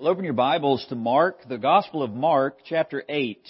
Well, 0.00 0.08
open 0.08 0.24
your 0.24 0.32
Bibles 0.32 0.86
to 0.88 0.94
Mark, 0.94 1.46
the 1.46 1.58
Gospel 1.58 2.02
of 2.02 2.14
Mark, 2.14 2.60
chapter 2.64 3.04
8. 3.06 3.46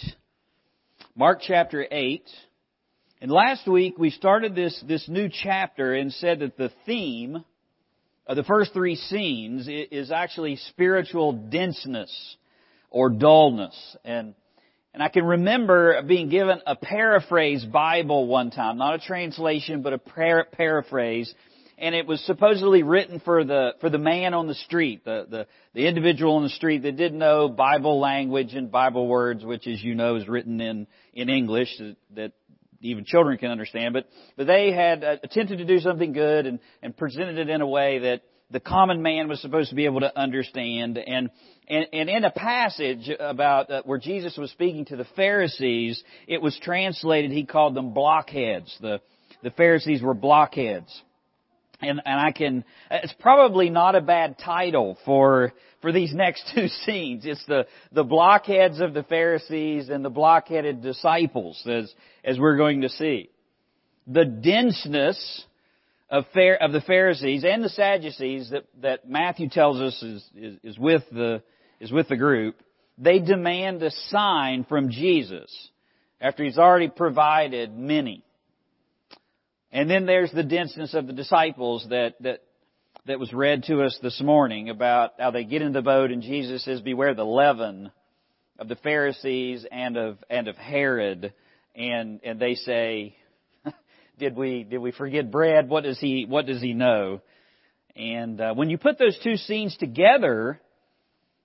Mark 1.14 1.42
chapter 1.46 1.86
8. 1.88 2.28
And 3.20 3.30
last 3.30 3.68
week 3.68 3.96
we 3.98 4.10
started 4.10 4.56
this, 4.56 4.82
this 4.88 5.08
new 5.08 5.28
chapter 5.28 5.94
and 5.94 6.12
said 6.12 6.40
that 6.40 6.56
the 6.56 6.72
theme 6.86 7.44
of 8.26 8.36
the 8.36 8.42
first 8.42 8.72
three 8.72 8.96
scenes 8.96 9.68
is 9.68 10.10
actually 10.10 10.56
spiritual 10.56 11.34
denseness 11.34 12.36
or 12.90 13.10
dullness. 13.10 13.96
And, 14.04 14.34
and 14.92 15.04
I 15.04 15.08
can 15.08 15.24
remember 15.24 16.02
being 16.02 16.30
given 16.30 16.60
a 16.66 16.74
paraphrase 16.74 17.64
Bible 17.64 18.26
one 18.26 18.50
time, 18.50 18.76
not 18.76 18.96
a 18.96 18.98
translation, 19.06 19.82
but 19.82 19.92
a 19.92 19.98
par- 19.98 20.48
paraphrase 20.50 21.32
and 21.80 21.94
it 21.94 22.06
was 22.06 22.20
supposedly 22.26 22.82
written 22.82 23.20
for 23.20 23.42
the 23.42 23.70
for 23.80 23.88
the 23.88 23.98
man 23.98 24.34
on 24.34 24.46
the 24.46 24.54
street, 24.54 25.04
the, 25.04 25.26
the 25.28 25.46
the 25.74 25.86
individual 25.86 26.36
on 26.36 26.42
the 26.42 26.50
street 26.50 26.82
that 26.82 26.96
didn't 26.96 27.18
know 27.18 27.48
Bible 27.48 27.98
language 27.98 28.54
and 28.54 28.70
Bible 28.70 29.08
words, 29.08 29.44
which, 29.44 29.66
as 29.66 29.82
you 29.82 29.94
know, 29.94 30.16
is 30.16 30.28
written 30.28 30.60
in 30.60 30.86
in 31.14 31.30
English 31.30 31.76
that, 31.78 31.96
that 32.14 32.32
even 32.82 33.04
children 33.04 33.38
can 33.38 33.50
understand. 33.50 33.94
But 33.94 34.06
but 34.36 34.46
they 34.46 34.72
had 34.72 35.02
uh, 35.02 35.16
attempted 35.24 35.58
to 35.58 35.64
do 35.64 35.78
something 35.78 36.12
good 36.12 36.46
and 36.46 36.60
and 36.82 36.94
presented 36.94 37.38
it 37.38 37.48
in 37.48 37.62
a 37.62 37.66
way 37.66 38.00
that 38.00 38.22
the 38.50 38.60
common 38.60 39.00
man 39.00 39.28
was 39.28 39.40
supposed 39.40 39.70
to 39.70 39.76
be 39.76 39.86
able 39.86 40.00
to 40.00 40.18
understand. 40.18 40.98
And 40.98 41.30
and, 41.66 41.86
and 41.94 42.10
in 42.10 42.24
a 42.24 42.30
passage 42.30 43.10
about 43.18 43.70
uh, 43.70 43.82
where 43.86 43.98
Jesus 43.98 44.36
was 44.36 44.50
speaking 44.50 44.84
to 44.86 44.96
the 44.96 45.06
Pharisees, 45.16 46.02
it 46.28 46.42
was 46.42 46.58
translated. 46.62 47.30
He 47.30 47.46
called 47.46 47.74
them 47.74 47.94
blockheads. 47.94 48.76
The 48.82 49.00
the 49.42 49.50
Pharisees 49.50 50.02
were 50.02 50.12
blockheads 50.12 51.02
and, 51.82 52.00
and 52.04 52.20
I 52.20 52.32
can, 52.32 52.64
it's 52.90 53.14
probably 53.20 53.70
not 53.70 53.94
a 53.94 54.00
bad 54.00 54.38
title 54.38 54.98
for, 55.04 55.52
for 55.80 55.92
these 55.92 56.12
next 56.14 56.50
two 56.54 56.68
scenes. 56.68 57.24
It's 57.24 57.44
the, 57.46 57.66
the 57.92 58.04
blockheads 58.04 58.80
of 58.80 58.94
the 58.94 59.02
Pharisees 59.02 59.88
and 59.88 60.04
the 60.04 60.10
blockheaded 60.10 60.82
disciples 60.82 61.62
as, 61.66 61.92
as 62.24 62.38
we're 62.38 62.56
going 62.56 62.82
to 62.82 62.88
see. 62.88 63.30
The 64.06 64.24
denseness 64.24 65.44
of, 66.10 66.24
fair 66.34 66.60
of 66.60 66.72
the 66.72 66.80
Pharisees 66.80 67.44
and 67.44 67.62
the 67.62 67.68
Sadducees 67.68 68.50
that, 68.50 68.64
that 68.82 69.08
Matthew 69.08 69.48
tells 69.48 69.80
us 69.80 70.02
is, 70.02 70.24
is, 70.34 70.56
is 70.62 70.78
with 70.78 71.02
the, 71.12 71.42
is 71.78 71.92
with 71.92 72.08
the 72.08 72.16
group, 72.16 72.56
they 72.98 73.18
demand 73.18 73.82
a 73.82 73.90
sign 74.08 74.64
from 74.64 74.90
Jesus 74.90 75.70
after 76.20 76.44
he's 76.44 76.58
already 76.58 76.88
provided 76.88 77.76
many. 77.76 78.22
And 79.72 79.88
then 79.88 80.04
there's 80.06 80.32
the 80.32 80.42
denseness 80.42 80.94
of 80.94 81.06
the 81.06 81.12
disciples 81.12 81.86
that, 81.90 82.14
that, 82.20 82.42
that 83.06 83.20
was 83.20 83.32
read 83.32 83.64
to 83.64 83.82
us 83.82 83.96
this 84.02 84.20
morning 84.20 84.68
about 84.68 85.12
how 85.18 85.30
they 85.30 85.44
get 85.44 85.62
in 85.62 85.72
the 85.72 85.82
boat 85.82 86.10
and 86.10 86.22
Jesus 86.22 86.64
says, 86.64 86.80
beware 86.80 87.14
the 87.14 87.24
leaven 87.24 87.92
of 88.58 88.68
the 88.68 88.76
Pharisees 88.76 89.64
and 89.70 89.96
of, 89.96 90.18
and 90.28 90.48
of 90.48 90.56
Herod. 90.56 91.32
And, 91.76 92.20
and 92.24 92.40
they 92.40 92.56
say, 92.56 93.16
did 94.18 94.36
we, 94.36 94.64
did 94.64 94.78
we 94.78 94.90
forget 94.90 95.30
bread? 95.30 95.68
What 95.68 95.84
does 95.84 96.00
he, 96.00 96.26
what 96.28 96.46
does 96.46 96.60
he 96.60 96.74
know? 96.74 97.20
And 97.94 98.40
uh, 98.40 98.54
when 98.54 98.70
you 98.70 98.78
put 98.78 98.98
those 98.98 99.18
two 99.22 99.36
scenes 99.36 99.76
together, 99.76 100.60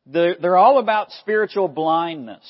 they're, 0.08 0.36
they're 0.42 0.58
all 0.58 0.80
about 0.80 1.12
spiritual 1.22 1.68
blindness. 1.68 2.44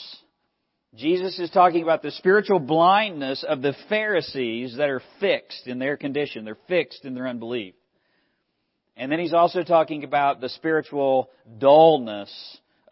Jesus 0.96 1.40
is 1.40 1.50
talking 1.50 1.84
about 1.84 2.02
the 2.02 2.12
spiritual 2.12 2.60
blindness 2.60 3.44
of 3.48 3.62
the 3.62 3.76
Pharisees 3.90 4.78
that 4.78 4.90
are 4.90 5.02
fixed 5.20 5.68
in 5.68 5.78
their 5.78 5.98
condition. 5.98 6.46
They're 6.46 6.58
fixed 6.68 7.04
in 7.04 7.14
their 7.14 7.28
unbelief. 7.28 7.76
And 8.96 9.12
then 9.12 9.20
he's 9.20 9.34
also 9.34 9.64
talking 9.64 10.06
about 10.06 10.40
the 10.40 10.48
spiritual 10.48 11.30
dullness 11.58 12.32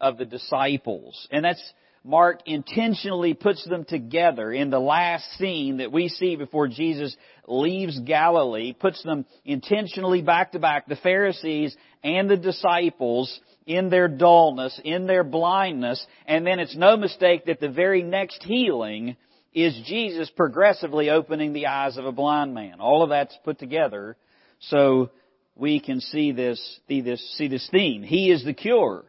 of 0.00 0.18
the 0.18 0.26
disciples. 0.26 1.26
And 1.30 1.44
that's, 1.44 1.72
Mark 2.06 2.40
intentionally 2.44 3.32
puts 3.32 3.66
them 3.66 3.86
together 3.86 4.52
in 4.52 4.68
the 4.68 4.78
last 4.78 5.24
scene 5.38 5.78
that 5.78 5.90
we 5.90 6.08
see 6.08 6.36
before 6.36 6.68
Jesus 6.68 7.16
leaves 7.48 7.98
Galilee, 8.00 8.74
puts 8.74 9.02
them 9.02 9.24
intentionally 9.46 10.20
back 10.20 10.52
to 10.52 10.58
back, 10.58 10.86
the 10.86 10.96
Pharisees 10.96 11.74
and 12.02 12.28
the 12.28 12.36
disciples, 12.36 13.40
in 13.66 13.88
their 13.88 14.08
dullness, 14.08 14.78
in 14.84 15.06
their 15.06 15.24
blindness, 15.24 16.04
and 16.26 16.46
then 16.46 16.58
it's 16.58 16.76
no 16.76 16.98
mistake 16.98 17.46
that 17.46 17.60
the 17.60 17.70
very 17.70 18.02
next 18.02 18.42
healing 18.42 19.16
is 19.54 19.74
Jesus 19.86 20.28
progressively 20.30 21.08
opening 21.08 21.54
the 21.54 21.68
eyes 21.68 21.96
of 21.96 22.04
a 22.04 22.12
blind 22.12 22.52
man. 22.52 22.80
All 22.80 23.02
of 23.02 23.08
that's 23.08 23.36
put 23.44 23.58
together 23.58 24.16
so 24.60 25.10
we 25.56 25.80
can 25.80 26.00
see 26.00 26.32
this, 26.32 26.80
see 26.88 27.00
this, 27.00 27.34
see 27.38 27.48
this 27.48 27.66
theme. 27.70 28.02
He 28.02 28.30
is 28.30 28.44
the 28.44 28.52
cure 28.52 29.04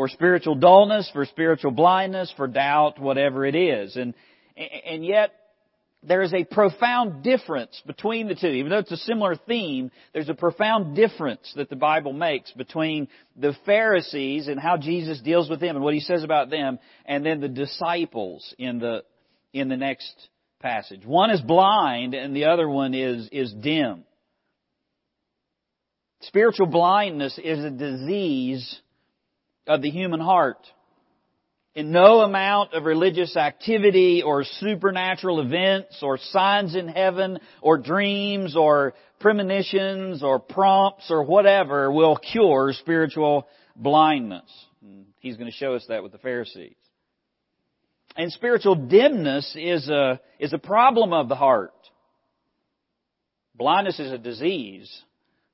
for 0.00 0.08
spiritual 0.08 0.54
dullness, 0.54 1.10
for 1.12 1.26
spiritual 1.26 1.72
blindness, 1.72 2.32
for 2.34 2.46
doubt, 2.46 2.98
whatever 2.98 3.44
it 3.44 3.54
is. 3.54 3.96
And, 3.96 4.14
and 4.56 5.04
yet, 5.04 5.34
there 6.02 6.22
is 6.22 6.32
a 6.32 6.42
profound 6.44 7.22
difference 7.22 7.78
between 7.86 8.26
the 8.26 8.34
two. 8.34 8.46
Even 8.46 8.70
though 8.70 8.78
it's 8.78 8.90
a 8.90 8.96
similar 8.96 9.36
theme, 9.36 9.90
there's 10.14 10.30
a 10.30 10.34
profound 10.34 10.96
difference 10.96 11.52
that 11.56 11.68
the 11.68 11.76
Bible 11.76 12.14
makes 12.14 12.50
between 12.52 13.08
the 13.36 13.54
Pharisees 13.66 14.48
and 14.48 14.58
how 14.58 14.78
Jesus 14.78 15.20
deals 15.20 15.50
with 15.50 15.60
them 15.60 15.76
and 15.76 15.84
what 15.84 15.92
he 15.92 16.00
says 16.00 16.24
about 16.24 16.48
them, 16.48 16.78
and 17.04 17.26
then 17.26 17.42
the 17.42 17.48
disciples 17.48 18.54
in 18.56 18.78
the, 18.78 19.04
in 19.52 19.68
the 19.68 19.76
next 19.76 20.14
passage. 20.60 21.04
One 21.04 21.28
is 21.28 21.42
blind 21.42 22.14
and 22.14 22.34
the 22.34 22.46
other 22.46 22.70
one 22.70 22.94
is, 22.94 23.28
is 23.32 23.52
dim. 23.52 24.04
Spiritual 26.22 26.68
blindness 26.68 27.38
is 27.44 27.62
a 27.62 27.70
disease 27.70 28.80
of 29.70 29.82
the 29.82 29.90
human 29.90 30.18
heart. 30.18 30.58
In 31.76 31.92
no 31.92 32.22
amount 32.22 32.74
of 32.74 32.84
religious 32.84 33.36
activity 33.36 34.22
or 34.26 34.42
supernatural 34.42 35.40
events 35.40 36.00
or 36.02 36.18
signs 36.18 36.74
in 36.74 36.88
heaven 36.88 37.38
or 37.62 37.78
dreams 37.78 38.56
or 38.56 38.94
premonitions 39.20 40.24
or 40.24 40.40
prompts 40.40 41.08
or 41.08 41.22
whatever 41.22 41.92
will 41.92 42.16
cure 42.16 42.72
spiritual 42.72 43.46
blindness. 43.76 44.50
He's 45.20 45.36
going 45.36 45.50
to 45.50 45.56
show 45.56 45.74
us 45.74 45.84
that 45.88 46.02
with 46.02 46.10
the 46.10 46.18
Pharisees. 46.18 46.74
And 48.16 48.32
spiritual 48.32 48.74
dimness 48.74 49.54
is 49.56 49.88
a, 49.88 50.20
is 50.40 50.52
a 50.52 50.58
problem 50.58 51.12
of 51.12 51.28
the 51.28 51.36
heart. 51.36 51.72
Blindness 53.54 54.00
is 54.00 54.10
a 54.10 54.18
disease, 54.18 54.90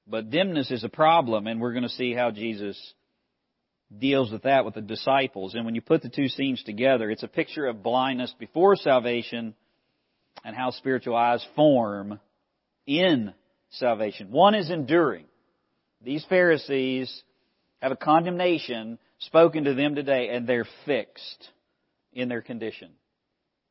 but 0.06 0.30
dimness 0.30 0.70
is 0.70 0.84
a 0.84 0.88
problem, 0.88 1.46
and 1.46 1.60
we're 1.60 1.72
going 1.72 1.82
to 1.82 1.90
see 1.90 2.14
how 2.14 2.30
Jesus 2.30 2.94
deals 3.96 4.32
with 4.32 4.42
that 4.42 4.64
with 4.64 4.74
the 4.74 4.80
disciples. 4.80 5.54
And 5.54 5.64
when 5.64 5.74
you 5.74 5.80
put 5.80 6.02
the 6.02 6.08
two 6.08 6.28
scenes 6.28 6.62
together, 6.62 7.10
it's 7.10 7.22
a 7.22 7.28
picture 7.28 7.66
of 7.66 7.82
blindness 7.82 8.34
before 8.38 8.76
salvation 8.76 9.54
and 10.44 10.56
how 10.56 10.70
spiritual 10.70 11.16
eyes 11.16 11.44
form 11.54 12.20
in 12.86 13.32
salvation. 13.70 14.30
One 14.30 14.54
is 14.54 14.70
enduring. 14.70 15.26
These 16.02 16.24
Pharisees 16.28 17.22
have 17.80 17.92
a 17.92 17.96
condemnation 17.96 18.98
spoken 19.20 19.64
to 19.64 19.74
them 19.74 19.94
today 19.94 20.30
and 20.30 20.46
they're 20.46 20.66
fixed 20.84 21.48
in 22.12 22.28
their 22.28 22.42
condition. 22.42 22.90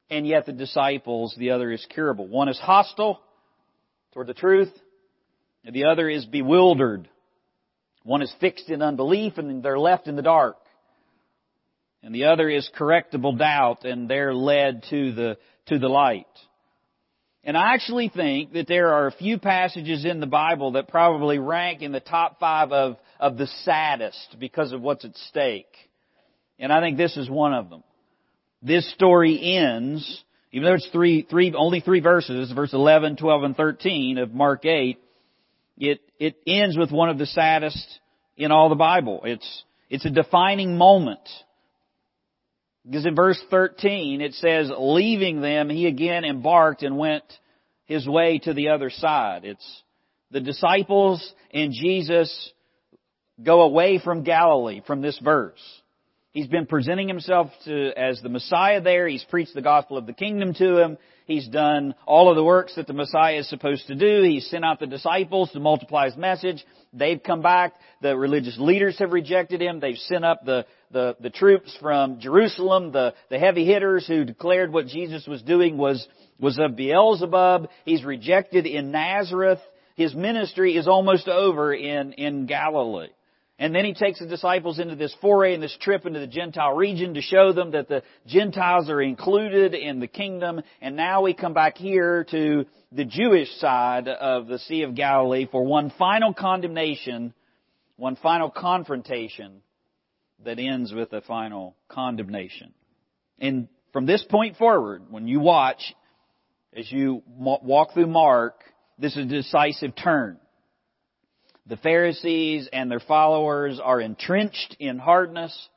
And 0.10 0.28
yet 0.28 0.46
the 0.46 0.54
disciples, 0.54 1.36
the 1.38 1.52
other 1.52 1.72
is 1.72 1.86
curable. 1.90 2.28
One 2.28 2.50
is 2.50 2.60
hostile 2.60 3.20
toward 4.14 4.28
the 4.28 4.34
truth, 4.34 4.72
and 5.66 5.76
the 5.76 5.86
other 5.86 6.08
is 6.08 6.26
bewildered 6.26 7.10
one 8.06 8.22
is 8.22 8.32
fixed 8.40 8.70
in 8.70 8.84
unbelief 8.84 9.38
and 9.38 9.64
they're 9.64 9.80
left 9.80 10.08
in 10.08 10.16
the 10.16 10.22
dark. 10.22 10.58
And 12.04 12.14
the 12.14 12.26
other 12.26 12.48
is 12.48 12.70
correctable 12.78 13.38
doubt 13.38 13.84
and 13.84 14.08
they're 14.08 14.34
led 14.34 14.84
to 14.92 15.12
the, 15.12 15.38
to 15.66 15.80
the 15.80 15.88
light. 15.88 16.28
And 17.44 17.58
I 17.58 17.74
actually 17.74 18.10
think 18.10 18.54
that 18.54 18.68
there 18.68 18.94
are 18.94 19.08
a 19.08 19.12
few 19.12 19.40
passages 19.40 20.06
in 20.06 20.20
the 20.20 20.28
Bible 20.28 20.74
that 20.74 20.88
probably 20.88 21.40
rank 21.40 21.82
in 21.82 21.92
the 21.92 22.00
top 22.00 22.40
five 22.40 22.72
of, 22.72 22.98
of 23.20 23.38
the 23.38 23.48
saddest 23.64 24.36
because 24.40 24.72
of 24.72 24.82
what's 24.82 25.04
at 25.04 25.16
stake. 25.30 25.76
And 26.60 26.72
I 26.72 26.82
think 26.82 26.98
this 26.98 27.18
is 27.18 27.28
one 27.28 27.56
of 27.56 27.72
them. 27.72 27.84
This 28.62 28.92
story 28.94 29.58
ends, 29.58 30.24
even 30.52 30.68
though 30.68 30.76
it's 30.76 30.90
three, 30.92 31.24
three, 31.28 31.54
only 31.58 31.80
three 31.80 32.02
verses, 32.02 32.52
verse 32.52 32.74
11, 32.74 33.18
12, 33.18 33.44
and 33.44 33.58
13 33.58 34.20
of 34.20 34.32
Mark 34.32 34.64
8, 34.64 35.00
it, 35.78 36.02
it 36.20 36.36
ends 36.48 36.78
with 36.78 36.92
one 36.92 37.10
of 37.10 37.18
the 37.18 37.26
saddest 37.26 38.00
in 38.38 38.52
all 38.52 38.70
the 38.70 38.76
Bible. 38.76 39.22
It's, 39.24 39.64
it's 39.90 40.06
a 40.06 40.10
defining 40.10 40.78
moment. 40.78 41.28
Because 42.86 43.06
in 43.06 43.16
verse 43.16 43.42
13 43.50 44.22
it 44.22 44.34
says, 44.34 44.72
leaving 44.78 45.42
them, 45.42 45.70
he 45.70 45.88
again 45.88 46.24
embarked 46.24 46.84
and 46.84 46.98
went 46.98 47.24
his 47.86 48.08
way 48.08 48.40
to 48.40 48.54
the 48.54 48.70
other 48.70 48.90
side. 48.90 49.44
It's 49.44 49.84
the 50.32 50.40
disciples 50.40 51.34
and 51.54 51.72
Jesus 51.72 52.52
go 53.42 53.62
away 53.62 54.00
from 54.00 54.24
Galilee 54.24 54.82
from 54.86 55.02
this 55.02 55.20
verse. 55.24 55.60
He's 56.32 56.48
been 56.48 56.66
presenting 56.66 57.08
himself 57.08 57.50
to, 57.64 57.92
as 57.98 58.22
the 58.22 58.30
Messiah 58.30 58.82
there. 58.82 59.08
He's 59.08 59.24
preached 59.24 59.54
the 59.54 59.62
gospel 59.62 59.98
of 59.98 60.06
the 60.06 60.14
kingdom 60.14 60.54
to 60.56 60.78
him. 60.78 60.98
He's 61.26 61.48
done 61.48 61.96
all 62.06 62.30
of 62.30 62.36
the 62.36 62.44
works 62.44 62.76
that 62.76 62.86
the 62.86 62.94
Messiah 62.94 63.40
is 63.40 63.50
supposed 63.50 63.88
to 63.88 63.96
do. 63.96 64.22
He's 64.22 64.48
sent 64.50 64.64
out 64.64 64.80
the 64.80 64.86
disciples 64.86 65.52
to 65.52 65.60
multiply 65.60 66.06
His 66.06 66.16
message. 66.16 66.64
They've 66.94 67.22
come 67.22 67.42
back. 67.42 67.74
The 68.02 68.16
religious 68.16 68.58
leaders 68.60 68.98
have 69.00 69.12
rejected 69.12 69.62
Him. 69.62 69.80
They've 69.80 69.98
sent 69.98 70.24
up 70.24 70.46
the, 70.46 70.66
the, 70.92 71.16
the 71.20 71.32
troops 71.32 71.76
from 71.82 72.20
Jerusalem, 72.20 72.92
the, 72.92 73.16
the 73.30 73.40
heavy 73.40 73.66
hitters 73.66 74.08
who 74.08 74.24
declared 74.24 74.72
what 74.72 74.86
Jesus 74.86 75.26
was 75.26 75.42
doing 75.42 75.78
was, 75.78 76.08
was 76.40 76.60
of 76.60 76.76
Beelzebub. 76.76 77.70
He's 77.86 78.04
rejected 78.04 78.68
in 78.68 78.92
Nazareth. 78.92 79.60
His 79.96 80.14
ministry 80.14 80.78
is 80.78 80.88
almost 80.88 81.28
over 81.28 81.74
in, 81.74 82.14
in 82.14 82.46
Galilee. 82.46 83.08
And 83.58 83.74
then 83.74 83.86
he 83.86 83.94
takes 83.94 84.20
the 84.20 84.26
disciples 84.26 84.80
into 84.80 84.98
this 84.98 85.16
foray 85.22 85.54
and 85.54 85.64
this 85.64 85.76
trip 85.80 86.06
into 86.06 86.20
the 86.20 86.28
Gentile 86.28 86.76
region 86.76 87.14
to 87.14 87.22
show 87.22 87.54
them 87.54 87.72
that 87.72 87.88
the 87.88 88.04
Gentiles 88.28 88.90
are 88.90 89.02
included 89.02 89.74
in 89.74 90.02
the 90.02 90.08
kingdom. 90.08 90.62
And 90.82 90.98
now 90.98 91.22
we 91.22 91.34
come 91.34 91.54
back 91.54 91.78
here 91.78 92.26
to 92.32 92.66
the 92.92 93.06
Jewish 93.06 93.50
side 93.60 94.10
of 94.10 94.48
the 94.48 94.60
Sea 94.60 94.82
of 94.82 94.94
Galilee 94.94 95.48
for 95.50 95.64
one 95.64 95.90
final 95.98 96.34
condemnation, 96.34 97.34
one 97.96 98.18
final 98.18 98.50
confrontation 98.50 99.62
that 100.44 100.60
ends 100.60 100.92
with 100.92 101.14
a 101.14 101.22
final 101.22 101.78
condemnation. 101.88 102.74
And 103.40 103.70
from 103.94 104.06
this 104.06 104.24
point 104.30 104.58
forward, 104.58 105.04
when 105.10 105.30
you 105.30 105.40
watch, 105.40 105.96
as 106.76 106.92
you 106.92 107.24
walk 107.38 107.94
through 107.94 108.08
Mark, 108.08 108.60
this 109.00 109.14
is 109.16 109.26
a 109.26 109.30
decisive 109.30 109.96
turn. 109.96 110.40
The 111.68 111.78
Pharisees 111.78 112.70
and 112.72 112.92
their 112.92 113.00
followers 113.00 113.80
are 113.84 114.00
entrenched 114.00 114.76
in 114.80 115.00
hardness. 115.00 115.70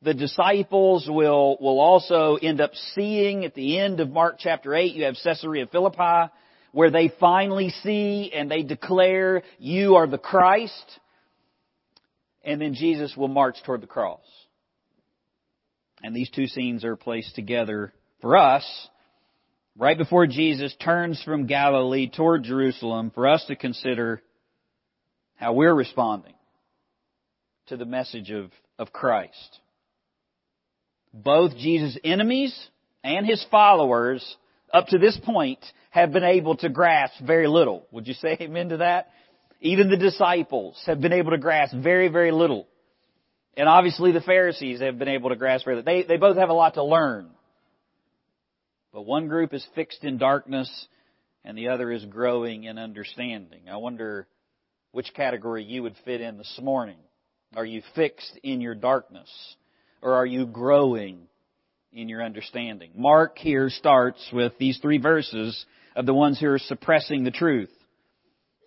The 0.00 0.14
disciples 0.14 1.06
will, 1.08 1.58
will 1.60 1.80
also 1.80 2.36
end 2.36 2.60
up 2.60 2.74
seeing 2.94 3.44
at 3.44 3.54
the 3.54 3.78
end 3.78 4.00
of 4.00 4.10
Mark 4.10 4.36
chapter 4.38 4.74
8, 4.74 4.94
you 4.94 5.04
have 5.04 5.16
Caesarea 5.22 5.66
Philippi, 5.66 6.32
where 6.72 6.90
they 6.90 7.12
finally 7.20 7.70
see 7.82 8.32
and 8.34 8.50
they 8.50 8.62
declare, 8.62 9.42
you 9.58 9.96
are 9.96 10.06
the 10.06 10.18
Christ. 10.18 11.00
And 12.42 12.60
then 12.60 12.74
Jesus 12.74 13.14
will 13.16 13.28
march 13.28 13.56
toward 13.66 13.82
the 13.82 13.86
cross. 13.86 14.20
And 16.02 16.14
these 16.14 16.30
two 16.30 16.46
scenes 16.46 16.84
are 16.84 16.96
placed 16.96 17.34
together 17.34 17.92
for 18.20 18.36
us 18.36 18.64
right 19.76 19.98
before 19.98 20.26
Jesus 20.26 20.74
turns 20.82 21.22
from 21.22 21.46
Galilee 21.46 22.08
toward 22.08 22.44
Jerusalem 22.44 23.10
for 23.14 23.28
us 23.28 23.44
to 23.48 23.56
consider 23.56 24.22
how 25.38 25.52
we're 25.52 25.74
responding 25.74 26.34
to 27.68 27.76
the 27.76 27.84
message 27.84 28.30
of, 28.30 28.50
of 28.78 28.92
Christ. 28.92 29.58
Both 31.14 31.56
Jesus' 31.56 31.96
enemies 32.04 32.54
and 33.04 33.24
his 33.24 33.44
followers 33.50 34.36
up 34.72 34.88
to 34.88 34.98
this 34.98 35.18
point 35.24 35.64
have 35.90 36.12
been 36.12 36.24
able 36.24 36.56
to 36.56 36.68
grasp 36.68 37.14
very 37.24 37.46
little. 37.46 37.86
Would 37.92 38.06
you 38.06 38.14
say 38.14 38.36
amen 38.40 38.70
to 38.70 38.76
that? 38.78 39.10
Even 39.60 39.88
the 39.88 39.96
disciples 39.96 40.80
have 40.86 41.00
been 41.00 41.12
able 41.12 41.30
to 41.30 41.38
grasp 41.38 41.74
very, 41.74 42.08
very 42.08 42.32
little. 42.32 42.66
And 43.56 43.68
obviously 43.68 44.12
the 44.12 44.20
Pharisees 44.20 44.80
have 44.80 44.98
been 44.98 45.08
able 45.08 45.30
to 45.30 45.36
grasp 45.36 45.64
very 45.64 45.76
little. 45.76 45.92
They, 45.92 46.02
they 46.02 46.16
both 46.16 46.36
have 46.36 46.50
a 46.50 46.54
lot 46.54 46.74
to 46.74 46.84
learn. 46.84 47.30
But 48.92 49.02
one 49.02 49.28
group 49.28 49.54
is 49.54 49.66
fixed 49.74 50.02
in 50.02 50.18
darkness 50.18 50.70
and 51.44 51.56
the 51.56 51.68
other 51.68 51.92
is 51.92 52.04
growing 52.04 52.64
in 52.64 52.78
understanding. 52.78 53.62
I 53.70 53.76
wonder 53.76 54.26
which 54.92 55.12
category 55.14 55.64
you 55.64 55.82
would 55.82 55.96
fit 56.04 56.20
in 56.20 56.38
this 56.38 56.58
morning. 56.62 56.98
Are 57.56 57.64
you 57.64 57.82
fixed 57.94 58.38
in 58.42 58.60
your 58.60 58.74
darkness? 58.74 59.28
Or 60.02 60.14
are 60.14 60.26
you 60.26 60.46
growing 60.46 61.28
in 61.92 62.08
your 62.08 62.22
understanding? 62.22 62.92
Mark 62.94 63.38
here 63.38 63.70
starts 63.70 64.28
with 64.32 64.52
these 64.58 64.78
three 64.78 64.98
verses 64.98 65.64
of 65.96 66.06
the 66.06 66.14
ones 66.14 66.38
who 66.38 66.48
are 66.48 66.58
suppressing 66.58 67.24
the 67.24 67.30
truth. 67.30 67.72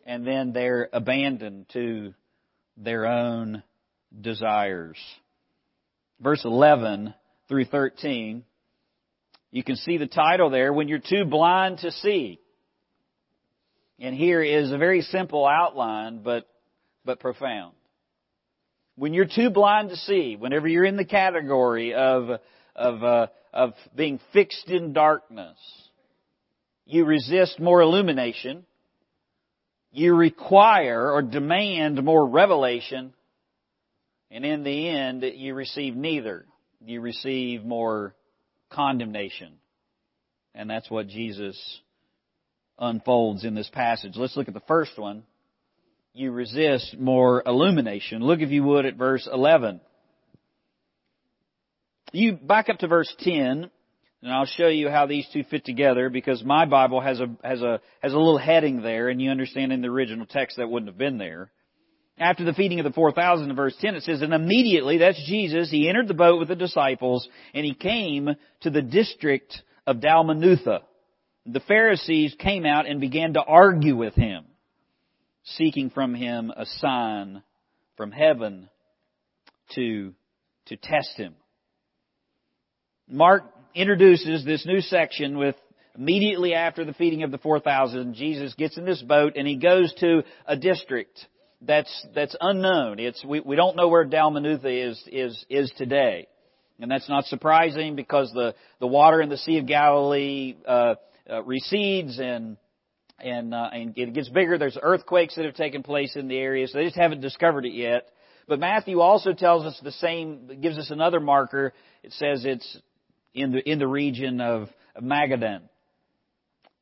And 0.05 0.25
then 0.25 0.51
they're 0.51 0.89
abandoned 0.91 1.67
to 1.73 2.13
their 2.75 3.05
own 3.05 3.63
desires. 4.19 4.97
Verse 6.19 6.43
11 6.43 7.13
through 7.47 7.65
13, 7.65 8.43
you 9.51 9.63
can 9.63 9.75
see 9.75 9.97
the 9.97 10.07
title 10.07 10.49
there, 10.49 10.73
When 10.73 10.87
You're 10.87 10.99
Too 10.99 11.25
Blind 11.25 11.79
to 11.79 11.91
See. 11.91 12.39
And 14.01 14.15
here 14.15 14.41
is 14.41 14.71
a 14.71 14.79
very 14.79 15.01
simple 15.01 15.45
outline, 15.45 16.23
but, 16.23 16.47
but 17.05 17.19
profound. 17.19 17.75
When 18.95 19.13
you're 19.13 19.27
too 19.27 19.51
blind 19.51 19.89
to 19.89 19.95
see, 19.95 20.35
whenever 20.35 20.67
you're 20.67 20.85
in 20.85 20.97
the 20.97 21.05
category 21.05 21.93
of, 21.93 22.39
of, 22.75 23.03
uh, 23.03 23.27
of 23.53 23.73
being 23.95 24.19
fixed 24.33 24.69
in 24.69 24.93
darkness, 24.93 25.55
you 26.87 27.05
resist 27.05 27.59
more 27.59 27.81
illumination, 27.81 28.65
you 29.91 30.15
require 30.15 31.11
or 31.11 31.21
demand 31.21 32.03
more 32.03 32.27
revelation, 32.27 33.13
and 34.31 34.43
in 34.43 34.63
the 34.63 34.89
end, 34.89 35.23
you 35.35 35.53
receive 35.53 35.95
neither. 35.95 36.45
You 36.83 37.01
receive 37.01 37.63
more 37.63 38.15
condemnation. 38.71 39.53
And 40.55 40.67
that's 40.67 40.89
what 40.89 41.07
Jesus 41.07 41.81
unfolds 42.81 43.45
in 43.45 43.53
this 43.53 43.69
passage. 43.69 44.13
Let's 44.15 44.35
look 44.35 44.47
at 44.47 44.53
the 44.53 44.59
first 44.61 44.97
one. 44.97 45.23
You 46.13 46.31
resist 46.31 46.97
more 46.99 47.41
illumination. 47.45 48.21
Look, 48.21 48.41
if 48.41 48.49
you 48.49 48.63
would, 48.63 48.85
at 48.85 48.97
verse 48.97 49.29
11. 49.31 49.79
You 52.11 52.33
back 52.33 52.67
up 52.67 52.79
to 52.79 52.87
verse 52.87 53.13
10, 53.19 53.69
and 54.21 54.31
I'll 54.31 54.45
show 54.45 54.67
you 54.67 54.89
how 54.89 55.05
these 55.05 55.25
two 55.31 55.43
fit 55.43 55.63
together 55.63 56.09
because 56.09 56.43
my 56.43 56.65
Bible 56.65 56.99
has 56.99 57.21
a, 57.21 57.27
has 57.43 57.61
a, 57.61 57.79
has 58.01 58.11
a 58.11 58.17
little 58.17 58.37
heading 58.37 58.81
there, 58.81 59.07
and 59.07 59.21
you 59.21 59.29
understand 59.29 59.71
in 59.71 59.81
the 59.81 59.87
original 59.87 60.25
text 60.25 60.57
that 60.57 60.69
wouldn't 60.69 60.89
have 60.89 60.97
been 60.97 61.17
there. 61.17 61.49
After 62.17 62.43
the 62.43 62.53
feeding 62.53 62.79
of 62.79 62.83
the 62.83 62.91
4,000 62.91 63.49
in 63.49 63.55
verse 63.55 63.75
10, 63.79 63.95
it 63.95 64.03
says, 64.03 64.21
And 64.21 64.33
immediately, 64.33 64.97
that's 64.97 65.23
Jesus, 65.25 65.71
he 65.71 65.87
entered 65.87 66.09
the 66.09 66.13
boat 66.13 66.39
with 66.39 66.49
the 66.49 66.55
disciples, 66.55 67.27
and 67.53 67.65
he 67.65 67.73
came 67.73 68.29
to 68.61 68.69
the 68.69 68.81
district 68.81 69.61
of 69.87 69.97
Dalmanutha 69.97 70.81
the 71.45 71.59
Pharisees 71.61 72.35
came 72.37 72.65
out 72.65 72.87
and 72.87 73.01
began 73.01 73.33
to 73.33 73.41
argue 73.41 73.95
with 73.95 74.13
him, 74.13 74.45
seeking 75.43 75.89
from 75.89 76.13
him 76.13 76.51
a 76.55 76.65
sign 76.65 77.43
from 77.97 78.11
heaven 78.11 78.69
to, 79.75 80.13
to 80.67 80.77
test 80.77 81.15
him. 81.15 81.35
Mark 83.07 83.43
introduces 83.73 84.45
this 84.45 84.65
new 84.65 84.81
section 84.81 85.37
with 85.37 85.55
immediately 85.95 86.53
after 86.53 86.85
the 86.85 86.93
feeding 86.93 87.23
of 87.23 87.31
the 87.31 87.37
4,000, 87.37 88.13
Jesus 88.13 88.53
gets 88.53 88.77
in 88.77 88.85
this 88.85 89.01
boat 89.01 89.33
and 89.35 89.47
he 89.47 89.57
goes 89.57 89.93
to 89.99 90.23
a 90.45 90.55
district 90.55 91.27
that's, 91.61 92.07
that's 92.15 92.35
unknown. 92.39 92.99
It's, 92.99 93.23
we, 93.23 93.39
we 93.39 93.55
don't 93.55 93.75
know 93.75 93.87
where 93.87 94.05
Dalmanutha 94.05 94.89
is, 94.89 95.03
is, 95.11 95.45
is 95.49 95.71
today. 95.77 96.27
And 96.79 96.89
that's 96.89 97.07
not 97.07 97.25
surprising 97.25 97.95
because 97.95 98.31
the, 98.33 98.55
the 98.79 98.87
water 98.87 99.21
in 99.21 99.29
the 99.29 99.37
Sea 99.37 99.59
of 99.59 99.67
Galilee, 99.67 100.55
uh, 100.67 100.95
uh, 101.31 101.43
recedes 101.43 102.19
and 102.19 102.57
and 103.19 103.53
uh, 103.53 103.69
and 103.71 103.97
it 103.97 104.13
gets 104.13 104.29
bigger. 104.29 104.57
There's 104.57 104.77
earthquakes 104.81 105.35
that 105.35 105.45
have 105.45 105.55
taken 105.55 105.83
place 105.83 106.15
in 106.15 106.27
the 106.27 106.37
area, 106.37 106.67
so 106.67 106.77
they 106.77 106.85
just 106.85 106.97
haven't 106.97 107.21
discovered 107.21 107.65
it 107.65 107.73
yet. 107.73 108.09
But 108.47 108.59
Matthew 108.59 108.99
also 108.99 109.33
tells 109.33 109.65
us 109.65 109.79
the 109.83 109.91
same, 109.93 110.59
gives 110.61 110.77
us 110.77 110.89
another 110.89 111.19
marker. 111.19 111.73
It 112.03 112.13
says 112.13 112.43
it's 112.45 112.77
in 113.33 113.51
the 113.51 113.69
in 113.69 113.79
the 113.79 113.87
region 113.87 114.41
of, 114.41 114.69
of 114.95 115.03
Magadan. 115.03 115.61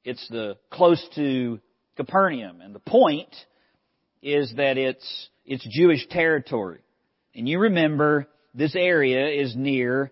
It's 0.04 0.26
the 0.30 0.58
close 0.72 1.06
to 1.16 1.60
Capernaum, 1.98 2.62
and 2.62 2.74
the 2.74 2.80
point 2.80 3.36
is 4.22 4.54
that 4.58 4.78
it's 4.78 5.30
it's 5.46 5.68
Jewish 5.70 6.08
territory. 6.08 6.80
And 7.36 7.48
you 7.48 7.60
remember 7.60 8.28
this 8.54 8.76
area 8.76 9.28
is 9.28 9.56
near 9.56 10.12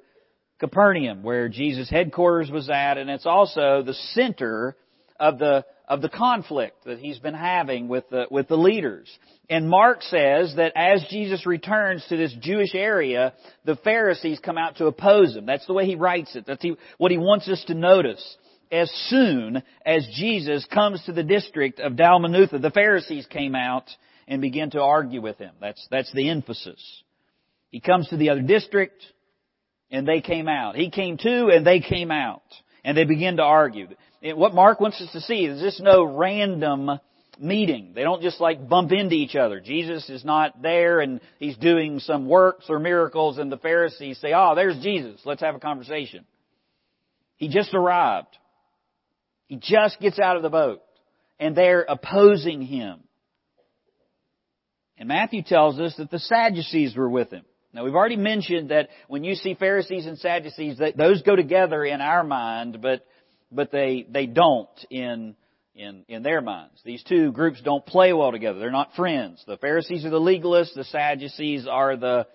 Capernaum, 0.59 1.23
where 1.23 1.49
Jesus' 1.49 1.89
headquarters 1.89 2.49
was 2.49 2.69
at, 2.69 2.97
and 2.97 3.09
it's 3.09 3.25
also 3.25 3.83
the 3.83 3.93
center 3.93 4.75
of 5.19 5.39
the 5.39 5.65
of 5.87 6.01
the 6.01 6.09
conflict 6.09 6.83
that 6.83 6.99
he's 6.99 7.19
been 7.19 7.33
having 7.33 7.87
with 7.87 8.09
the 8.09 8.25
with 8.29 8.47
the 8.47 8.57
leaders. 8.57 9.09
And 9.49 9.69
Mark 9.69 10.01
says 10.01 10.53
that 10.57 10.73
as 10.75 11.05
Jesus 11.09 11.45
returns 11.45 12.05
to 12.09 12.17
this 12.17 12.35
Jewish 12.41 12.75
area, 12.75 13.33
the 13.63 13.77
Pharisees 13.77 14.39
come 14.39 14.57
out 14.57 14.77
to 14.77 14.87
oppose 14.87 15.35
him. 15.35 15.45
That's 15.45 15.65
the 15.65 15.73
way 15.73 15.85
he 15.85 15.95
writes 15.95 16.35
it. 16.35 16.45
That's 16.45 16.65
what 16.97 17.11
he 17.11 17.17
wants 17.17 17.47
us 17.47 17.63
to 17.67 17.73
notice. 17.73 18.37
As 18.69 18.91
soon 19.07 19.63
as 19.85 20.05
Jesus 20.15 20.65
comes 20.65 21.01
to 21.05 21.13
the 21.13 21.23
district 21.23 21.79
of 21.79 21.93
Dalmanutha, 21.93 22.61
the 22.61 22.71
Pharisees 22.71 23.25
came 23.27 23.55
out 23.55 23.89
and 24.27 24.41
began 24.41 24.71
to 24.71 24.81
argue 24.81 25.21
with 25.21 25.37
him. 25.37 25.53
That's 25.61 25.87
that's 25.89 26.11
the 26.13 26.29
emphasis. 26.29 26.83
He 27.71 27.79
comes 27.79 28.09
to 28.09 28.17
the 28.17 28.29
other 28.29 28.41
district 28.41 29.05
and 29.91 30.07
they 30.07 30.21
came 30.21 30.47
out. 30.47 30.75
He 30.75 30.89
came 30.89 31.17
to 31.17 31.47
and 31.47 31.65
they 31.65 31.79
came 31.79 32.11
out. 32.11 32.43
And 32.83 32.97
they 32.97 33.05
began 33.05 33.37
to 33.37 33.43
argue. 33.43 33.87
what 34.21 34.53
Mark 34.53 34.79
wants 34.79 35.01
us 35.01 35.11
to 35.11 35.21
see 35.21 35.45
is 35.45 35.61
this 35.61 35.81
no 35.81 36.03
random 36.03 36.99
meeting. 37.39 37.91
They 37.93 38.03
don't 38.03 38.21
just 38.21 38.39
like 38.39 38.67
bump 38.67 38.91
into 38.91 39.15
each 39.15 39.35
other. 39.35 39.59
Jesus 39.59 40.09
is 40.09 40.23
not 40.23 40.61
there 40.61 41.01
and 41.01 41.19
he's 41.37 41.57
doing 41.57 41.99
some 41.99 42.27
works 42.27 42.65
or 42.69 42.79
miracles 42.79 43.37
and 43.37 43.51
the 43.51 43.57
Pharisees 43.57 44.19
say, 44.19 44.31
oh, 44.33 44.55
there's 44.55 44.81
Jesus. 44.81 45.21
Let's 45.25 45.41
have 45.41 45.55
a 45.55 45.59
conversation. 45.59 46.25
He 47.35 47.49
just 47.49 47.73
arrived. 47.73 48.35
He 49.47 49.57
just 49.57 49.99
gets 49.99 50.19
out 50.19 50.37
of 50.37 50.43
the 50.43 50.49
boat. 50.49 50.81
And 51.39 51.55
they're 51.55 51.85
opposing 51.87 52.61
him. 52.61 52.99
And 54.97 55.07
Matthew 55.07 55.43
tells 55.43 55.79
us 55.79 55.95
that 55.97 56.09
the 56.09 56.19
Sadducees 56.19 56.95
were 56.95 57.09
with 57.09 57.31
him. 57.31 57.45
Now 57.73 57.83
we've 57.83 57.95
already 57.95 58.17
mentioned 58.17 58.71
that 58.71 58.89
when 59.07 59.23
you 59.23 59.35
see 59.35 59.53
Pharisees 59.53 60.05
and 60.05 60.17
Sadducees, 60.17 60.77
that 60.79 60.97
those 60.97 61.21
go 61.21 61.35
together 61.35 61.83
in 61.83 62.01
our 62.01 62.23
mind, 62.23 62.81
but, 62.81 63.05
but 63.51 63.71
they, 63.71 64.07
they 64.09 64.25
don't 64.25 64.69
in, 64.89 65.35
in, 65.75 66.03
in 66.07 66.23
their 66.23 66.41
minds. 66.41 66.81
These 66.83 67.03
two 67.03 67.31
groups 67.31 67.61
don't 67.61 67.85
play 67.85 68.13
well 68.13 68.31
together. 68.31 68.59
They're 68.59 68.71
not 68.71 68.95
friends. 68.95 69.43
The 69.45 69.57
Pharisees 69.57 70.05
are 70.05 70.09
the 70.09 70.19
legalists, 70.19 70.73
the 70.75 70.85
Sadducees 70.85 71.67
are 71.67 71.95
the, 71.95 72.27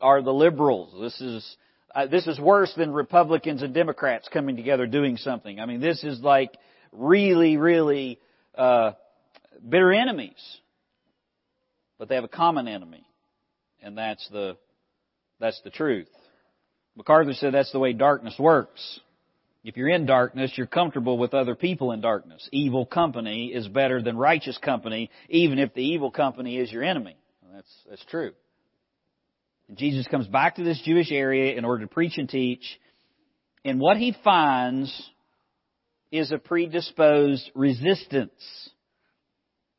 are 0.00 0.22
the 0.22 0.32
liberals. 0.32 0.94
This 1.00 1.20
is, 1.20 1.56
uh, 1.94 2.06
this 2.06 2.26
is 2.26 2.40
worse 2.40 2.72
than 2.76 2.92
Republicans 2.92 3.62
and 3.62 3.74
Democrats 3.74 4.28
coming 4.32 4.56
together 4.56 4.86
doing 4.86 5.16
something. 5.16 5.60
I 5.60 5.66
mean, 5.66 5.80
this 5.80 6.02
is 6.02 6.20
like 6.20 6.56
really, 6.92 7.56
really, 7.56 8.18
uh, 8.56 8.92
bitter 9.66 9.92
enemies. 9.92 10.58
But 11.98 12.08
they 12.08 12.14
have 12.14 12.24
a 12.24 12.28
common 12.28 12.68
enemy. 12.68 13.04
And 13.82 13.98
that's 13.98 14.26
the, 14.28 14.56
that's 15.40 15.60
the 15.62 15.70
truth. 15.70 16.08
MacArthur 16.96 17.32
said 17.34 17.54
that's 17.54 17.72
the 17.72 17.78
way 17.78 17.92
darkness 17.92 18.34
works. 18.38 19.00
If 19.64 19.76
you're 19.76 19.88
in 19.88 20.06
darkness, 20.06 20.52
you're 20.56 20.66
comfortable 20.66 21.18
with 21.18 21.34
other 21.34 21.54
people 21.54 21.92
in 21.92 22.00
darkness. 22.00 22.48
Evil 22.52 22.86
company 22.86 23.48
is 23.48 23.68
better 23.68 24.00
than 24.00 24.16
righteous 24.16 24.56
company, 24.58 25.10
even 25.28 25.58
if 25.58 25.74
the 25.74 25.82
evil 25.82 26.10
company 26.10 26.58
is 26.58 26.72
your 26.72 26.82
enemy. 26.82 27.16
That's, 27.52 27.72
that's 27.88 28.04
true. 28.06 28.32
Jesus 29.74 30.06
comes 30.06 30.26
back 30.26 30.56
to 30.56 30.64
this 30.64 30.80
Jewish 30.84 31.12
area 31.12 31.54
in 31.56 31.64
order 31.64 31.84
to 31.84 31.90
preach 31.90 32.16
and 32.16 32.28
teach, 32.28 32.62
and 33.64 33.80
what 33.80 33.96
he 33.96 34.16
finds 34.24 34.90
is 36.10 36.32
a 36.32 36.38
predisposed 36.38 37.50
resistance. 37.54 38.70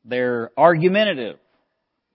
They're 0.04 0.50
argumentative. 0.56 1.38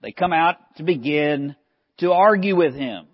They 0.00 0.12
come 0.12 0.32
out 0.32 0.56
to 0.76 0.84
begin 0.84 1.56
to 1.98 2.12
argue 2.12 2.56
with 2.56 2.74
him, 2.74 3.06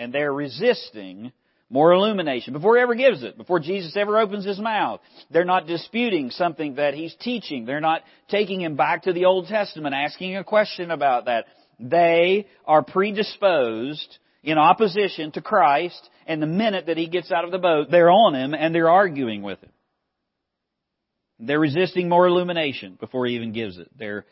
and 0.00 0.14
they're 0.14 0.32
resisting 0.32 1.30
more 1.68 1.92
illumination 1.92 2.54
before 2.54 2.76
he 2.76 2.82
ever 2.82 2.94
gives 2.94 3.22
it, 3.22 3.36
before 3.36 3.60
Jesus 3.60 3.96
ever 3.96 4.18
opens 4.18 4.46
his 4.46 4.58
mouth. 4.58 5.00
They're 5.30 5.44
not 5.44 5.66
disputing 5.66 6.30
something 6.30 6.76
that 6.76 6.94
he's 6.94 7.14
teaching. 7.20 7.66
They're 7.66 7.80
not 7.80 8.02
taking 8.28 8.62
him 8.62 8.76
back 8.76 9.02
to 9.02 9.12
the 9.12 9.26
Old 9.26 9.46
Testament, 9.46 9.94
asking 9.94 10.36
a 10.36 10.42
question 10.42 10.90
about 10.90 11.26
that. 11.26 11.44
They 11.78 12.46
are 12.64 12.82
predisposed 12.82 14.18
in 14.42 14.56
opposition 14.56 15.32
to 15.32 15.42
Christ, 15.42 16.08
and 16.26 16.42
the 16.42 16.46
minute 16.46 16.86
that 16.86 16.96
he 16.96 17.06
gets 17.06 17.30
out 17.30 17.44
of 17.44 17.52
the 17.52 17.58
boat, 17.58 17.88
they're 17.90 18.10
on 18.10 18.34
him 18.34 18.54
and 18.54 18.74
they're 18.74 18.90
arguing 18.90 19.42
with 19.42 19.60
him. 19.60 19.70
They're 21.38 21.60
resisting 21.60 22.08
more 22.08 22.26
illumination 22.26 22.96
before 22.98 23.26
he 23.26 23.36
even 23.36 23.52
gives 23.52 23.78
it. 23.78 23.90
They're, 23.96 24.24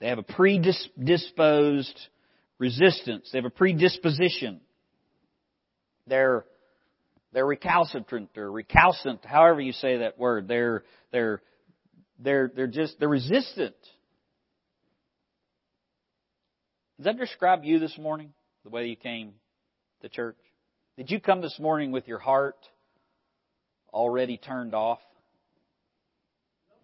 they 0.00 0.08
have 0.08 0.18
a 0.18 0.22
predisposed 0.22 2.00
resistance. 2.58 3.28
They 3.30 3.38
have 3.38 3.44
a 3.44 3.50
predisposition. 3.50 4.60
They're, 6.06 6.44
they're 7.32 7.46
recalcitrant 7.46 8.30
or 8.36 8.50
recalcitrant, 8.50 9.24
however 9.24 9.60
you 9.60 9.72
say 9.72 9.98
that 9.98 10.18
word. 10.18 10.48
They're, 10.48 10.84
they're, 11.12 11.42
they're, 12.18 12.50
they're 12.54 12.66
just, 12.66 12.98
they're 12.98 13.08
resistant. 13.08 13.74
Does 16.96 17.06
that 17.06 17.18
describe 17.18 17.64
you 17.64 17.78
this 17.78 17.96
morning? 17.98 18.32
The 18.64 18.70
way 18.70 18.86
you 18.86 18.96
came 18.96 19.32
to 20.02 20.08
church? 20.08 20.36
Did 20.96 21.10
you 21.10 21.20
come 21.20 21.40
this 21.40 21.58
morning 21.58 21.90
with 21.90 22.06
your 22.06 22.20
heart 22.20 22.56
already 23.92 24.36
turned 24.36 24.74
off? 24.74 25.00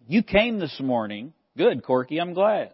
You 0.07 0.21
came 0.21 0.59
this 0.59 0.77
morning. 0.81 1.33
Good, 1.55 1.83
Corky, 1.83 2.19
I'm 2.19 2.33
glad. 2.33 2.73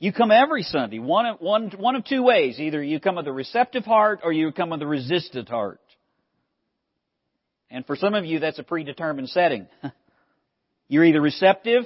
You 0.00 0.14
come 0.14 0.30
every 0.30 0.62
Sunday, 0.62 0.98
one 0.98 1.26
of, 1.26 1.40
one, 1.40 1.70
one 1.76 1.94
of 1.94 2.06
two 2.06 2.22
ways. 2.22 2.58
Either 2.58 2.82
you 2.82 3.00
come 3.00 3.16
with 3.16 3.26
a 3.28 3.32
receptive 3.32 3.84
heart 3.84 4.20
or 4.24 4.32
you 4.32 4.50
come 4.50 4.70
with 4.70 4.80
a 4.80 4.86
resistant 4.86 5.50
heart. 5.50 5.78
And 7.70 7.84
for 7.86 7.96
some 7.96 8.14
of 8.14 8.24
you, 8.24 8.38
that's 8.38 8.58
a 8.58 8.62
predetermined 8.62 9.28
setting. 9.28 9.68
you're 10.88 11.04
either 11.04 11.20
receptive 11.20 11.84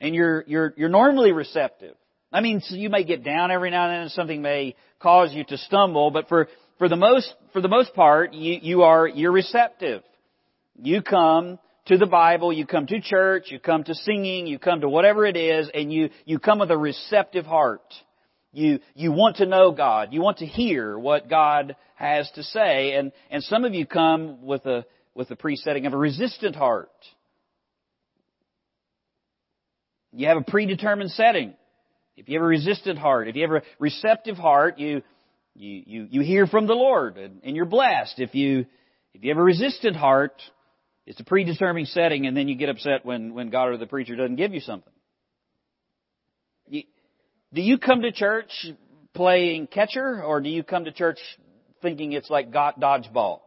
and 0.00 0.14
you're, 0.14 0.42
you're, 0.46 0.74
you're 0.78 0.88
normally 0.88 1.32
receptive. 1.32 1.96
I 2.32 2.40
mean, 2.40 2.60
so 2.60 2.76
you 2.76 2.88
may 2.88 3.04
get 3.04 3.24
down 3.24 3.50
every 3.50 3.70
now 3.70 3.84
and 3.84 3.92
then 3.92 4.00
and 4.02 4.10
something 4.12 4.40
may 4.40 4.74
cause 4.98 5.34
you 5.34 5.44
to 5.44 5.58
stumble, 5.58 6.10
but 6.10 6.28
for, 6.28 6.48
for 6.78 6.88
the 6.88 6.96
most, 6.96 7.30
for 7.52 7.60
the 7.60 7.68
most 7.68 7.92
part, 7.94 8.32
you, 8.32 8.58
you 8.62 8.82
are, 8.82 9.06
you're 9.06 9.32
receptive. 9.32 10.02
You 10.80 11.02
come 11.02 11.58
to 11.90 11.98
the 11.98 12.06
Bible, 12.06 12.52
you 12.52 12.66
come 12.66 12.86
to 12.86 13.00
church, 13.00 13.46
you 13.50 13.58
come 13.58 13.82
to 13.82 13.94
singing, 13.96 14.46
you 14.46 14.60
come 14.60 14.82
to 14.82 14.88
whatever 14.88 15.26
it 15.26 15.36
is, 15.36 15.68
and 15.74 15.92
you, 15.92 16.10
you 16.24 16.38
come 16.38 16.60
with 16.60 16.70
a 16.70 16.78
receptive 16.78 17.44
heart. 17.44 17.82
You, 18.52 18.78
you 18.94 19.10
want 19.10 19.36
to 19.36 19.46
know 19.46 19.72
God. 19.72 20.12
You 20.12 20.20
want 20.20 20.38
to 20.38 20.46
hear 20.46 20.96
what 20.96 21.28
God 21.28 21.74
has 21.96 22.30
to 22.36 22.44
say. 22.44 22.94
And, 22.94 23.10
and 23.28 23.42
some 23.42 23.64
of 23.64 23.74
you 23.74 23.86
come 23.86 24.46
with 24.46 24.66
a, 24.66 24.86
with 25.16 25.30
the 25.30 25.34
presetting 25.34 25.86
of 25.86 25.92
a 25.92 25.96
resistant 25.96 26.54
heart. 26.54 26.92
You 30.12 30.28
have 30.28 30.36
a 30.36 30.42
predetermined 30.42 31.10
setting. 31.10 31.54
If 32.16 32.28
you 32.28 32.38
have 32.38 32.44
a 32.44 32.48
resistant 32.48 33.00
heart, 33.00 33.26
if 33.26 33.34
you 33.34 33.42
have 33.42 33.50
a 33.50 33.62
receptive 33.80 34.36
heart, 34.36 34.78
you, 34.78 35.02
you, 35.56 35.82
you, 35.86 36.06
you 36.08 36.20
hear 36.20 36.46
from 36.46 36.68
the 36.68 36.74
Lord 36.74 37.16
and, 37.16 37.40
and 37.42 37.56
you're 37.56 37.64
blessed. 37.64 38.14
If 38.18 38.36
you, 38.36 38.66
if 39.12 39.24
you 39.24 39.30
have 39.30 39.38
a 39.38 39.42
resistant 39.42 39.96
heart, 39.96 40.40
it's 41.10 41.18
a 41.18 41.24
predetermined 41.24 41.88
setting 41.88 42.28
and 42.28 42.36
then 42.36 42.46
you 42.46 42.54
get 42.54 42.68
upset 42.68 43.04
when, 43.04 43.34
when 43.34 43.50
God 43.50 43.70
or 43.70 43.76
the 43.76 43.86
preacher 43.86 44.14
doesn't 44.14 44.36
give 44.36 44.54
you 44.54 44.60
something. 44.60 44.92
You, 46.68 46.84
do 47.52 47.60
you 47.62 47.78
come 47.78 48.02
to 48.02 48.12
church 48.12 48.52
playing 49.12 49.66
catcher 49.66 50.22
or 50.22 50.40
do 50.40 50.48
you 50.48 50.62
come 50.62 50.84
to 50.84 50.92
church 50.92 51.18
thinking 51.82 52.12
it's 52.12 52.30
like 52.30 52.52
dodgeball? 52.52 53.40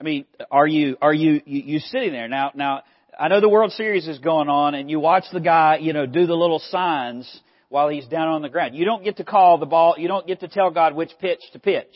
I 0.00 0.04
mean, 0.04 0.26
are 0.48 0.66
you, 0.66 0.96
are 1.02 1.12
you, 1.12 1.40
you, 1.44 1.62
you 1.62 1.78
sitting 1.80 2.12
there 2.12 2.28
now, 2.28 2.52
now, 2.54 2.82
I 3.18 3.26
know 3.26 3.40
the 3.40 3.48
World 3.48 3.72
Series 3.72 4.06
is 4.06 4.20
going 4.20 4.48
on 4.48 4.76
and 4.76 4.88
you 4.88 5.00
watch 5.00 5.24
the 5.32 5.40
guy, 5.40 5.78
you 5.78 5.92
know, 5.92 6.06
do 6.06 6.24
the 6.24 6.34
little 6.34 6.60
signs 6.60 7.40
while 7.68 7.88
he's 7.88 8.06
down 8.06 8.28
on 8.28 8.42
the 8.42 8.48
ground. 8.48 8.76
You 8.76 8.84
don't 8.84 9.02
get 9.02 9.16
to 9.16 9.24
call 9.24 9.58
the 9.58 9.66
ball, 9.66 9.96
you 9.98 10.06
don't 10.06 10.24
get 10.24 10.38
to 10.40 10.48
tell 10.48 10.70
God 10.70 10.94
which 10.94 11.10
pitch 11.20 11.40
to 11.52 11.58
pitch. 11.58 11.94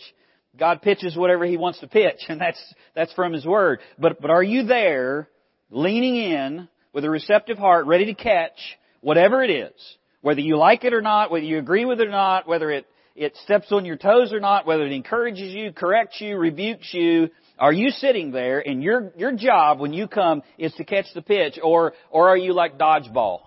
God 0.58 0.82
pitches 0.82 1.16
whatever 1.16 1.44
He 1.44 1.56
wants 1.56 1.80
to 1.80 1.86
pitch, 1.86 2.20
and 2.28 2.40
that's, 2.40 2.62
that's 2.94 3.12
from 3.12 3.32
His 3.32 3.46
Word. 3.46 3.80
But, 3.98 4.20
but 4.20 4.30
are 4.30 4.42
you 4.42 4.64
there, 4.64 5.28
leaning 5.70 6.16
in, 6.16 6.68
with 6.92 7.04
a 7.04 7.10
receptive 7.10 7.58
heart, 7.58 7.86
ready 7.86 8.06
to 8.06 8.14
catch 8.14 8.58
whatever 9.00 9.42
it 9.42 9.50
is? 9.50 9.96
Whether 10.20 10.40
you 10.40 10.56
like 10.56 10.84
it 10.84 10.92
or 10.92 11.00
not, 11.00 11.30
whether 11.30 11.44
you 11.44 11.58
agree 11.58 11.84
with 11.84 12.00
it 12.00 12.08
or 12.08 12.10
not, 12.10 12.48
whether 12.48 12.70
it, 12.70 12.86
it 13.14 13.36
steps 13.44 13.70
on 13.70 13.84
your 13.84 13.96
toes 13.96 14.32
or 14.32 14.40
not, 14.40 14.66
whether 14.66 14.84
it 14.84 14.92
encourages 14.92 15.54
you, 15.54 15.72
corrects 15.72 16.20
you, 16.20 16.36
rebukes 16.36 16.92
you, 16.92 17.30
are 17.58 17.72
you 17.72 17.90
sitting 17.90 18.30
there 18.30 18.60
and 18.60 18.82
your, 18.82 19.12
your 19.16 19.32
job 19.32 19.80
when 19.80 19.92
you 19.92 20.06
come 20.06 20.42
is 20.58 20.72
to 20.74 20.84
catch 20.84 21.06
the 21.14 21.22
pitch 21.22 21.58
or, 21.62 21.92
or 22.10 22.28
are 22.28 22.36
you 22.36 22.52
like 22.52 22.78
dodgeball? 22.78 23.40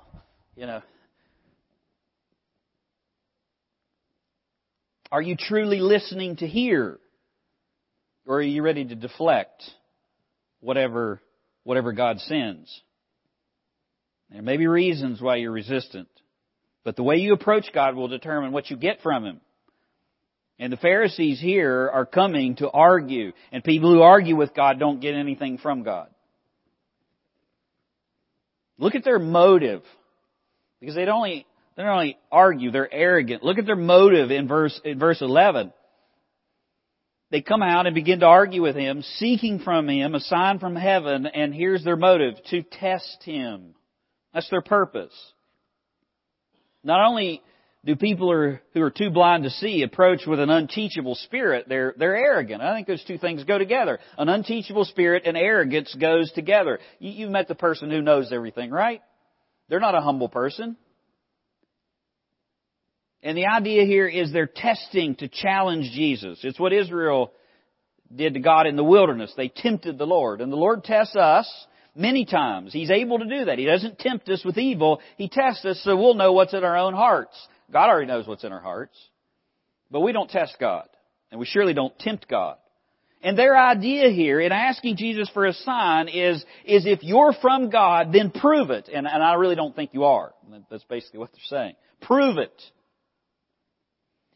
You 0.55 0.67
know, 0.67 0.81
Are 5.11 5.21
you 5.21 5.35
truly 5.37 5.79
listening 5.79 6.37
to 6.37 6.47
hear? 6.47 6.99
Or 8.25 8.37
are 8.37 8.41
you 8.41 8.61
ready 8.61 8.85
to 8.85 8.95
deflect 8.95 9.63
whatever, 10.59 11.21
whatever 11.63 11.91
God 11.91 12.19
sends? 12.19 12.81
There 14.29 14.41
may 14.41 14.57
be 14.57 14.67
reasons 14.67 15.21
why 15.21 15.37
you're 15.37 15.51
resistant, 15.51 16.07
but 16.85 16.95
the 16.95 17.03
way 17.03 17.17
you 17.17 17.33
approach 17.33 17.65
God 17.73 17.95
will 17.95 18.07
determine 18.07 18.53
what 18.53 18.69
you 18.69 18.77
get 18.77 19.01
from 19.01 19.25
Him. 19.25 19.41
And 20.57 20.71
the 20.71 20.77
Pharisees 20.77 21.41
here 21.41 21.89
are 21.91 22.05
coming 22.05 22.55
to 22.57 22.69
argue, 22.69 23.33
and 23.51 23.63
people 23.63 23.91
who 23.91 24.01
argue 24.01 24.35
with 24.35 24.53
God 24.53 24.79
don't 24.79 25.01
get 25.01 25.15
anything 25.15 25.57
from 25.57 25.83
God. 25.83 26.07
Look 28.77 28.95
at 28.95 29.03
their 29.03 29.19
motive. 29.19 29.83
Because 30.79 30.95
they'd 30.95 31.09
only 31.09 31.45
they 31.81 31.85
don't 31.85 31.93
only 31.93 32.17
argue, 32.31 32.69
they're 32.69 32.93
arrogant. 32.93 33.41
Look 33.41 33.57
at 33.57 33.65
their 33.65 33.75
motive 33.75 34.29
in 34.29 34.47
verse, 34.47 34.79
in 34.85 34.99
verse 34.99 35.19
11. 35.19 35.73
They 37.31 37.41
come 37.41 37.63
out 37.63 37.87
and 37.87 37.95
begin 37.95 38.19
to 38.19 38.27
argue 38.27 38.61
with 38.61 38.75
him, 38.75 39.01
seeking 39.15 39.57
from 39.57 39.89
him 39.89 40.13
a 40.13 40.19
sign 40.19 40.59
from 40.59 40.75
heaven, 40.75 41.25
and 41.25 41.55
here's 41.55 41.83
their 41.83 41.95
motive, 41.95 42.35
to 42.51 42.61
test 42.61 43.23
him. 43.23 43.73
That's 44.31 44.47
their 44.51 44.61
purpose. 44.61 45.13
Not 46.83 47.03
only 47.03 47.41
do 47.83 47.95
people 47.95 48.31
are, 48.31 48.61
who 48.75 48.81
are 48.83 48.91
too 48.91 49.09
blind 49.09 49.45
to 49.45 49.49
see 49.49 49.81
approach 49.81 50.27
with 50.27 50.39
an 50.39 50.51
unteachable 50.51 51.15
spirit, 51.15 51.65
they're, 51.67 51.95
they're 51.97 52.15
arrogant. 52.15 52.61
I 52.61 52.75
think 52.75 52.85
those 52.85 53.03
two 53.05 53.17
things 53.17 53.43
go 53.43 53.57
together. 53.57 53.97
An 54.19 54.29
unteachable 54.29 54.85
spirit 54.85 55.23
and 55.25 55.35
arrogance 55.35 55.95
goes 55.99 56.31
together. 56.33 56.77
You, 56.99 57.09
you've 57.09 57.31
met 57.31 57.47
the 57.47 57.55
person 57.55 57.89
who 57.89 58.03
knows 58.03 58.31
everything, 58.31 58.69
right? 58.69 59.01
They're 59.67 59.79
not 59.79 59.95
a 59.95 60.01
humble 60.01 60.29
person. 60.29 60.77
And 63.23 63.37
the 63.37 63.45
idea 63.45 63.85
here 63.85 64.07
is 64.07 64.31
they're 64.31 64.47
testing 64.47 65.15
to 65.15 65.27
challenge 65.27 65.91
Jesus. 65.91 66.39
It's 66.43 66.59
what 66.59 66.73
Israel 66.73 67.31
did 68.13 68.33
to 68.33 68.39
God 68.39 68.67
in 68.67 68.75
the 68.75 68.83
wilderness. 68.83 69.33
They 69.37 69.47
tempted 69.49 69.97
the 69.97 70.07
Lord. 70.07 70.41
And 70.41 70.51
the 70.51 70.57
Lord 70.57 70.83
tests 70.83 71.15
us 71.15 71.47
many 71.95 72.25
times. 72.25 72.73
He's 72.73 72.89
able 72.89 73.19
to 73.19 73.25
do 73.25 73.45
that. 73.45 73.59
He 73.59 73.65
doesn't 73.65 73.99
tempt 73.99 74.27
us 74.29 74.43
with 74.43 74.57
evil. 74.57 75.01
He 75.17 75.29
tests 75.29 75.65
us 75.65 75.81
so 75.83 75.95
we'll 75.95 76.15
know 76.15 76.33
what's 76.33 76.53
in 76.53 76.63
our 76.63 76.77
own 76.77 76.93
hearts. 76.93 77.35
God 77.71 77.89
already 77.89 78.07
knows 78.07 78.27
what's 78.27 78.43
in 78.43 78.51
our 78.51 78.61
hearts. 78.61 78.97
But 79.91 80.01
we 80.01 80.13
don't 80.13 80.29
test 80.29 80.57
God. 80.59 80.87
And 81.29 81.39
we 81.39 81.45
surely 81.45 81.73
don't 81.73 81.97
tempt 81.99 82.27
God. 82.27 82.57
And 83.23 83.37
their 83.37 83.55
idea 83.55 84.09
here 84.09 84.41
in 84.41 84.51
asking 84.51 84.97
Jesus 84.97 85.29
for 85.31 85.45
a 85.45 85.53
sign 85.53 86.07
is, 86.07 86.43
is 86.65 86.87
if 86.87 87.03
you're 87.03 87.33
from 87.39 87.69
God, 87.69 88.11
then 88.11 88.31
prove 88.31 88.71
it. 88.71 88.89
And, 88.91 89.07
and 89.07 89.23
I 89.23 89.35
really 89.35 89.55
don't 89.55 89.75
think 89.75 89.91
you 89.93 90.05
are. 90.05 90.33
That's 90.71 90.83
basically 90.85 91.19
what 91.19 91.29
they're 91.31 91.59
saying. 91.59 91.75
Prove 92.01 92.39
it. 92.39 92.51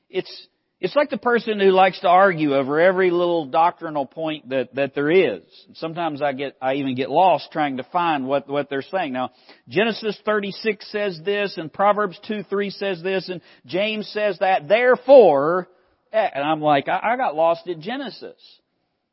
It's, 0.09 0.47
it's 0.79 0.95
like 0.95 1.09
the 1.09 1.17
person 1.17 1.59
who 1.59 1.71
likes 1.71 2.00
to 2.01 2.07
argue 2.07 2.53
over 2.55 2.79
every 2.79 3.09
little 3.09 3.45
doctrinal 3.45 4.05
point 4.05 4.50
that, 4.50 4.75
that 4.75 4.93
there 4.93 5.09
is. 5.09 5.41
Sometimes 5.75 6.21
I 6.21 6.33
get, 6.33 6.57
I 6.62 6.75
even 6.75 6.95
get 6.95 7.09
lost 7.09 7.51
trying 7.51 7.77
to 7.77 7.83
find 7.83 8.27
what, 8.27 8.50
what 8.50 8.69
they're 8.69 8.81
saying. 8.81 9.13
Now, 9.13 9.31
Genesis 9.69 10.19
36 10.25 10.91
says 10.91 11.19
this, 11.24 11.57
and 11.57 11.71
Proverbs 11.71 12.19
2, 12.27 12.43
3 12.43 12.69
says 12.71 13.01
this, 13.01 13.29
and 13.29 13.41
James 13.65 14.07
says 14.09 14.38
that, 14.39 14.67
therefore, 14.67 15.69
eh, 16.12 16.29
and 16.33 16.43
I'm 16.43 16.62
like, 16.62 16.88
I, 16.88 17.00
I 17.13 17.17
got 17.17 17.35
lost 17.35 17.67
at 17.67 17.79
Genesis. 17.79 18.39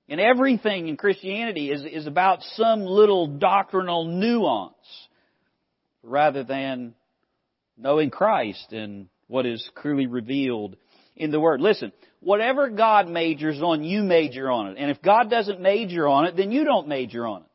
And 0.09 0.21
everything 0.21 0.89
in 0.89 0.97
Christianity 0.97 1.71
is, 1.71 1.85
is 1.85 2.07
about 2.07 2.43
some 2.55 2.81
little 2.81 3.39
doctrinal 3.39 4.05
nuance 4.05 4.75
rather 6.03 6.43
than 6.43 6.95
knowing 7.79 8.11
Christ 8.11 8.73
and 8.73 9.09
what 9.33 9.47
is 9.47 9.67
clearly 9.75 10.07
revealed 10.07 10.77
in 11.17 11.31
the 11.31 11.41
Word. 11.41 11.63
Listen, 11.63 11.91
whatever 12.21 12.69
God 12.69 13.09
majors 13.09 13.63
on, 13.63 13.83
you 13.83 14.03
major 14.03 14.51
on 14.51 14.69
it. 14.69 14.77
And 14.79 14.91
if 14.91 15.01
God 15.01 15.31
doesn't 15.31 15.59
major 15.59 16.07
on 16.07 16.27
it, 16.27 16.37
then 16.37 16.53
you 16.53 16.65
don't 16.65 16.87
major 16.87 17.27
on 17.27 17.41
it. 17.41 17.49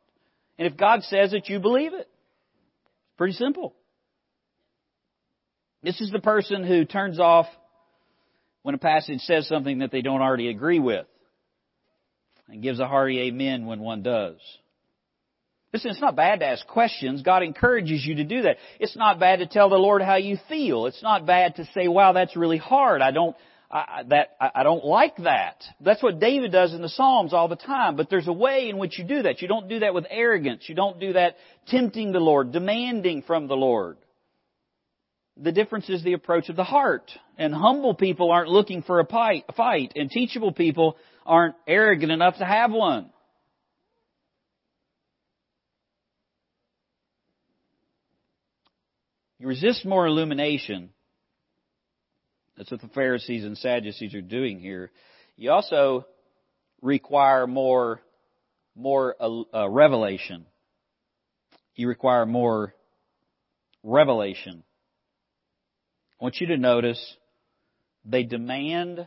And 0.58 0.66
if 0.66 0.76
God 0.76 1.04
says 1.04 1.32
it, 1.32 1.48
you 1.48 1.60
believe 1.60 1.94
it. 1.94 2.08
Pretty 3.16 3.34
simple. 3.34 3.76
This 5.84 6.00
is 6.00 6.10
the 6.10 6.18
person 6.18 6.64
who 6.64 6.84
turns 6.84 7.20
off 7.20 7.46
when 8.62 8.74
a 8.74 8.78
passage 8.78 9.20
says 9.20 9.46
something 9.46 9.78
that 9.78 9.92
they 9.92 10.02
don't 10.02 10.20
already 10.20 10.48
agree 10.48 10.80
with 10.80 11.06
and 12.48 12.60
gives 12.60 12.80
a 12.80 12.88
hearty 12.88 13.20
amen 13.28 13.66
when 13.66 13.78
one 13.78 14.02
does. 14.02 14.38
Listen, 15.72 15.90
it's 15.90 16.00
not 16.00 16.16
bad 16.16 16.40
to 16.40 16.46
ask 16.46 16.66
questions. 16.66 17.20
God 17.22 17.42
encourages 17.42 18.04
you 18.04 18.16
to 18.16 18.24
do 18.24 18.42
that. 18.42 18.56
It's 18.80 18.96
not 18.96 19.20
bad 19.20 19.40
to 19.40 19.46
tell 19.46 19.68
the 19.68 19.76
Lord 19.76 20.00
how 20.00 20.16
you 20.16 20.38
feel. 20.48 20.86
It's 20.86 21.02
not 21.02 21.26
bad 21.26 21.56
to 21.56 21.68
say, 21.74 21.88
wow, 21.88 22.12
that's 22.12 22.36
really 22.36 22.56
hard. 22.56 23.02
I 23.02 23.10
don't, 23.10 23.36
I, 23.70 24.02
that, 24.08 24.28
I, 24.40 24.50
I 24.56 24.62
don't 24.62 24.84
like 24.84 25.16
that. 25.18 25.62
That's 25.80 26.02
what 26.02 26.20
David 26.20 26.52
does 26.52 26.72
in 26.72 26.80
the 26.80 26.88
Psalms 26.88 27.34
all 27.34 27.48
the 27.48 27.56
time. 27.56 27.96
But 27.96 28.08
there's 28.08 28.28
a 28.28 28.32
way 28.32 28.70
in 28.70 28.78
which 28.78 28.98
you 28.98 29.04
do 29.04 29.22
that. 29.24 29.42
You 29.42 29.48
don't 29.48 29.68
do 29.68 29.80
that 29.80 29.92
with 29.92 30.06
arrogance. 30.08 30.64
You 30.66 30.74
don't 30.74 30.98
do 30.98 31.12
that 31.12 31.36
tempting 31.66 32.12
the 32.12 32.18
Lord, 32.18 32.50
demanding 32.50 33.20
from 33.20 33.46
the 33.46 33.56
Lord. 33.56 33.98
The 35.36 35.52
difference 35.52 35.90
is 35.90 36.02
the 36.02 36.14
approach 36.14 36.48
of 36.48 36.56
the 36.56 36.64
heart. 36.64 37.10
And 37.36 37.54
humble 37.54 37.94
people 37.94 38.30
aren't 38.30 38.48
looking 38.48 38.82
for 38.82 39.00
a 39.00 39.06
fight, 39.06 39.92
and 39.94 40.10
teachable 40.10 40.52
people 40.52 40.96
aren't 41.26 41.56
arrogant 41.66 42.10
enough 42.10 42.38
to 42.38 42.44
have 42.46 42.72
one. 42.72 43.10
You 49.38 49.46
resist 49.46 49.84
more 49.84 50.06
illumination. 50.06 50.90
That's 52.56 52.70
what 52.70 52.80
the 52.80 52.88
Pharisees 52.88 53.44
and 53.44 53.56
Sadducees 53.56 54.14
are 54.14 54.20
doing 54.20 54.58
here. 54.58 54.90
You 55.36 55.52
also 55.52 56.06
require 56.82 57.46
more, 57.46 58.00
more 58.74 59.14
uh, 59.20 59.42
uh, 59.54 59.68
revelation. 59.70 60.44
You 61.76 61.86
require 61.86 62.26
more 62.26 62.74
revelation. 63.84 64.64
I 66.20 66.24
want 66.24 66.40
you 66.40 66.48
to 66.48 66.56
notice 66.56 67.16
they 68.04 68.24
demand 68.24 69.06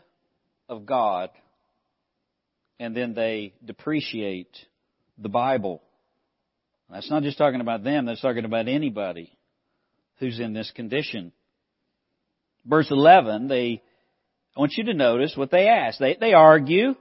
of 0.69 0.85
God 0.85 1.29
and 2.79 2.95
then 2.95 3.13
they 3.13 3.53
depreciate 3.65 4.55
the 5.17 5.27
Bible. 5.27 5.81
That's 6.89 7.09
not 7.09 7.23
just 7.23 7.37
talking 7.37 7.59
about 7.59 7.83
them, 7.83 8.05
that's 8.05 8.21
talking 8.21 8.45
about 8.45 8.69
anybody 8.69 9.37
who's 10.21 10.39
in 10.39 10.53
this 10.53 10.71
condition. 10.73 11.33
Verse 12.65 12.89
11, 12.89 13.49
they, 13.49 13.81
I 14.55 14.59
want 14.59 14.73
you 14.77 14.85
to 14.85 14.93
notice 14.93 15.33
what 15.35 15.51
they 15.51 15.67
ask. 15.67 15.99
They, 15.99 16.15
they 16.17 16.33
argue, 16.33 16.95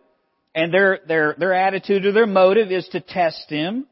and 0.55 0.75
their, 0.75 0.99
their, 1.07 1.37
their 1.39 1.53
attitude 1.53 2.05
or 2.07 2.13
their 2.13 2.27
motive 2.27 2.73
is 2.73 2.89
to 2.89 3.01
test 3.01 3.49
him. 3.49 3.87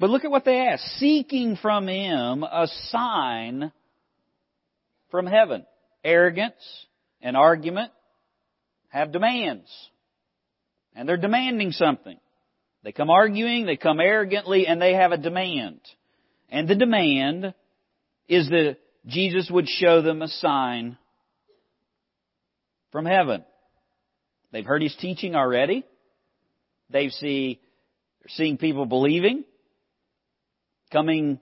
But 0.00 0.10
look 0.10 0.24
at 0.24 0.30
what 0.30 0.44
they 0.44 0.58
ask. 0.58 0.82
Seeking 0.98 1.56
from 1.56 1.86
him 1.86 2.42
a 2.42 2.66
sign 2.88 3.70
from 5.10 5.26
heaven. 5.26 5.64
Arrogance 6.02 6.86
and 7.22 7.36
argument 7.36 7.92
have 8.88 9.12
demands. 9.12 9.70
And 10.94 11.08
they're 11.08 11.16
demanding 11.16 11.72
something. 11.72 12.18
They 12.82 12.92
come 12.92 13.10
arguing, 13.10 13.66
they 13.66 13.76
come 13.76 14.00
arrogantly, 14.00 14.66
and 14.66 14.80
they 14.80 14.94
have 14.94 15.12
a 15.12 15.18
demand. 15.18 15.80
And 16.48 16.68
the 16.68 16.76
demand 16.76 17.52
is 18.28 18.48
that 18.48 18.76
Jesus 19.06 19.48
would 19.50 19.68
show 19.68 20.02
them 20.02 20.22
a 20.22 20.28
sign 20.28 20.98
from 22.90 23.06
heaven. 23.06 23.44
They've 24.52 24.64
heard 24.64 24.82
his 24.82 24.96
teaching 25.00 25.36
already. 25.36 25.84
They 26.90 27.08
see, 27.10 27.60
they're 28.20 28.30
seeing 28.30 28.58
people 28.58 28.86
believing, 28.86 29.44
coming 30.92 31.40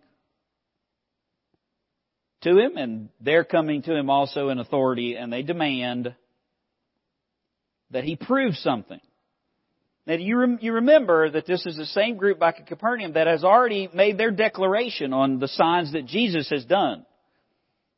to 2.42 2.58
him, 2.58 2.76
and 2.76 3.08
they're 3.20 3.44
coming 3.44 3.82
to 3.82 3.94
him 3.94 4.10
also 4.10 4.48
in 4.48 4.58
authority, 4.58 5.16
and 5.16 5.32
they 5.32 5.42
demand 5.42 6.14
that 7.90 8.04
he 8.04 8.16
prove 8.16 8.54
something. 8.56 9.00
Now, 10.06 10.14
you, 10.14 10.36
rem- 10.38 10.58
you 10.60 10.74
remember 10.74 11.30
that 11.30 11.46
this 11.46 11.64
is 11.64 11.76
the 11.76 11.86
same 11.86 12.16
group 12.16 12.38
back 12.38 12.56
at 12.60 12.66
Capernaum 12.66 13.14
that 13.14 13.26
has 13.26 13.42
already 13.42 13.88
made 13.94 14.18
their 14.18 14.30
declaration 14.30 15.14
on 15.14 15.38
the 15.38 15.48
signs 15.48 15.92
that 15.92 16.04
Jesus 16.04 16.50
has 16.50 16.64
done. 16.66 17.06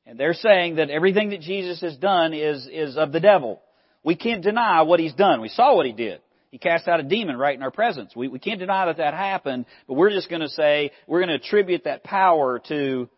And 0.07 0.19
they're 0.19 0.35
saying 0.35 0.77
that 0.77 0.89
everything 0.89 1.31
that 1.31 1.41
Jesus 1.41 1.81
has 1.81 1.97
done 1.97 2.33
is, 2.33 2.69
is 2.71 2.97
of 2.97 3.11
the 3.11 3.19
devil. 3.19 3.61
We 4.05 4.15
can't 4.15 4.43
deny 4.43 4.83
what 4.83 5.01
he's 5.01 5.15
done. 5.15 5.41
We 5.41 5.49
saw 5.49 5.75
what 5.75 5.85
he 5.85 5.93
did. 5.93 6.21
He 6.53 6.59
cast 6.59 6.87
out 6.87 7.01
a 7.01 7.03
demon 7.03 7.37
right 7.37 7.57
in 7.57 7.63
our 7.65 7.73
presence. 7.73 8.15
We, 8.15 8.29
we 8.29 8.39
can't 8.39 8.61
deny 8.61 8.87
that 8.87 8.99
that 8.99 9.13
happened, 9.13 9.67
but 9.89 9.95
we're 9.95 10.11
just 10.11 10.31
going 10.31 10.43
to 10.43 10.49
say, 10.49 10.93
we're 11.09 11.19
going 11.19 11.37
to 11.37 11.45
attribute 11.45 11.85
that 11.85 12.05
power 12.05 12.61
to, 12.69 13.09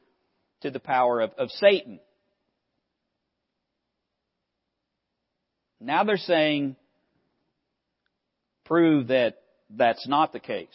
to 0.62 0.70
the 0.70 0.80
power 0.80 1.20
of, 1.20 1.32
of 1.36 1.50
Satan. 1.50 2.00
Now 5.78 6.04
they're 6.04 6.16
saying, 6.16 6.76
prove 8.68 9.08
that 9.08 9.38
that's 9.70 10.06
not 10.06 10.32
the 10.32 10.38
case. 10.38 10.68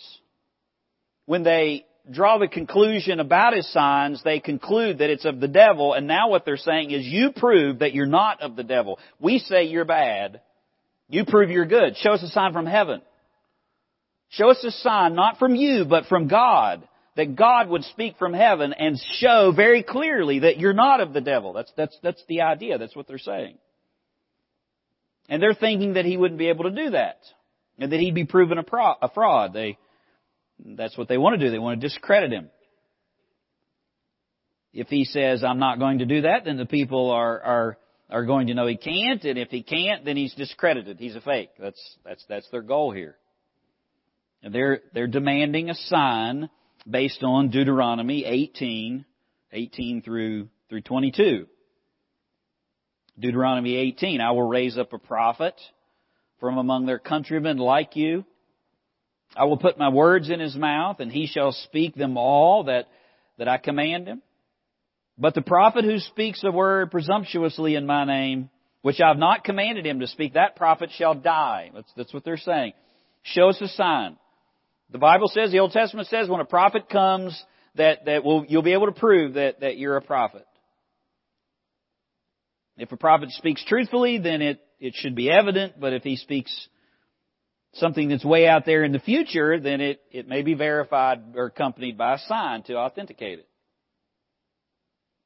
When 1.25 1.43
they 1.43 1.85
draw 2.11 2.37
the 2.37 2.47
conclusion 2.47 3.19
about 3.19 3.55
his 3.55 3.71
signs, 3.71 4.21
they 4.23 4.39
conclude 4.39 4.97
that 4.97 5.09
it's 5.09 5.25
of 5.25 5.39
the 5.39 5.47
devil, 5.47 5.93
and 5.93 6.07
now 6.07 6.29
what 6.29 6.43
they're 6.43 6.57
saying 6.57 6.91
is 6.91 7.05
you 7.05 7.31
prove 7.31 7.79
that 7.79 7.93
you're 7.93 8.05
not 8.05 8.41
of 8.41 8.55
the 8.55 8.63
devil. 8.63 8.99
We 9.19 9.39
say 9.39 9.65
you're 9.65 9.85
bad. 9.85 10.41
You 11.07 11.25
prove 11.25 11.49
you're 11.49 11.65
good. 11.65 11.95
Show 11.97 12.11
us 12.11 12.23
a 12.23 12.27
sign 12.27 12.51
from 12.51 12.65
heaven. 12.65 13.01
Show 14.29 14.49
us 14.49 14.63
a 14.63 14.71
sign 14.71 15.15
not 15.15 15.37
from 15.37 15.55
you, 15.55 15.85
but 15.85 16.05
from 16.05 16.27
God. 16.27 16.87
That 17.15 17.35
God 17.35 17.69
would 17.69 17.83
speak 17.83 18.17
from 18.17 18.33
heaven 18.33 18.73
and 18.73 18.99
show 19.19 19.53
very 19.55 19.83
clearly 19.83 20.39
that 20.39 20.57
you're 20.57 20.73
not 20.73 20.99
of 20.99 21.13
the 21.13 21.21
devil. 21.21 21.53
That's, 21.53 21.71
that's, 21.77 21.95
that's 22.01 22.23
the 22.27 22.41
idea. 22.41 22.79
That's 22.79 22.95
what 22.95 23.07
they're 23.07 23.19
saying. 23.19 23.59
And 25.29 25.39
they're 25.39 25.53
thinking 25.53 25.93
that 25.93 26.05
he 26.05 26.17
wouldn't 26.17 26.39
be 26.39 26.49
able 26.49 26.63
to 26.63 26.71
do 26.71 26.89
that 26.89 27.19
and 27.77 27.91
that 27.91 27.99
he'd 27.99 28.15
be 28.15 28.25
proven 28.25 28.57
a, 28.57 28.63
pro- 28.63 28.95
a 29.01 29.09
fraud. 29.09 29.53
They, 29.53 29.77
that's 30.59 30.97
what 30.97 31.07
they 31.07 31.17
want 31.17 31.39
to 31.39 31.45
do. 31.45 31.51
They 31.51 31.59
want 31.59 31.79
to 31.79 31.87
discredit 31.87 32.31
him. 32.31 32.49
If 34.73 34.87
he 34.87 35.05
says, 35.05 35.43
I'm 35.43 35.59
not 35.59 35.79
going 35.79 35.99
to 35.99 36.05
do 36.05 36.21
that, 36.21 36.45
then 36.45 36.57
the 36.57 36.65
people 36.65 37.11
are, 37.11 37.41
are, 37.41 37.77
are 38.09 38.25
going 38.25 38.47
to 38.47 38.53
know 38.53 38.65
he 38.65 38.77
can't, 38.77 39.23
and 39.23 39.37
if 39.37 39.49
he 39.49 39.61
can't, 39.61 40.03
then 40.03 40.17
he's 40.17 40.33
discredited. 40.33 40.97
He's 40.99 41.15
a 41.15 41.21
fake. 41.21 41.51
That's, 41.59 41.97
that's, 42.03 42.25
that's 42.27 42.49
their 42.49 42.63
goal 42.63 42.91
here. 42.91 43.17
And 44.41 44.53
they're, 44.53 44.81
they're 44.93 45.07
demanding 45.07 45.69
a 45.69 45.75
sign 45.75 46.49
based 46.89 47.23
on 47.23 47.49
Deuteronomy 47.49 48.25
18, 48.25 49.05
18 49.51 50.01
through, 50.01 50.49
through 50.69 50.81
22. 50.81 51.45
Deuteronomy 53.19 53.75
18, 53.75 54.21
I 54.21 54.31
will 54.31 54.47
raise 54.47 54.77
up 54.77 54.91
a 54.91 54.97
prophet 54.97 55.53
from 56.43 56.57
among 56.57 56.85
their 56.85 56.99
countrymen 56.99 57.57
like 57.57 57.95
you. 57.95 58.25
I 59.33 59.45
will 59.45 59.55
put 59.55 59.77
my 59.77 59.87
words 59.87 60.29
in 60.29 60.41
his 60.41 60.57
mouth, 60.57 60.99
and 60.99 61.09
he 61.09 61.25
shall 61.25 61.53
speak 61.53 61.95
them 61.95 62.17
all 62.17 62.65
that, 62.65 62.89
that 63.37 63.47
I 63.47 63.57
command 63.57 64.09
him. 64.09 64.21
But 65.17 65.35
the 65.35 65.41
prophet 65.41 65.85
who 65.85 65.99
speaks 65.99 66.43
a 66.43 66.51
word 66.51 66.91
presumptuously 66.91 67.75
in 67.75 67.85
my 67.85 68.03
name, 68.03 68.49
which 68.81 68.99
I 68.99 69.07
have 69.07 69.17
not 69.17 69.45
commanded 69.45 69.85
him 69.85 70.01
to 70.01 70.07
speak, 70.07 70.33
that 70.33 70.57
prophet 70.57 70.89
shall 70.97 71.15
die. 71.15 71.71
That's, 71.73 71.93
that's 71.95 72.13
what 72.13 72.25
they're 72.25 72.35
saying. 72.35 72.73
Show 73.21 73.47
us 73.47 73.61
a 73.61 73.69
sign. 73.69 74.17
The 74.91 74.97
Bible 74.97 75.29
says, 75.29 75.49
the 75.49 75.59
Old 75.59 75.71
Testament 75.71 76.09
says, 76.09 76.27
when 76.27 76.41
a 76.41 76.45
prophet 76.45 76.89
comes, 76.89 77.41
that, 77.75 78.03
that 78.03 78.25
will, 78.25 78.43
you'll 78.49 78.63
be 78.63 78.73
able 78.73 78.87
to 78.87 78.99
prove 78.99 79.35
that, 79.35 79.61
that 79.61 79.77
you're 79.77 79.95
a 79.95 80.01
prophet. 80.01 80.45
If 82.75 82.91
a 82.91 82.97
prophet 82.97 83.29
speaks 83.31 83.63
truthfully, 83.63 84.17
then 84.17 84.41
it, 84.41 84.59
it 84.83 84.95
should 84.95 85.15
be 85.15 85.31
evident, 85.31 85.79
but 85.79 85.93
if 85.93 86.03
he 86.03 86.17
speaks 86.17 86.67
something 87.75 88.09
that's 88.09 88.25
way 88.25 88.47
out 88.47 88.65
there 88.65 88.83
in 88.83 88.91
the 88.91 88.99
future, 88.99 89.57
then 89.57 89.79
it, 89.79 90.01
it 90.11 90.27
may 90.27 90.41
be 90.41 90.55
verified 90.55 91.21
or 91.35 91.45
accompanied 91.45 91.97
by 91.97 92.15
a 92.15 92.17
sign 92.19 92.63
to 92.63 92.75
authenticate 92.75 93.39
it. 93.39 93.47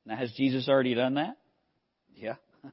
Now, 0.06 0.16
has 0.16 0.32
Jesus 0.34 0.70
already 0.70 0.94
done 0.94 1.16
that? 1.16 1.38
Yeah. 2.16 2.36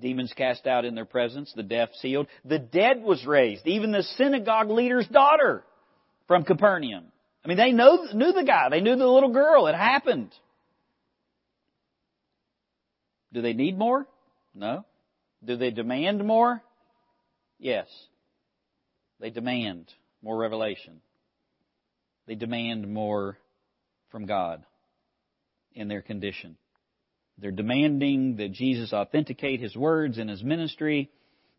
Demons 0.00 0.32
cast 0.36 0.66
out 0.66 0.84
in 0.84 0.96
their 0.96 1.04
presence, 1.04 1.52
the 1.54 1.62
deaf 1.62 1.90
healed. 2.02 2.26
The 2.44 2.58
dead 2.58 3.00
was 3.00 3.24
raised, 3.24 3.64
even 3.68 3.92
the 3.92 4.02
synagogue 4.16 4.70
leader's 4.70 5.06
daughter 5.06 5.62
from 6.26 6.42
Capernaum. 6.42 7.04
I 7.44 7.48
mean, 7.48 7.56
they 7.56 7.70
know, 7.70 8.08
knew 8.12 8.32
the 8.32 8.44
guy. 8.44 8.68
They 8.68 8.80
knew 8.80 8.96
the 8.96 9.06
little 9.06 9.32
girl. 9.32 9.68
It 9.68 9.76
happened. 9.76 10.34
Do 13.32 13.42
they 13.42 13.52
need 13.52 13.78
more? 13.78 14.08
No. 14.56 14.84
Do 15.44 15.56
they 15.56 15.70
demand 15.70 16.24
more? 16.24 16.62
Yes. 17.58 17.86
They 19.20 19.30
demand 19.30 19.92
more 20.22 20.36
revelation. 20.36 21.00
They 22.26 22.34
demand 22.34 22.92
more 22.92 23.38
from 24.10 24.26
God 24.26 24.64
in 25.74 25.88
their 25.88 26.02
condition. 26.02 26.56
They're 27.38 27.50
demanding 27.50 28.36
that 28.36 28.52
Jesus 28.52 28.92
authenticate 28.92 29.60
His 29.60 29.76
words 29.76 30.18
in 30.18 30.28
His 30.28 30.42
ministry, 30.42 31.10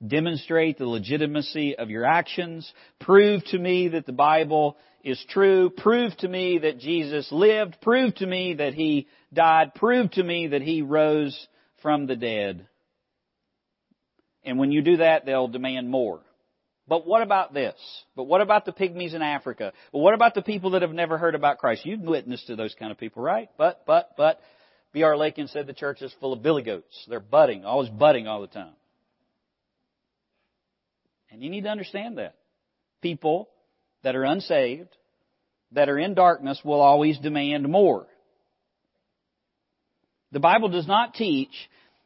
demonstrate 0.06 0.78
the 0.78 0.86
legitimacy 0.86 1.76
of 1.78 1.89
your 1.89 2.06
actions, 2.06 2.72
prove 3.00 3.44
to 3.46 3.58
me 3.58 3.89
that 3.89 4.06
the 4.06 4.13
Bible 4.13 4.78
is 5.04 5.24
true, 5.30 5.70
prove 5.70 6.15
to 6.18 6.28
me 6.28 6.60
that 6.60 6.80
Jesus 6.80 7.30
lived, 7.32 7.78
prove 7.82 8.13
to 8.15 8.26
me 8.26 8.56
that 8.56 8.74
He 8.74 9.08
died, 9.34 9.74
prove 9.76 10.12
to 10.12 10.24
me 10.24 10.48
that 10.48 10.62
He 10.62 10.82
rose 10.82 11.48
from 11.82 12.08
the 12.08 12.15
dead. 12.15 12.68
And 14.43 14.58
when 14.58 14.71
you 14.71 14.82
do 14.82 14.97
that, 14.97 15.25
they'll 15.25 15.47
demand 15.47 15.89
more. 15.89 16.21
But 16.88 17.06
what 17.06 17.21
about 17.21 17.54
this? 17.54 17.75
But 18.15 18.23
what 18.23 18.41
about 18.41 18.65
the 18.65 18.71
pygmies 18.71 19.13
in 19.13 19.21
Africa? 19.21 19.73
But 19.91 19.99
what 19.99 20.15
about 20.15 20.34
the 20.34 20.41
people 20.41 20.71
that 20.71 20.82
have 20.82 20.91
never 20.91 21.17
heard 21.17 21.36
about 21.36 21.60
Christ? 21.60 21.86
You've 21.86 22.02
witnessed 22.02 22.47
to 22.47 22.56
those 22.56 22.73
kind 22.73 22.91
of 22.91 22.97
people, 22.97 23.21
right? 23.21 23.49
But, 23.58 23.84
but, 23.86 24.15
but, 24.17 24.41
B.R. 24.91 25.15
Lakin 25.15 25.47
said 25.47 25.67
the 25.67 25.73
church 25.73 26.02
is 26.02 26.12
full 26.19 26.34
of 26.34 26.41
billy 26.41 26.63
goats. 26.63 27.06
They're 27.08 27.19
budding, 27.19 27.63
always 27.63 27.89
budding 27.89 28.28
all 28.28 28.41
the 28.41 28.47
time. 28.47 28.73
And 31.32 31.43
you 31.43 31.52
need 31.52 31.65
to 31.65 31.69
understand 31.69 32.17
that. 32.17 32.36
People 33.02 33.49
that 34.04 34.15
are 34.15 34.23
unsaved, 34.23 34.89
that 35.73 35.89
are 35.89 35.99
in 35.99 36.15
darkness, 36.15 36.60
will 36.63 36.82
always 36.82 37.19
demand 37.19 37.69
more. 37.69 38.08
The 40.32 40.39
Bible 40.39 40.69
does 40.69 40.88
not 40.88 41.13
teach 41.13 41.54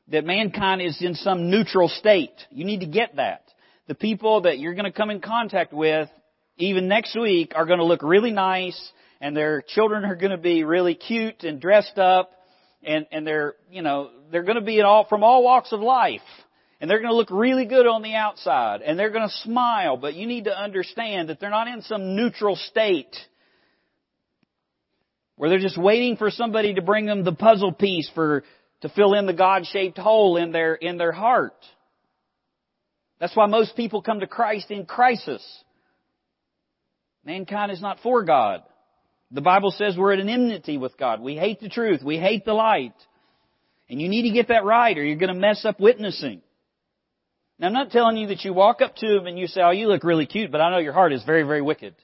that 0.09 0.25
mankind 0.25 0.81
is 0.81 1.01
in 1.01 1.15
some 1.15 1.49
neutral 1.49 1.87
state. 1.87 2.33
You 2.51 2.65
need 2.65 2.81
to 2.81 2.85
get 2.85 3.15
that. 3.15 3.43
The 3.87 3.95
people 3.95 4.41
that 4.41 4.59
you're 4.59 4.73
going 4.73 4.85
to 4.85 4.91
come 4.91 5.09
in 5.09 5.21
contact 5.21 5.73
with, 5.73 6.09
even 6.57 6.87
next 6.87 7.17
week, 7.19 7.53
are 7.55 7.65
going 7.65 7.79
to 7.79 7.85
look 7.85 8.03
really 8.03 8.31
nice, 8.31 8.79
and 9.21 9.35
their 9.35 9.61
children 9.61 10.05
are 10.05 10.15
going 10.15 10.31
to 10.31 10.37
be 10.37 10.63
really 10.63 10.95
cute 10.95 11.43
and 11.43 11.59
dressed 11.59 11.97
up, 11.97 12.31
and, 12.83 13.07
and 13.11 13.25
they're, 13.25 13.55
you 13.71 13.81
know, 13.81 14.09
they're 14.31 14.43
going 14.43 14.55
to 14.55 14.61
be 14.61 14.81
all, 14.81 15.05
from 15.05 15.23
all 15.23 15.43
walks 15.43 15.71
of 15.71 15.79
life. 15.79 16.21
And 16.81 16.89
they're 16.89 16.99
going 16.99 17.11
to 17.11 17.15
look 17.15 17.31
really 17.31 17.65
good 17.65 17.87
on 17.87 18.01
the 18.01 18.15
outside, 18.15 18.81
and 18.81 18.99
they're 18.99 19.09
going 19.09 19.27
to 19.27 19.35
smile, 19.43 19.95
but 19.95 20.15
you 20.15 20.27
need 20.27 20.45
to 20.45 20.57
understand 20.57 21.29
that 21.29 21.39
they're 21.39 21.49
not 21.49 21.69
in 21.69 21.81
some 21.81 22.17
neutral 22.17 22.57
state 22.57 23.15
where 25.37 25.49
they're 25.49 25.59
just 25.59 25.77
waiting 25.77 26.17
for 26.17 26.29
somebody 26.29 26.73
to 26.73 26.81
bring 26.81 27.05
them 27.05 27.23
the 27.23 27.33
puzzle 27.33 27.71
piece 27.71 28.09
for 28.13 28.43
to 28.83 28.89
fill 28.89 29.13
in 29.13 29.25
the 29.25 29.33
God-shaped 29.33 29.97
hole 29.97 30.35
in 30.35 30.51
their, 30.51 30.75
in 30.75 30.97
their 30.97 31.13
heart. 31.13 31.55
That's 33.17 33.33
why 33.33 33.45
most 33.45 33.77
people 33.77 34.01
come 34.01 34.19
to 34.19 34.27
Christ 34.27 34.71
in 34.71 34.85
crisis. 34.85 35.41
Mankind 37.25 37.71
is 37.71 37.81
not 37.81 37.99
for 38.03 38.23
God. 38.23 38.61
The 39.31 39.39
Bible 39.39 39.71
says 39.71 39.95
we're 39.97 40.11
at 40.11 40.19
an 40.19 40.27
enmity 40.27 40.77
with 40.77 40.97
God. 40.97 41.21
We 41.21 41.37
hate 41.37 41.61
the 41.61 41.69
truth. 41.69 42.03
We 42.03 42.17
hate 42.17 42.43
the 42.43 42.53
light. 42.53 42.93
And 43.89 44.01
you 44.01 44.09
need 44.09 44.23
to 44.23 44.33
get 44.33 44.49
that 44.49 44.65
right 44.65 44.97
or 44.97 45.03
you're 45.03 45.15
going 45.15 45.33
to 45.33 45.39
mess 45.39 45.63
up 45.63 45.79
witnessing. 45.79 46.41
Now 47.59 47.67
I'm 47.67 47.73
not 47.73 47.91
telling 47.91 48.17
you 48.17 48.27
that 48.27 48.43
you 48.43 48.53
walk 48.53 48.81
up 48.81 48.97
to 48.97 49.07
them 49.07 49.27
and 49.27 49.39
you 49.39 49.47
say, 49.47 49.61
oh, 49.61 49.71
you 49.71 49.87
look 49.87 50.03
really 50.03 50.25
cute, 50.25 50.51
but 50.51 50.59
I 50.59 50.69
know 50.69 50.79
your 50.79 50.91
heart 50.91 51.13
is 51.13 51.23
very, 51.23 51.43
very 51.43 51.61
wicked. 51.61 51.95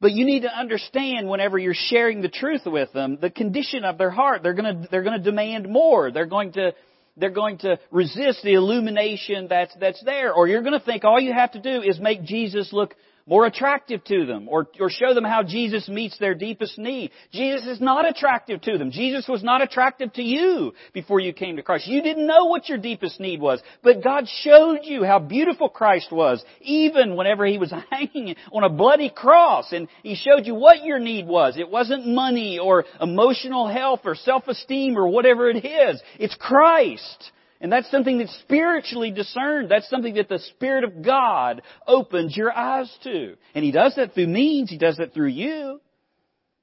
But 0.00 0.12
you 0.12 0.24
need 0.24 0.42
to 0.42 0.50
understand 0.56 1.28
whenever 1.28 1.58
you're 1.58 1.74
sharing 1.74 2.22
the 2.22 2.28
truth 2.28 2.62
with 2.66 2.92
them, 2.92 3.18
the 3.20 3.30
condition 3.30 3.84
of 3.84 3.98
their 3.98 4.10
heart. 4.10 4.42
They're 4.42 4.54
gonna, 4.54 4.86
they're 4.90 5.02
gonna 5.02 5.18
demand 5.18 5.68
more. 5.68 6.12
They're 6.12 6.26
going 6.26 6.52
to, 6.52 6.72
they're 7.16 7.30
going 7.30 7.58
to 7.58 7.80
resist 7.90 8.42
the 8.44 8.54
illumination 8.54 9.48
that's, 9.48 9.74
that's 9.80 10.02
there. 10.04 10.32
Or 10.32 10.46
you're 10.46 10.62
gonna 10.62 10.78
think 10.78 11.04
all 11.04 11.20
you 11.20 11.32
have 11.32 11.52
to 11.52 11.60
do 11.60 11.82
is 11.82 11.98
make 11.98 12.22
Jesus 12.22 12.72
look 12.72 12.94
more 13.28 13.46
attractive 13.46 14.02
to 14.04 14.24
them 14.24 14.48
or, 14.48 14.68
or 14.80 14.88
show 14.90 15.14
them 15.14 15.24
how 15.24 15.42
Jesus 15.42 15.88
meets 15.88 16.18
their 16.18 16.34
deepest 16.34 16.78
need. 16.78 17.10
Jesus 17.30 17.66
is 17.66 17.80
not 17.80 18.08
attractive 18.08 18.62
to 18.62 18.78
them. 18.78 18.90
Jesus 18.90 19.28
was 19.28 19.42
not 19.42 19.62
attractive 19.62 20.12
to 20.14 20.22
you 20.22 20.72
before 20.94 21.20
you 21.20 21.32
came 21.32 21.56
to 21.56 21.62
Christ. 21.62 21.86
You 21.86 22.02
didn't 22.02 22.26
know 22.26 22.46
what 22.46 22.68
your 22.68 22.78
deepest 22.78 23.20
need 23.20 23.40
was, 23.40 23.60
but 23.82 24.02
God 24.02 24.24
showed 24.42 24.80
you 24.82 25.04
how 25.04 25.18
beautiful 25.18 25.68
Christ 25.68 26.10
was, 26.10 26.42
even 26.62 27.16
whenever 27.16 27.44
He 27.44 27.58
was 27.58 27.72
hanging 27.90 28.34
on 28.50 28.64
a 28.64 28.70
bloody 28.70 29.10
cross 29.10 29.72
and 29.72 29.88
He 30.02 30.14
showed 30.14 30.46
you 30.46 30.54
what 30.54 30.84
your 30.84 30.98
need 30.98 31.26
was. 31.26 31.58
It 31.58 31.70
wasn't 31.70 32.06
money 32.06 32.58
or 32.58 32.84
emotional 33.00 33.68
health 33.68 34.00
or 34.04 34.14
self-esteem 34.14 34.96
or 34.96 35.06
whatever 35.08 35.50
it 35.50 35.64
is. 35.64 36.02
It's 36.18 36.34
Christ. 36.34 37.30
And 37.60 37.72
that's 37.72 37.90
something 37.90 38.18
that's 38.18 38.38
spiritually 38.40 39.10
discerned. 39.10 39.68
That's 39.68 39.88
something 39.90 40.14
that 40.14 40.28
the 40.28 40.38
Spirit 40.38 40.84
of 40.84 41.02
God 41.02 41.62
opens 41.86 42.36
your 42.36 42.56
eyes 42.56 42.92
to. 43.02 43.34
And 43.54 43.64
He 43.64 43.72
does 43.72 43.94
that 43.96 44.14
through 44.14 44.28
means. 44.28 44.70
He 44.70 44.78
does 44.78 44.98
that 44.98 45.12
through 45.12 45.28
you. 45.28 45.80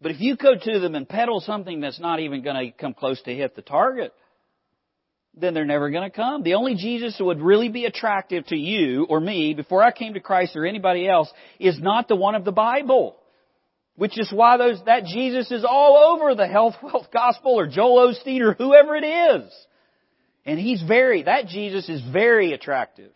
But 0.02 0.12
if 0.12 0.22
you 0.22 0.38
go 0.38 0.56
to 0.56 0.80
them 0.80 0.96
and 0.96 1.08
peddle 1.08 1.42
something 1.42 1.82
that's 1.82 2.00
not 2.00 2.20
even 2.20 2.44
going 2.44 2.56
to 2.56 2.78
come 2.78 2.94
close 2.94 3.22
to 3.24 3.34
hit 3.34 3.56
the 3.56 3.62
target, 3.62 4.14
then 5.38 5.54
they're 5.54 5.66
never 5.66 5.90
going 5.90 6.10
to 6.10 6.16
come. 6.16 6.44
The 6.44 6.54
only 6.54 6.76
Jesus 6.76 7.18
who 7.18 7.26
would 7.26 7.42
really 7.42 7.70
be 7.70 7.86
attractive 7.86 8.46
to 8.48 8.56
you 8.56 9.06
or 9.10 9.20
me 9.20 9.54
before 9.54 9.84
I 9.84 9.92
came 9.92 10.14
to 10.14 10.22
Christ 10.22 10.56
or 10.56 10.66
anybody 10.66 11.10
else 11.10 11.30
is 11.60 11.80
not 11.80 12.08
the 12.08 12.16
one 12.16 12.36
of 12.36 12.46
the 12.46 12.52
Bible. 12.52 13.18
Which 13.98 14.20
is 14.20 14.32
why 14.32 14.58
those, 14.58 14.82
that 14.86 15.06
Jesus 15.06 15.52
is 15.52 15.66
all 15.68 16.16
over 16.16 16.36
the 16.36 16.48
health, 16.48 16.76
wealth 16.84 17.08
gospel 17.14 17.54
or 17.54 17.68
Joel 17.68 18.14
Osteen 18.14 18.42
or 18.42 18.54
whoever 18.54 18.96
it 18.96 19.06
is. 19.06 19.52
And 20.46 20.60
he's 20.60 20.82
very, 20.82 21.24
that 21.24 21.48
Jesus 21.48 21.90
is 21.90 22.02
very 22.12 22.54
attractive 22.54 23.12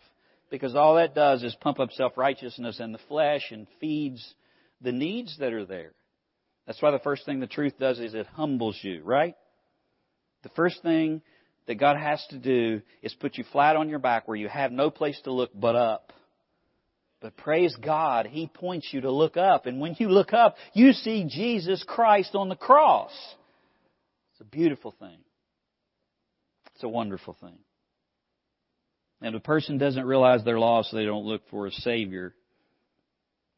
because 0.50 0.76
all 0.76 0.96
that 0.96 1.14
does 1.14 1.44
is 1.44 1.56
pump 1.62 1.80
up 1.80 1.92
self-righteousness 1.92 2.80
in 2.80 2.92
the 2.92 3.00
flesh 3.08 3.52
and 3.52 3.68
feeds 3.80 4.34
the 4.82 4.92
needs 4.92 5.38
that 5.40 5.54
are 5.54 5.66
there. 5.66 5.92
That's 6.66 6.82
why 6.82 6.92
the 6.92 7.00
first 7.00 7.26
thing 7.26 7.40
the 7.40 7.48
truth 7.48 7.74
does 7.80 8.00
is 8.00 8.14
it 8.14 8.28
humbles 8.28 8.78
you, 8.82 9.02
right? 9.04 9.36
The 10.44 10.50
first 10.50 10.82
thing 10.82 11.22
that 11.68 11.80
God 11.80 11.98
has 11.98 12.26
to 12.32 12.38
do 12.38 12.82
is 13.04 13.14
put 13.14 13.38
you 13.38 13.44
flat 13.52 13.76
on 13.76 13.90
your 13.90 14.00
back 14.00 14.28
where 14.28 14.38
you 14.38 14.48
have 14.48 14.72
no 14.72 14.90
place 14.90 15.20
to 15.26 15.32
look 15.32 15.52
but 15.54 15.76
up. 15.76 16.14
But 17.22 17.36
praise 17.36 17.76
God, 17.76 18.26
He 18.28 18.48
points 18.48 18.88
you 18.92 19.02
to 19.02 19.12
look 19.12 19.36
up. 19.36 19.66
And 19.66 19.80
when 19.80 19.96
you 20.00 20.10
look 20.10 20.34
up, 20.34 20.56
you 20.74 20.94
see 20.94 21.26
Jesus 21.30 21.84
Christ 21.88 22.34
on 22.34 22.50
the 22.50 22.56
cross. 22.56 23.12
It's 24.32 24.42
a 24.42 24.46
beautiful 24.46 24.96
thing. 25.00 25.18
It's 26.80 26.86
a 26.86 26.88
wonderful 26.88 27.36
thing. 27.42 27.58
And 29.22 29.36
if 29.36 29.42
a 29.42 29.44
person 29.44 29.78
doesn't 29.78 30.06
realize 30.06 30.46
they're 30.46 30.58
lost, 30.58 30.94
they 30.94 31.04
don't 31.04 31.26
look 31.26 31.42
for 31.52 31.68
a 31.68 31.72
Savior. 31.72 32.34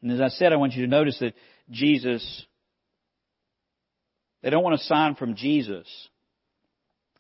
And 0.02 0.12
as 0.12 0.20
I 0.20 0.30
said, 0.30 0.52
I 0.52 0.56
want 0.56 0.74
you 0.74 0.82
to 0.84 0.90
notice 0.90 1.20
that 1.20 1.36
Jesus, 1.70 2.44
they 4.42 4.50
don't 4.50 4.64
want 4.64 4.74
a 4.74 4.84
sign 4.86 5.14
from 5.14 5.36
Jesus. 5.36 5.88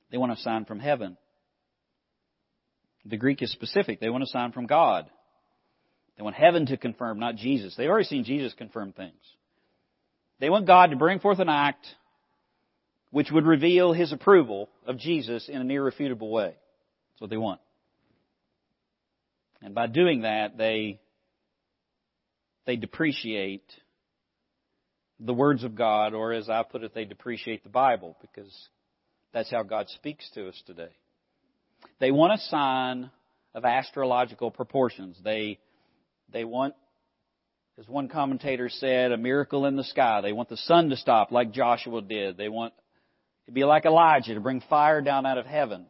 They 0.09 0.17
want 0.17 0.31
a 0.31 0.37
sign 0.37 0.65
from 0.65 0.79
heaven. 0.79 1.17
The 3.05 3.17
Greek 3.17 3.43
is 3.43 3.51
specific. 3.51 3.99
They 3.99 4.09
want 4.09 4.23
a 4.23 4.27
sign 4.27 4.53
from 4.53 4.65
God. 4.65 5.05
They 6.17 6.23
want 6.23 6.35
heaven 6.35 6.65
to 6.65 6.77
confirm, 6.77 7.19
not 7.19 7.35
Jesus. 7.35 7.75
They've 7.75 7.87
already 7.87 8.05
seen 8.05 8.23
Jesus 8.23 8.55
confirm 8.55 8.91
things. 8.91 9.21
They 10.39 10.49
want 10.49 10.65
God 10.65 10.89
to 10.89 10.95
bring 10.95 11.19
forth 11.19 11.37
an 11.37 11.49
act 11.49 11.85
which 13.11 13.29
would 13.31 13.45
reveal 13.45 13.93
his 13.93 14.11
approval 14.11 14.69
of 14.87 14.97
Jesus 14.97 15.47
in 15.47 15.61
an 15.61 15.69
irrefutable 15.69 16.31
way. 16.31 16.55
That's 17.11 17.21
what 17.21 17.29
they 17.29 17.37
want. 17.37 17.61
And 19.61 19.75
by 19.75 19.87
doing 19.87 20.21
that, 20.21 20.57
they, 20.57 20.99
they 22.65 22.77
depreciate 22.77 23.69
the 25.19 25.33
words 25.33 25.63
of 25.63 25.75
God, 25.75 26.15
or 26.15 26.33
as 26.33 26.49
I 26.49 26.63
put 26.63 26.83
it, 26.83 26.95
they 26.95 27.05
depreciate 27.05 27.63
the 27.63 27.69
Bible, 27.69 28.17
because 28.21 28.51
that's 29.33 29.51
how 29.51 29.61
God 29.61 29.87
speaks 29.89 30.27
to 30.31 30.47
us 30.47 30.59
today. 30.65 30.89
They 31.99 32.09
want 32.09 32.33
a 32.33 32.43
sign 32.45 33.11
of 33.53 33.65
astrological 33.65 34.49
proportions. 34.49 35.17
They, 35.23 35.59
They 36.31 36.45
want, 36.45 36.73
as 37.77 37.87
one 37.87 38.07
commentator 38.07 38.69
said, 38.69 39.11
a 39.11 39.17
miracle 39.17 39.65
in 39.65 39.75
the 39.75 39.83
sky. 39.83 40.21
They 40.21 40.31
want 40.31 40.49
the 40.49 40.57
sun 40.57 40.89
to 40.89 40.95
stop 40.95 41.31
like 41.31 41.51
Joshua 41.51 42.01
did. 42.01 42.37
They 42.37 42.49
want 42.49 42.73
to 43.51 43.53
be 43.53 43.65
like 43.65 43.85
Elijah 43.85 44.33
to 44.33 44.39
bring 44.39 44.61
fire 44.69 45.01
down 45.01 45.25
out 45.25 45.37
of 45.37 45.45
heaven. 45.45 45.85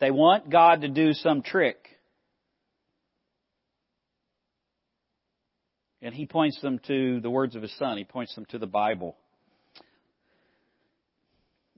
They 0.00 0.10
want 0.10 0.48
God 0.48 0.80
to 0.80 0.88
do 0.88 1.12
some 1.12 1.42
trick. 1.42 1.76
And 6.00 6.14
he 6.14 6.24
points 6.24 6.58
them 6.62 6.80
to 6.86 7.20
the 7.20 7.28
words 7.28 7.56
of 7.56 7.62
his 7.62 7.76
son. 7.78 7.98
He 7.98 8.04
points 8.04 8.34
them 8.34 8.46
to 8.46 8.58
the 8.58 8.66
Bible. 8.66 9.16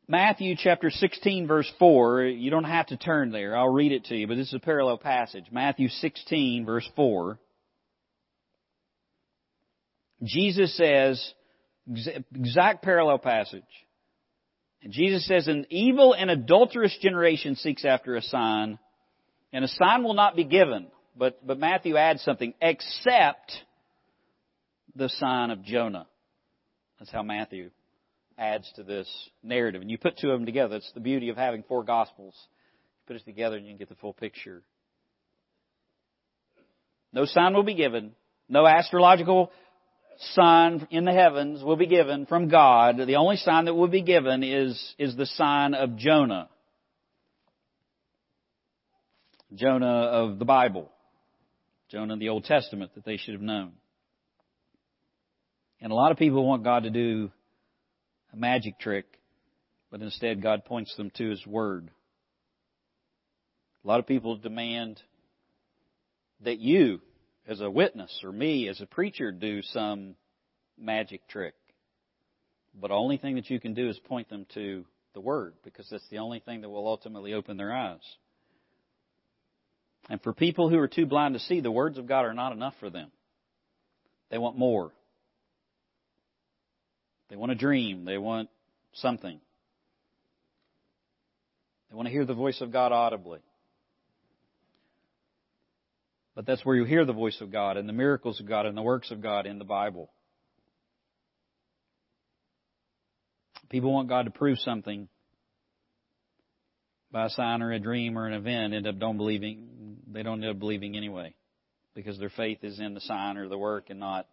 Matthew 0.07 0.55
chapter 0.57 0.91
16 0.91 1.47
verse 1.49 1.71
4, 1.79 2.23
you 2.23 2.51
don't 2.51 2.65
have 2.65 2.87
to 2.87 2.97
turn 2.97 3.31
there. 3.31 3.57
I'll 3.57 3.73
read 3.73 3.93
it 3.93 4.05
to 4.07 4.17
you, 4.17 4.27
but 4.27 4.37
this 4.37 4.49
is 4.49 4.55
a 4.55 4.61
parallel 4.61 4.99
passage. 4.99 5.45
Matthew 5.51 5.89
16 5.89 6.65
verse 6.65 6.89
4. 6.95 7.39
Jesus 10.23 10.77
says, 10.77 11.33
exact 12.35 12.83
parallel 12.83 13.19
passage. 13.19 13.63
And 14.83 14.93
Jesus 14.93 15.27
says, 15.27 15.49
an 15.49 15.67
evil 15.71 16.15
and 16.15 16.31
adulterous 16.31 16.97
generation 17.01 17.57
seeks 17.57 17.85
after 17.85 18.15
a 18.15 18.23
sign, 18.23 18.79
and 19.53 19.65
a 19.65 19.69
sign 19.69 20.05
will 20.05 20.15
not 20.15 20.37
be 20.37 20.45
given. 20.45 20.87
But, 21.17 21.45
but 21.45 21.59
Matthew 21.59 21.97
adds 21.97 22.23
something, 22.23 22.55
except 22.63 23.53
the 24.95 25.09
sign 25.09 25.51
of 25.51 25.65
Jonah. 25.65 26.07
That's 26.99 27.11
how 27.11 27.23
Matthew 27.23 27.71
adds 28.39 28.71
to 28.77 28.85
this 28.85 29.09
narrative. 29.43 29.83
And 29.83 29.91
you 29.91 29.99
put 29.99 30.17
two 30.19 30.31
of 30.31 30.39
them 30.39 30.47
together. 30.47 30.77
It's 30.77 30.93
the 30.93 31.01
beauty 31.01 31.29
of 31.29 31.37
having 31.37 31.65
four 31.65 31.83
Gospels. 31.83 32.35
You 32.37 33.15
put 33.15 33.17
it 33.17 33.25
together 33.25 33.57
and 33.57 33.67
you 33.67 33.73
can 33.73 33.79
get 33.79 33.89
the 33.89 33.97
full 33.97 34.13
picture. 34.13 34.63
No 37.13 37.25
sign 37.25 37.55
will 37.55 37.65
be 37.65 37.75
given. 37.75 38.13
No 38.49 38.67
astrological 38.67 39.51
sign 40.19 40.87
in 40.91 41.05
the 41.05 41.13
heavens 41.13 41.63
will 41.63 41.77
be 41.77 41.87
given 41.87 42.27
from 42.27 42.49
God. 42.49 42.97
The 42.99 43.17
only 43.17 43.37
sign 43.37 43.67
that 43.67 43.75
will 43.75 43.89
be 43.89 44.03
given 44.03 44.43
is, 44.43 44.95
is 44.99 45.17
the 45.17 45.27
sign 45.27 45.75
of 45.75 45.97
Jonah. 45.97 46.49
Jonah 49.55 49.87
of 49.87 50.39
the 50.39 50.45
Bible. 50.45 50.91
Jonah 51.91 52.15
in 52.15 52.19
the 52.19 52.29
Old 52.29 52.45
Testament 52.45 52.95
that 52.95 53.05
they 53.05 53.17
should 53.17 53.35
have 53.35 53.43
known. 53.43 53.73
And 55.81 55.93
a 55.93 55.95
lot 55.95 56.11
of 56.11 56.19
people 56.19 56.45
want 56.45 56.65
God 56.65 56.83
to 56.83 56.91
do 56.91 57.31
a 58.33 58.37
magic 58.37 58.79
trick, 58.79 59.07
but 59.91 60.03
instead 60.03 60.43
God 60.43 60.65
points 60.65 60.95
them 60.97 61.11
to 61.17 61.31
His 61.31 61.47
Word. 61.47 61.91
A 63.85 63.89
lot 63.89 64.01
of 64.01 64.07
people 64.07 64.37
demand 64.37 65.01
that 66.45 66.59
you, 66.59 67.01
as 67.49 67.61
a 67.61 67.71
witness, 67.71 68.21
or 68.23 68.31
me, 68.31 68.69
as 68.69 68.81
a 68.81 68.87
preacher, 68.87 69.33
do 69.33 69.63
some 69.63 70.15
magic 70.79 71.27
trick. 71.29 71.55
But 72.79 72.89
the 72.89 72.95
only 72.95 73.17
thing 73.17 73.37
that 73.37 73.49
you 73.49 73.59
can 73.59 73.73
do 73.75 73.89
is 73.89 73.99
point 74.01 74.29
them 74.29 74.47
to 74.55 74.85
the 75.15 75.21
Word, 75.21 75.55
because 75.65 75.89
that's 75.91 76.07
the 76.11 76.19
only 76.19 76.41
thing 76.41 76.61
that 76.61 76.69
will 76.69 76.87
ultimately 76.87 77.33
open 77.33 77.57
their 77.57 77.75
eyes. 77.75 78.05
And 80.11 80.23
for 80.23 80.33
people 80.33 80.69
who 80.69 80.79
are 80.79 80.89
too 80.89 81.07
blind 81.07 81.35
to 81.35 81.41
see, 81.41 81.61
the 81.61 81.71
words 81.71 81.99
of 81.99 82.07
God 82.07 82.25
are 82.27 82.35
not 82.35 82.53
enough 82.53 82.75
for 82.81 82.91
them. 82.91 83.11
They 84.31 84.39
want 84.39 84.59
more. 84.59 84.93
They 87.31 87.37
want 87.37 87.53
a 87.53 87.57
dream. 87.57 88.05
They 88.05 88.19
want 88.19 88.51
something. 88.93 89.41
They 91.91 91.97
want 91.97 92.07
to 92.07 92.13
hear 92.13 92.27
the 92.27 92.35
voice 92.35 92.61
of 92.61 92.73
God 92.73 92.93
audibly. 92.93 93.41
But 96.39 96.47
that's 96.47 96.65
where 96.65 96.77
you 96.77 96.85
hear 96.85 97.05
the 97.05 97.13
voice 97.13 97.41
of 97.41 97.51
God 97.51 97.77
and 97.77 97.89
the 97.89 97.93
miracles 97.93 98.39
of 98.39 98.47
God 98.47 98.65
and 98.65 98.77
the 98.77 98.83
works 98.83 99.11
of 99.11 99.21
God 99.21 99.45
in 99.45 99.59
the 99.59 99.65
Bible. 99.65 100.09
People 103.71 103.93
want 103.93 104.09
God 104.09 104.27
to 104.27 104.31
prove 104.31 104.61
something 104.61 105.09
by 107.11 107.27
a 107.27 107.31
sign 107.31 107.61
or 107.61 107.73
a 107.73 107.81
dream 107.81 108.17
or 108.17 108.29
an 108.29 108.35
event, 108.35 108.73
end 108.73 108.87
up 108.87 109.01
don't 109.01 109.17
believing 109.17 109.97
they 110.13 110.23
don't 110.23 110.41
end 110.45 110.53
up 110.53 110.61
believing 110.61 110.97
anyway. 110.97 111.35
Because 111.97 112.21
their 112.21 112.31
faith 112.31 112.63
is 112.63 112.79
in 112.79 112.95
the 112.95 113.01
sign 113.01 113.37
or 113.37 113.49
the 113.49 113.59
work 113.59 113.91
and 113.91 113.99
not 113.99 114.29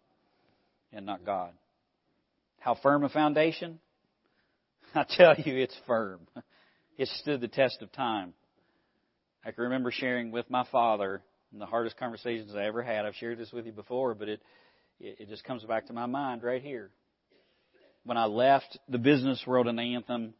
and 0.92 1.06
not 1.06 1.26
God. 1.26 1.50
How 2.60 2.76
firm 2.76 3.02
a 3.02 3.08
foundation? 3.08 3.80
I 4.94 5.04
tell 5.10 5.34
you, 5.34 5.56
it's 5.56 5.76
firm. 5.88 6.20
It 6.98 7.08
stood 7.08 7.40
the 7.40 7.48
test 7.48 7.82
of 7.82 7.90
time. 7.90 8.32
I 9.44 9.50
can 9.50 9.64
remember 9.64 9.90
sharing 9.90 10.30
with 10.30 10.48
my 10.48 10.64
father 10.70 11.20
the 11.52 11.66
hardest 11.66 11.96
conversations 11.96 12.54
I 12.54 12.64
ever 12.64 12.82
had. 12.82 13.04
I've 13.06 13.14
shared 13.14 13.38
this 13.38 13.52
with 13.52 13.66
you 13.66 13.72
before, 13.72 14.14
but 14.14 14.28
it, 14.28 14.40
it 15.00 15.28
just 15.28 15.44
comes 15.44 15.64
back 15.64 15.86
to 15.86 15.92
my 15.92 16.06
mind 16.06 16.42
right 16.42 16.62
here. 16.62 16.90
When 18.04 18.16
I 18.16 18.26
left 18.26 18.78
the 18.88 18.98
business 18.98 19.42
world 19.46 19.66
in 19.66 19.78
Anthem 19.78 20.34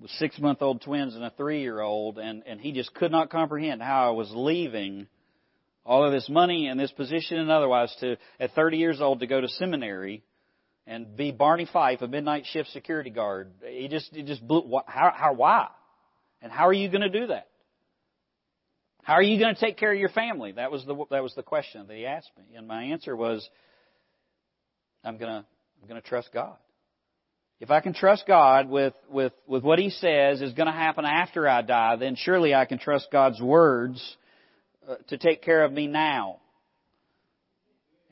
with 0.00 0.10
six 0.12 0.38
month 0.38 0.62
old 0.62 0.82
twins 0.82 1.14
and 1.14 1.24
a 1.24 1.30
three 1.30 1.60
year 1.62 1.80
old, 1.80 2.18
and, 2.18 2.42
and 2.46 2.60
he 2.60 2.72
just 2.72 2.94
could 2.94 3.10
not 3.10 3.30
comprehend 3.30 3.82
how 3.82 4.08
I 4.08 4.12
was 4.12 4.30
leaving 4.34 5.08
all 5.84 6.04
of 6.04 6.12
this 6.12 6.28
money 6.28 6.68
and 6.68 6.78
this 6.78 6.92
position 6.92 7.38
and 7.38 7.50
otherwise 7.50 7.94
to, 8.00 8.16
at 8.38 8.52
30 8.52 8.76
years 8.76 9.00
old, 9.00 9.20
to 9.20 9.26
go 9.26 9.40
to 9.40 9.48
seminary 9.48 10.22
and 10.86 11.16
be 11.16 11.30
Barney 11.32 11.68
Fife, 11.70 12.02
a 12.02 12.08
midnight 12.08 12.44
shift 12.46 12.70
security 12.70 13.10
guard. 13.10 13.50
He 13.66 13.88
just, 13.88 14.14
he 14.14 14.22
just 14.22 14.46
blew, 14.46 14.80
how, 14.86 15.12
how, 15.14 15.34
why? 15.34 15.68
And 16.42 16.50
how 16.50 16.68
are 16.68 16.72
you 16.72 16.88
going 16.88 17.02
to 17.02 17.08
do 17.08 17.28
that? 17.28 17.49
How 19.02 19.14
are 19.14 19.22
you 19.22 19.38
going 19.38 19.54
to 19.54 19.60
take 19.60 19.78
care 19.78 19.92
of 19.92 19.98
your 19.98 20.10
family? 20.10 20.52
That 20.52 20.70
was 20.70 20.84
the, 20.84 20.94
that 21.10 21.22
was 21.22 21.34
the 21.34 21.42
question 21.42 21.86
that 21.86 21.96
he 21.96 22.06
asked 22.06 22.30
me. 22.36 22.56
And 22.56 22.68
my 22.68 22.84
answer 22.84 23.16
was, 23.16 23.48
I'm 25.04 25.16
going 25.16 25.30
to, 25.30 25.46
I'm 25.82 25.88
to 26.00 26.08
trust 26.08 26.30
God. 26.32 26.56
If 27.60 27.70
I 27.70 27.80
can 27.80 27.92
trust 27.92 28.24
God 28.26 28.70
with, 28.70 28.94
with, 29.10 29.32
with 29.46 29.62
what 29.62 29.78
He 29.78 29.90
says 29.90 30.40
is 30.40 30.54
going 30.54 30.66
to 30.66 30.72
happen 30.72 31.04
after 31.04 31.46
I 31.46 31.60
die, 31.60 31.96
then 31.96 32.16
surely 32.16 32.54
I 32.54 32.64
can 32.64 32.78
trust 32.78 33.08
God's 33.12 33.40
words 33.40 34.16
uh, 34.88 34.96
to 35.08 35.18
take 35.18 35.42
care 35.42 35.62
of 35.64 35.72
me 35.72 35.86
now. 35.86 36.38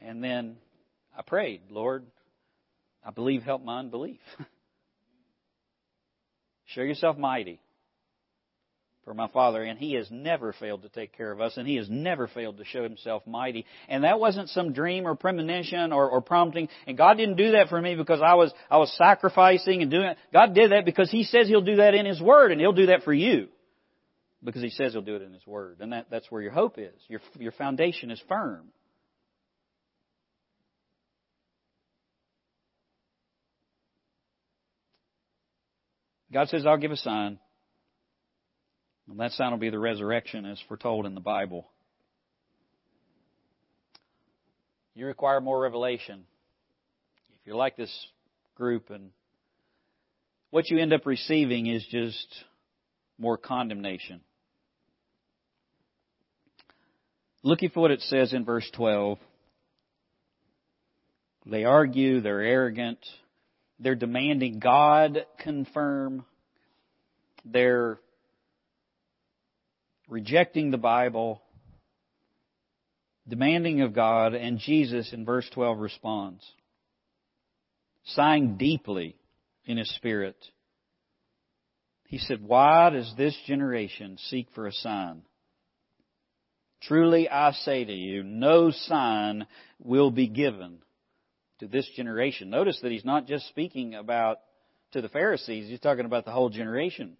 And 0.02 0.22
then 0.22 0.56
I 1.16 1.22
prayed, 1.22 1.62
Lord, 1.70 2.04
I 3.02 3.10
believe 3.10 3.42
help 3.42 3.64
my 3.64 3.78
unbelief. 3.78 4.20
Show 6.66 6.82
yourself 6.82 7.16
mighty 7.16 7.58
for 9.08 9.14
my 9.14 9.28
Father, 9.28 9.62
and 9.62 9.78
He 9.78 9.94
has 9.94 10.06
never 10.10 10.52
failed 10.52 10.82
to 10.82 10.90
take 10.90 11.16
care 11.16 11.32
of 11.32 11.40
us, 11.40 11.56
and 11.56 11.66
He 11.66 11.76
has 11.76 11.88
never 11.88 12.28
failed 12.28 12.58
to 12.58 12.64
show 12.66 12.82
Himself 12.82 13.26
mighty. 13.26 13.64
And 13.88 14.04
that 14.04 14.20
wasn't 14.20 14.50
some 14.50 14.74
dream 14.74 15.06
or 15.06 15.14
premonition 15.14 15.94
or, 15.94 16.10
or 16.10 16.20
prompting. 16.20 16.68
And 16.86 16.98
God 16.98 17.16
didn't 17.16 17.36
do 17.36 17.52
that 17.52 17.70
for 17.70 17.80
me 17.80 17.94
because 17.94 18.20
I 18.20 18.34
was 18.34 18.52
I 18.70 18.76
was 18.76 18.94
sacrificing 18.98 19.80
and 19.80 19.90
doing 19.90 20.08
it. 20.08 20.18
God 20.30 20.54
did 20.54 20.72
that 20.72 20.84
because 20.84 21.10
He 21.10 21.24
says 21.24 21.48
He'll 21.48 21.62
do 21.62 21.76
that 21.76 21.94
in 21.94 22.04
His 22.04 22.20
Word, 22.20 22.52
and 22.52 22.60
He'll 22.60 22.74
do 22.74 22.86
that 22.86 23.02
for 23.02 23.14
you 23.14 23.48
because 24.44 24.60
He 24.60 24.68
says 24.68 24.92
He'll 24.92 25.00
do 25.00 25.16
it 25.16 25.22
in 25.22 25.32
His 25.32 25.46
Word, 25.46 25.78
and 25.80 25.94
that, 25.94 26.08
that's 26.10 26.30
where 26.30 26.42
your 26.42 26.52
hope 26.52 26.78
is. 26.78 26.92
Your 27.08 27.20
your 27.38 27.52
foundation 27.52 28.10
is 28.10 28.20
firm. 28.28 28.66
God 36.30 36.48
says, 36.48 36.66
I'll 36.66 36.76
give 36.76 36.90
a 36.90 36.96
sign. 36.96 37.38
And 39.08 39.18
that 39.20 39.32
sign 39.32 39.50
will 39.50 39.58
be 39.58 39.70
the 39.70 39.78
resurrection 39.78 40.44
as 40.44 40.60
foretold 40.68 41.06
in 41.06 41.14
the 41.14 41.20
Bible. 41.20 41.66
You 44.94 45.06
require 45.06 45.40
more 45.40 45.60
revelation. 45.60 46.24
If 47.30 47.46
you're 47.46 47.56
like 47.56 47.76
this 47.76 47.92
group 48.56 48.90
and 48.90 49.10
what 50.50 50.68
you 50.70 50.78
end 50.78 50.92
up 50.92 51.06
receiving 51.06 51.66
is 51.66 51.86
just 51.90 52.44
more 53.18 53.36
condemnation. 53.36 54.20
Looking 57.42 57.70
for 57.70 57.80
what 57.80 57.90
it 57.90 58.00
says 58.02 58.32
in 58.32 58.44
verse 58.44 58.68
12. 58.74 59.18
They 61.46 61.64
argue, 61.64 62.20
they're 62.20 62.42
arrogant, 62.42 62.98
they're 63.78 63.94
demanding 63.94 64.58
God 64.58 65.24
confirm. 65.38 66.26
They're 67.44 67.98
rejecting 70.08 70.70
the 70.70 70.78
Bible, 70.78 71.42
demanding 73.28 73.82
of 73.82 73.94
God, 73.94 74.34
and 74.34 74.58
Jesus 74.58 75.12
in 75.12 75.24
verse 75.24 75.48
12 75.52 75.78
responds, 75.78 76.44
sighing 78.04 78.56
deeply 78.56 79.16
in 79.64 79.76
his 79.76 79.94
spirit. 79.96 80.36
He 82.06 82.18
said, 82.18 82.42
Why 82.42 82.90
does 82.90 83.12
this 83.16 83.36
generation 83.46 84.16
seek 84.28 84.48
for 84.54 84.66
a 84.66 84.72
sign? 84.72 85.22
Truly 86.82 87.28
I 87.28 87.52
say 87.52 87.84
to 87.84 87.92
you, 87.92 88.22
no 88.22 88.70
sign 88.70 89.46
will 89.78 90.10
be 90.10 90.28
given 90.28 90.78
to 91.58 91.66
this 91.66 91.88
generation. 91.96 92.50
Notice 92.50 92.78
that 92.82 92.92
he's 92.92 93.04
not 93.04 93.26
just 93.26 93.48
speaking 93.48 93.94
about 93.94 94.38
to 94.92 95.02
the 95.02 95.08
Pharisees, 95.08 95.68
he's 95.68 95.80
talking 95.80 96.06
about 96.06 96.24
the 96.24 96.30
whole 96.30 96.48
generation. 96.48 97.16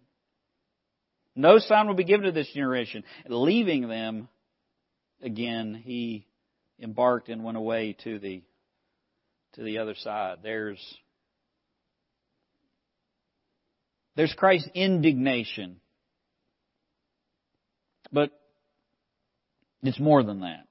No 1.38 1.58
sign 1.58 1.86
will 1.86 1.94
be 1.94 2.02
given 2.02 2.26
to 2.26 2.32
this 2.32 2.50
generation, 2.52 3.04
leaving 3.28 3.86
them 3.86 4.28
again, 5.22 5.80
he 5.84 6.26
embarked 6.82 7.28
and 7.28 7.44
went 7.44 7.56
away 7.56 7.96
to 8.04 8.18
the 8.18 8.42
to 9.54 9.62
the 9.62 9.78
other 9.78 9.94
side. 9.94 10.38
There's 10.42 10.78
there's 14.16 14.34
Christ's 14.36 14.68
indignation. 14.74 15.76
But 18.10 18.32
it's 19.84 20.00
more 20.00 20.24
than 20.24 20.40
that. 20.40 20.66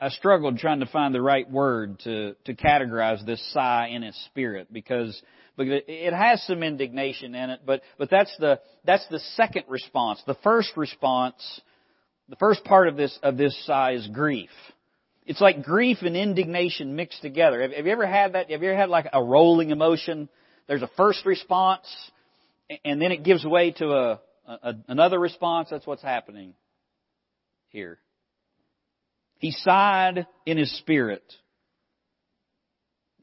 I 0.00 0.10
struggled 0.10 0.58
trying 0.58 0.80
to 0.80 0.86
find 0.86 1.14
the 1.14 1.22
right 1.22 1.50
word 1.50 2.00
to, 2.00 2.34
to 2.44 2.54
categorize 2.54 3.24
this 3.24 3.40
sigh 3.52 3.88
in 3.92 4.02
his 4.02 4.16
spirit 4.26 4.70
because, 4.70 5.18
because 5.56 5.82
it 5.86 6.12
has 6.12 6.42
some 6.46 6.62
indignation 6.62 7.34
in 7.34 7.50
it, 7.50 7.60
but, 7.64 7.82
but 7.98 8.10
that's 8.10 8.34
the, 8.38 8.60
that's 8.84 9.06
the 9.08 9.20
second 9.36 9.64
response. 9.68 10.22
The 10.26 10.36
first 10.44 10.76
response, 10.76 11.60
the 12.28 12.36
first 12.36 12.64
part 12.64 12.88
of 12.88 12.96
this, 12.96 13.18
of 13.22 13.36
this 13.36 13.56
sigh 13.66 13.92
is 13.92 14.06
grief. 14.08 14.50
It's 15.24 15.40
like 15.40 15.64
grief 15.64 15.98
and 16.02 16.16
indignation 16.16 16.94
mixed 16.94 17.20
together. 17.20 17.62
Have, 17.62 17.72
have 17.72 17.86
you 17.86 17.92
ever 17.92 18.06
had 18.06 18.34
that? 18.34 18.50
Have 18.50 18.62
you 18.62 18.68
ever 18.68 18.78
had 18.78 18.90
like 18.90 19.06
a 19.12 19.22
rolling 19.22 19.70
emotion? 19.70 20.28
There's 20.68 20.82
a 20.82 20.90
first 20.96 21.26
response, 21.26 21.86
and 22.84 23.02
then 23.02 23.10
it 23.10 23.24
gives 23.24 23.44
way 23.44 23.72
to 23.72 23.90
a, 23.92 24.20
a 24.46 24.74
another 24.86 25.18
response. 25.18 25.68
That's 25.70 25.86
what's 25.86 26.02
happening 26.02 26.54
here. 27.70 27.98
He 29.38 29.50
sighed 29.50 30.26
in 30.46 30.58
his 30.58 30.76
spirit 30.78 31.24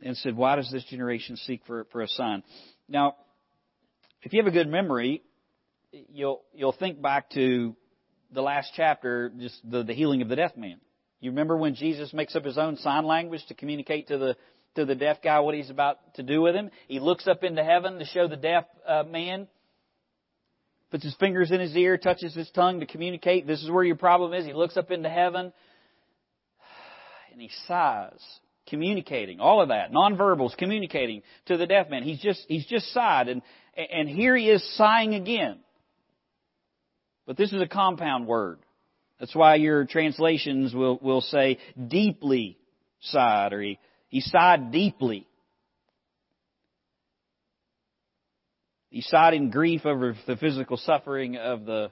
and 0.03 0.17
said, 0.17 0.35
Why 0.35 0.55
does 0.55 0.69
this 0.71 0.83
generation 0.85 1.37
seek 1.37 1.61
for, 1.65 1.85
for 1.91 2.01
a 2.01 2.07
sign? 2.07 2.43
Now, 2.87 3.15
if 4.21 4.33
you 4.33 4.41
have 4.41 4.47
a 4.47 4.55
good 4.55 4.67
memory, 4.67 5.23
you'll, 5.91 6.41
you'll 6.53 6.73
think 6.73 7.01
back 7.01 7.29
to 7.31 7.75
the 8.31 8.41
last 8.41 8.71
chapter, 8.75 9.31
just 9.37 9.59
the, 9.69 9.83
the 9.83 9.93
healing 9.93 10.21
of 10.21 10.29
the 10.29 10.35
deaf 10.35 10.55
man. 10.57 10.79
You 11.19 11.31
remember 11.31 11.55
when 11.55 11.75
Jesus 11.75 12.13
makes 12.13 12.35
up 12.35 12.43
his 12.43 12.57
own 12.57 12.77
sign 12.77 13.05
language 13.05 13.45
to 13.47 13.53
communicate 13.53 14.07
to 14.07 14.17
the, 14.17 14.35
to 14.75 14.85
the 14.85 14.95
deaf 14.95 15.21
guy 15.21 15.39
what 15.39 15.55
he's 15.55 15.69
about 15.69 15.97
to 16.15 16.23
do 16.23 16.41
with 16.41 16.55
him? 16.55 16.69
He 16.87 16.99
looks 16.99 17.27
up 17.27 17.43
into 17.43 17.63
heaven 17.63 17.99
to 17.99 18.05
show 18.05 18.27
the 18.27 18.35
deaf 18.35 18.65
uh, 18.87 19.03
man, 19.03 19.47
puts 20.91 21.03
his 21.03 21.15
fingers 21.15 21.51
in 21.51 21.59
his 21.59 21.75
ear, 21.75 21.97
touches 21.97 22.33
his 22.33 22.49
tongue 22.51 22.81
to 22.81 22.85
communicate. 22.85 23.47
This 23.47 23.63
is 23.63 23.69
where 23.69 23.83
your 23.83 23.95
problem 23.95 24.33
is. 24.33 24.45
He 24.45 24.53
looks 24.53 24.75
up 24.75 24.91
into 24.91 25.09
heaven 25.09 25.53
and 27.31 27.41
he 27.41 27.49
sighs, 27.67 28.21
communicating, 28.73 29.39
all 29.39 29.61
of 29.61 29.69
that, 29.69 29.91
nonverbals, 29.91 30.57
communicating 30.57 31.21
to 31.45 31.57
the 31.57 31.67
deaf 31.67 31.91
man. 31.91 32.01
He's 32.01 32.19
just, 32.19 32.43
he's 32.47 32.65
just 32.65 32.91
sighed, 32.91 33.27
and, 33.27 33.43
and 33.77 34.09
here 34.09 34.35
he 34.35 34.49
is 34.49 34.67
sighing 34.75 35.13
again. 35.13 35.59
But 37.27 37.37
this 37.37 37.53
is 37.53 37.61
a 37.61 37.67
compound 37.67 38.25
word. 38.25 38.57
That's 39.19 39.35
why 39.35 39.55
your 39.55 39.85
translations 39.85 40.73
will, 40.73 40.97
will 41.03 41.21
say 41.21 41.59
deeply 41.87 42.57
sighed, 42.99 43.53
or 43.53 43.61
he, 43.61 43.77
he 44.07 44.21
sighed 44.21 44.71
deeply. 44.71 45.27
He 48.89 49.01
sighed 49.01 49.35
in 49.35 49.51
grief 49.51 49.85
over 49.85 50.15
the 50.25 50.35
physical 50.35 50.77
suffering 50.77 51.37
of 51.37 51.65
the, 51.65 51.91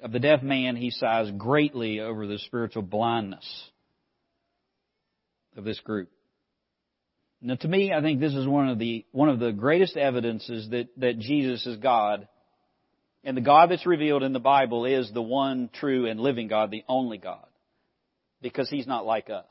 of 0.00 0.12
the 0.12 0.20
deaf 0.20 0.40
man. 0.40 0.76
He 0.76 0.92
sighs 0.92 1.32
greatly 1.36 1.98
over 1.98 2.28
the 2.28 2.38
spiritual 2.38 2.82
blindness 2.82 3.44
of 5.56 5.64
this 5.64 5.80
group. 5.80 6.08
Now, 7.42 7.54
to 7.56 7.68
me, 7.68 7.92
I 7.92 8.00
think 8.00 8.18
this 8.18 8.34
is 8.34 8.46
one 8.46 8.68
of 8.68 8.78
the 8.78 9.04
one 9.12 9.28
of 9.28 9.38
the 9.38 9.52
greatest 9.52 9.96
evidences 9.96 10.70
that 10.70 10.88
that 10.96 11.18
Jesus 11.18 11.66
is 11.66 11.76
God, 11.76 12.28
and 13.24 13.36
the 13.36 13.42
God 13.42 13.70
that's 13.70 13.86
revealed 13.86 14.22
in 14.22 14.32
the 14.32 14.40
Bible 14.40 14.86
is 14.86 15.10
the 15.12 15.22
one 15.22 15.68
true 15.72 16.06
and 16.06 16.18
living 16.18 16.48
God, 16.48 16.70
the 16.70 16.84
only 16.88 17.18
God, 17.18 17.46
because 18.40 18.70
He's 18.70 18.86
not 18.86 19.04
like 19.04 19.28
us. 19.28 19.44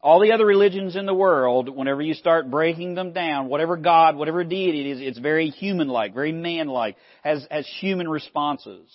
All 0.00 0.20
the 0.20 0.32
other 0.32 0.46
religions 0.46 0.96
in 0.96 1.06
the 1.06 1.14
world, 1.14 1.68
whenever 1.68 2.00
you 2.00 2.14
start 2.14 2.50
breaking 2.50 2.94
them 2.94 3.12
down, 3.12 3.48
whatever 3.48 3.76
God, 3.76 4.16
whatever 4.16 4.44
deity 4.44 4.80
it 4.80 4.92
is, 4.92 5.00
it's 5.00 5.18
very 5.18 5.50
human-like, 5.50 6.14
very 6.14 6.32
man-like, 6.32 6.96
has 7.22 7.46
has 7.50 7.66
human 7.80 8.08
responses. 8.08 8.88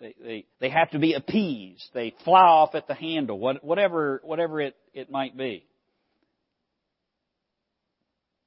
They, 0.00 0.14
they, 0.22 0.44
they 0.60 0.70
have 0.70 0.90
to 0.90 0.98
be 0.98 1.12
appeased. 1.12 1.88
They 1.92 2.14
fly 2.24 2.40
off 2.40 2.74
at 2.74 2.88
the 2.88 2.94
handle, 2.94 3.38
what, 3.38 3.62
whatever, 3.62 4.20
whatever 4.24 4.60
it, 4.60 4.74
it 4.94 5.10
might 5.10 5.36
be. 5.36 5.64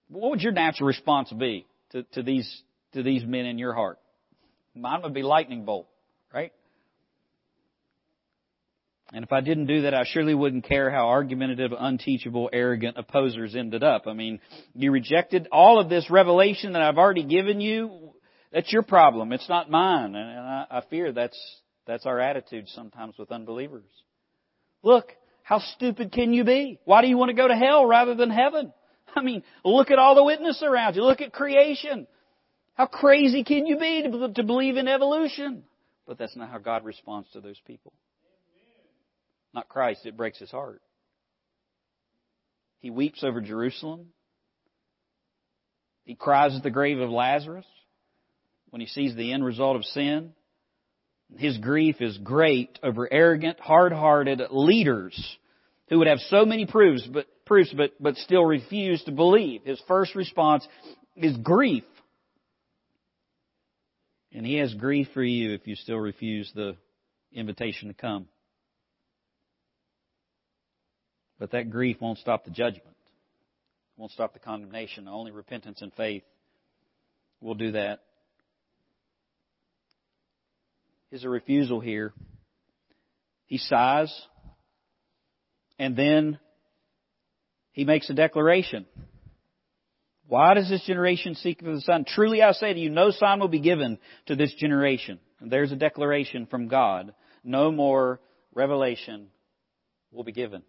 What 0.10 0.32
would 0.32 0.42
your 0.42 0.52
natural 0.52 0.88
response 0.88 1.32
be 1.32 1.66
to, 1.92 2.04
to 2.14 2.24
these, 2.24 2.62
to 2.94 3.04
these 3.04 3.24
men 3.24 3.46
in 3.46 3.58
your 3.58 3.74
heart? 3.74 4.00
Mine 4.76 5.02
would 5.04 5.14
be 5.14 5.22
lightning 5.22 5.66
bolt, 5.66 5.88
right? 6.34 6.52
And 9.12 9.24
if 9.24 9.32
I 9.32 9.42
didn't 9.42 9.68
do 9.68 9.84
that, 9.84 9.94
I 9.94 10.06
surely 10.06 10.34
wouldn't 10.34 10.68
care 10.68 10.90
how 10.90 11.08
argumentative, 11.08 11.72
unteachable, 11.78 12.50
arrogant 12.52 12.98
opposers 12.98 13.56
ended 13.56 13.84
up. 13.84 14.08
I 14.08 14.14
mean, 14.14 14.40
you 14.74 14.92
rejected 14.92 15.48
all 15.52 15.80
of 15.80 15.88
this 15.88 16.10
revelation 16.10 16.74
that 16.74 16.82
I've 16.82 16.98
already 16.98 17.24
given 17.24 17.62
you. 17.62 18.14
That's 18.54 18.72
your 18.72 18.84
problem. 18.84 19.34
It's 19.34 19.50
not 19.50 19.70
mine. 19.70 20.16
And 20.16 20.40
I, 20.40 20.66
I 20.70 20.82
fear 20.90 21.12
that's, 21.12 21.38
that's 21.88 22.06
our 22.06 22.20
attitude 22.20 22.70
sometimes 22.70 23.18
with 23.18 23.32
unbelievers. 23.32 23.90
Look, 24.84 25.12
how 25.42 25.60
stupid 25.60 26.12
can 26.12 26.34
you 26.34 26.44
be? 26.44 26.80
Why 26.86 27.02
do 27.02 27.08
you 27.08 27.18
want 27.18 27.30
to 27.30 27.36
go 27.36 27.48
to 27.48 27.56
hell 27.56 27.86
rather 27.86 28.14
than 28.14 28.30
heaven? 28.30 28.72
I 29.16 29.22
mean, 29.22 29.44
look 29.66 29.90
at 29.90 29.98
all 29.98 30.14
the 30.14 30.24
witness 30.24 30.62
around 30.62 30.96
you. 30.96 31.04
Look 31.04 31.22
at 31.22 31.34
creation. 31.34 32.08
How 32.76 32.86
crazy 32.86 33.44
can 33.44 33.66
you 33.66 33.80
be 33.80 34.04
to, 34.04 34.34
to 34.34 34.44
believe 34.44 34.78
in 34.78 34.88
evolution? 34.88 35.64
But 36.06 36.20
that's 36.20 36.36
not 36.36 36.50
how 36.50 36.60
God 36.60 36.86
responds 36.86 37.30
to 37.32 37.42
those 37.42 37.60
people. 37.66 37.92
Not 39.54 39.68
Christ. 39.68 40.06
It 40.06 40.16
breaks 40.16 40.38
his 40.38 40.52
heart. 40.52 40.82
He 42.80 42.92
weeps 42.92 43.24
over 43.24 43.42
Jerusalem. 43.42 44.08
He 46.04 46.16
cries 46.16 46.56
at 46.56 46.64
the 46.64 46.70
grave 46.70 47.00
of 47.00 47.10
Lazarus 47.10 47.66
when 48.74 48.82
he 48.82 48.88
sees 48.88 49.16
the 49.16 49.32
end 49.32 49.46
result 49.46 49.76
of 49.76 49.86
sin. 49.86 50.32
His 51.38 51.60
grief 51.60 51.98
is 52.02 52.18
great 52.18 52.80
over 52.82 53.08
arrogant, 53.12 53.60
hard-hearted 53.60 54.42
leaders 54.50 55.38
who 55.90 56.00
would 56.00 56.08
have 56.08 56.18
so 56.18 56.44
many 56.44 56.66
proofs, 56.66 57.06
but 57.06 57.28
proofs, 57.46 57.72
but, 57.78 57.92
but 58.00 58.16
still 58.16 58.44
refuse 58.44 59.04
to 59.04 59.12
believe. 59.12 59.62
His 59.64 59.80
first 59.88 60.16
response 60.16 60.68
is 61.16 61.38
grief. 61.38 61.84
And 64.32 64.44
he 64.44 64.56
has 64.56 64.74
grief 64.74 65.08
for 65.14 65.24
you 65.24 65.54
if 65.54 65.68
you 65.68 65.76
still 65.76 66.00
refuse 66.00 66.52
the 66.56 66.76
invitation 67.32 67.90
to 67.90 67.94
come. 67.94 68.28
But 71.38 71.52
that 71.52 71.70
grief 71.70 71.98
won't 72.02 72.18
stop 72.18 72.44
the 72.44 72.50
judgment. 72.50 72.88
It 72.88 74.00
Won't 74.02 74.14
stop 74.14 74.34
the 74.34 74.40
condemnation. 74.40 75.08
Only 75.08 75.32
repentance 75.32 75.84
and 75.84 75.94
faith 75.94 76.24
will 77.40 77.54
do 77.54 77.74
that 77.74 78.00
is 81.14 81.24
a 81.24 81.30
refusal 81.30 81.80
here. 81.80 82.12
He 83.46 83.60
sighs, 83.60 84.12
and 85.78 85.96
then 85.96 86.40
he 87.72 87.86
makes 87.86 88.10
a 88.10 88.14
declaration. 88.14 88.88
Why 90.28 90.56
does 90.56 90.68
this 90.70 90.84
generation 90.86 91.36
seek 91.36 91.60
for 91.60 91.76
the 91.76 91.82
Son? 91.82 92.06
Truly 92.08 92.42
I 92.42 92.54
say 92.54 92.74
to 92.74 92.80
you, 92.80 92.90
no 92.90 93.12
sign 93.12 93.40
will 93.40 93.48
be 93.48 93.60
given 93.60 94.00
to 94.26 94.36
this 94.36 94.56
generation. 94.56 95.20
And 95.40 95.52
there's 95.52 95.72
a 95.72 95.76
declaration 95.76 96.48
from 96.48 96.68
God. 96.68 97.14
No 97.44 97.72
more 97.72 98.20
revelation 98.56 99.28
will 100.12 100.24
be 100.24 100.32
given. 100.32 100.64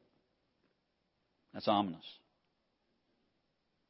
That's 1.54 1.68
ominous. 1.68 2.04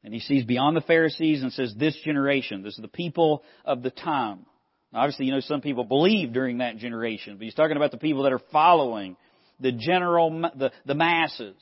And 0.05 0.13
he 0.13 0.21
sees 0.21 0.45
beyond 0.45 0.77
the 0.77 0.81
Pharisees 0.81 1.41
and 1.41 1.51
says, 1.51 1.73
this 1.75 1.97
generation, 2.05 2.63
this 2.63 2.75
is 2.75 2.81
the 2.81 2.87
people 2.87 3.43
of 3.65 3.83
the 3.83 3.89
time. 3.89 4.45
Obviously, 4.95 5.25
you 5.25 5.33
know, 5.33 5.41
some 5.41 5.61
people 5.61 5.83
believe 5.83 6.31
during 6.31 6.59
that 6.59 6.77
generation, 6.77 7.35
but 7.37 7.43
he's 7.43 7.53
talking 7.53 7.75
about 7.75 7.91
the 7.91 7.97
people 7.97 8.23
that 8.23 8.31
are 8.31 8.41
following 8.51 9.17
the 9.59 9.71
general, 9.71 10.29
the, 10.55 10.71
the 10.85 10.95
masses. 10.95 11.55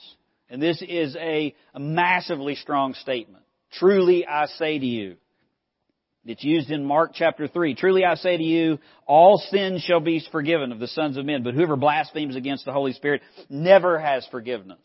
And 0.49 0.61
this 0.61 0.81
is 0.87 1.15
a, 1.15 1.55
a 1.73 1.79
massively 1.79 2.55
strong 2.55 2.93
statement. 2.93 3.43
Truly 3.79 4.25
I 4.27 4.45
say 4.45 4.77
to 4.77 4.85
you, 4.85 5.15
it's 6.25 6.43
used 6.43 6.69
in 6.69 6.85
Mark 6.85 7.11
chapter 7.15 7.47
3. 7.47 7.75
Truly 7.75 8.05
I 8.05 8.15
say 8.15 8.37
to 8.37 8.43
you, 8.43 8.77
all 9.05 9.37
sins 9.49 9.81
shall 9.81 9.99
be 9.99 10.25
forgiven 10.31 10.71
of 10.71 10.79
the 10.79 10.87
sons 10.87 11.17
of 11.17 11.25
men, 11.25 11.43
but 11.43 11.53
whoever 11.53 11.75
blasphemes 11.75 12.35
against 12.35 12.65
the 12.65 12.71
Holy 12.71 12.93
Spirit 12.93 13.21
never 13.49 13.99
has 13.99 14.25
forgiveness. 14.31 14.79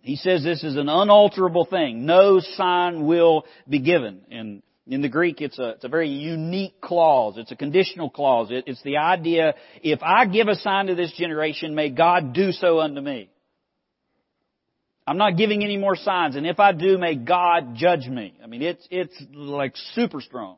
He 0.00 0.16
says 0.16 0.42
this 0.42 0.62
is 0.64 0.76
an 0.76 0.88
unalterable 0.88 1.66
thing. 1.66 2.04
No 2.04 2.40
sign 2.40 3.06
will 3.06 3.44
be 3.68 3.78
given. 3.78 4.22
In 4.30 4.62
in 4.88 5.02
the 5.02 5.08
Greek, 5.08 5.40
it's 5.42 5.58
a, 5.58 5.70
it's 5.70 5.84
a 5.84 5.88
very 5.88 6.08
unique 6.08 6.80
clause. 6.80 7.34
It's 7.36 7.52
a 7.52 7.56
conditional 7.56 8.08
clause. 8.08 8.50
It, 8.50 8.64
it's 8.66 8.82
the 8.82 8.96
idea, 8.96 9.54
if 9.82 10.02
I 10.02 10.26
give 10.26 10.48
a 10.48 10.54
sign 10.54 10.86
to 10.86 10.94
this 10.94 11.12
generation, 11.12 11.74
may 11.74 11.90
God 11.90 12.32
do 12.32 12.52
so 12.52 12.80
unto 12.80 13.00
me. 13.00 13.30
I'm 15.06 15.18
not 15.18 15.36
giving 15.36 15.62
any 15.62 15.76
more 15.76 15.96
signs, 15.96 16.36
and 16.36 16.46
if 16.46 16.58
I 16.58 16.72
do, 16.72 16.98
may 16.98 17.14
God 17.14 17.74
judge 17.74 18.06
me. 18.06 18.34
I 18.42 18.46
mean, 18.46 18.62
it's, 18.62 18.86
it's 18.90 19.14
like 19.32 19.74
super 19.94 20.20
strong. 20.20 20.56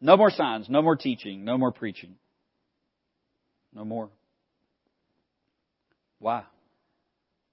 No 0.00 0.16
more 0.16 0.30
signs, 0.30 0.68
no 0.68 0.80
more 0.80 0.96
teaching, 0.96 1.44
no 1.44 1.58
more 1.58 1.72
preaching. 1.72 2.16
No 3.74 3.84
more. 3.84 4.10
Why? 6.18 6.44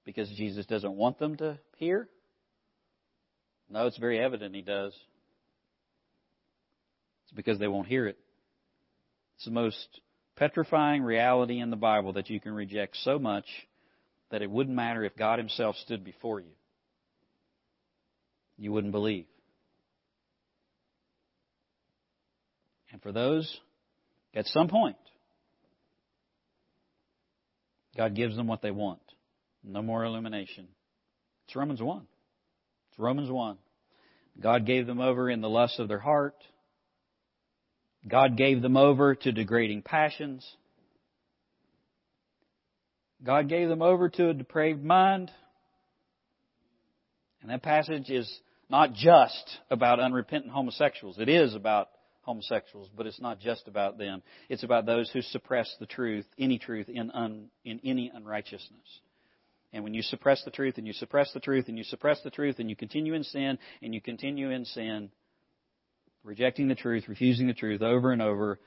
Because 0.05 0.29
Jesus 0.29 0.65
doesn't 0.65 0.93
want 0.93 1.19
them 1.19 1.35
to 1.37 1.59
hear? 1.77 2.07
No, 3.69 3.87
it's 3.87 3.97
very 3.97 4.19
evident 4.19 4.55
he 4.55 4.61
does. 4.61 4.93
Because 7.37 7.59
they 7.59 7.67
won't 7.67 7.87
hear 7.87 8.07
it. 8.07 8.17
It's 9.35 9.45
the 9.45 9.51
most 9.51 10.01
petrifying 10.35 11.03
reality 11.03 11.59
in 11.59 11.69
the 11.69 11.75
Bible 11.75 12.13
that 12.13 12.29
you 12.29 12.39
can 12.39 12.53
reject 12.53 12.97
so 13.03 13.19
much 13.19 13.45
that 14.31 14.41
it 14.41 14.49
wouldn't 14.49 14.75
matter 14.75 15.05
if 15.05 15.15
God 15.15 15.37
Himself 15.37 15.75
stood 15.77 16.03
before 16.03 16.39
you. 16.39 16.51
You 18.57 18.71
wouldn't 18.73 18.91
believe. 18.91 19.27
And 22.91 23.01
for 23.03 23.11
those, 23.11 23.59
at 24.33 24.47
some 24.47 24.67
point, 24.67 24.97
God 27.95 28.15
gives 28.15 28.35
them 28.35 28.47
what 28.47 28.63
they 28.63 28.71
want. 28.71 29.01
No 29.63 29.83
more 29.83 30.03
illumination. 30.03 30.67
It's 31.45 31.55
Romans 31.55 31.81
1. 31.81 32.07
It's 32.89 32.99
Romans 32.99 33.29
1. 33.29 33.57
God 34.39 34.65
gave 34.65 34.87
them 34.87 34.99
over 34.99 35.29
in 35.29 35.41
the 35.41 35.49
lust 35.49 35.79
of 35.79 35.87
their 35.87 35.99
heart. 35.99 36.35
God 38.05 38.37
gave 38.37 38.61
them 38.61 38.77
over 38.77 39.15
to 39.15 39.31
degrading 39.31 39.83
passions. 39.83 40.45
God 43.23 43.49
gave 43.49 43.69
them 43.69 43.81
over 43.81 44.09
to 44.09 44.29
a 44.29 44.33
depraved 44.33 44.83
mind. 44.83 45.31
And 47.41 47.51
that 47.51 47.63
passage 47.63 48.09
is 48.09 48.31
not 48.69 48.93
just 48.93 49.57
about 49.69 49.99
unrepentant 49.99 50.51
homosexuals. 50.51 51.17
It 51.17 51.29
is 51.29 51.55
about 51.55 51.89
homosexuals, 52.21 52.89
but 52.95 53.07
it's 53.07 53.21
not 53.21 53.39
just 53.39 53.67
about 53.67 53.97
them. 53.97 54.21
It's 54.49 54.63
about 54.63 54.85
those 54.85 55.09
who 55.11 55.21
suppress 55.21 55.73
the 55.79 55.85
truth, 55.85 56.25
any 56.37 56.59
truth, 56.59 56.89
in, 56.89 57.09
un, 57.11 57.49
in 57.63 57.79
any 57.83 58.11
unrighteousness. 58.13 58.99
And 59.73 59.83
when 59.83 59.93
you 59.93 60.01
suppress 60.01 60.43
the 60.43 60.51
truth 60.51 60.77
and 60.77 60.85
you 60.85 60.93
suppress 60.93 61.31
the 61.33 61.39
truth 61.39 61.65
and 61.67 61.77
you 61.77 61.83
suppress 61.83 62.21
the 62.23 62.29
truth 62.29 62.59
and 62.59 62.69
you 62.69 62.75
continue 62.75 63.13
in 63.13 63.23
sin 63.23 63.57
and 63.81 63.93
you 63.93 64.01
continue 64.01 64.49
in 64.51 64.65
sin, 64.65 65.09
rejecting 66.27 66.67
the 66.67 66.75
truth, 66.75 67.05
refusing 67.07 67.47
the 67.47 67.53
truth 67.53 67.81
over 67.81 68.11
and 68.11 68.21
over, 68.21 68.59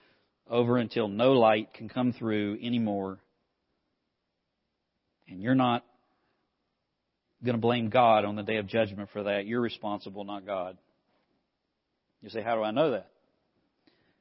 over 0.48 0.78
until 0.78 1.08
no 1.08 1.32
light 1.32 1.74
can 1.74 1.90
come 1.90 2.12
through 2.12 2.58
anymore. 2.62 3.18
And 5.28 5.42
you're 5.42 5.54
not 5.54 5.84
going 7.44 7.54
to 7.54 7.61
blame 7.61 7.90
God 7.90 8.24
on 8.24 8.34
the 8.34 8.42
day 8.42 8.56
of 8.56 8.66
judgment 8.66 9.11
for 9.12 9.24
that. 9.24 9.46
You're 9.46 9.61
responsible, 9.61 10.24
not 10.24 10.46
God. 10.46 10.78
You 12.22 12.30
say, 12.30 12.42
how 12.42 12.56
do 12.56 12.62
I 12.62 12.70
know 12.70 12.92
that? 12.92 13.11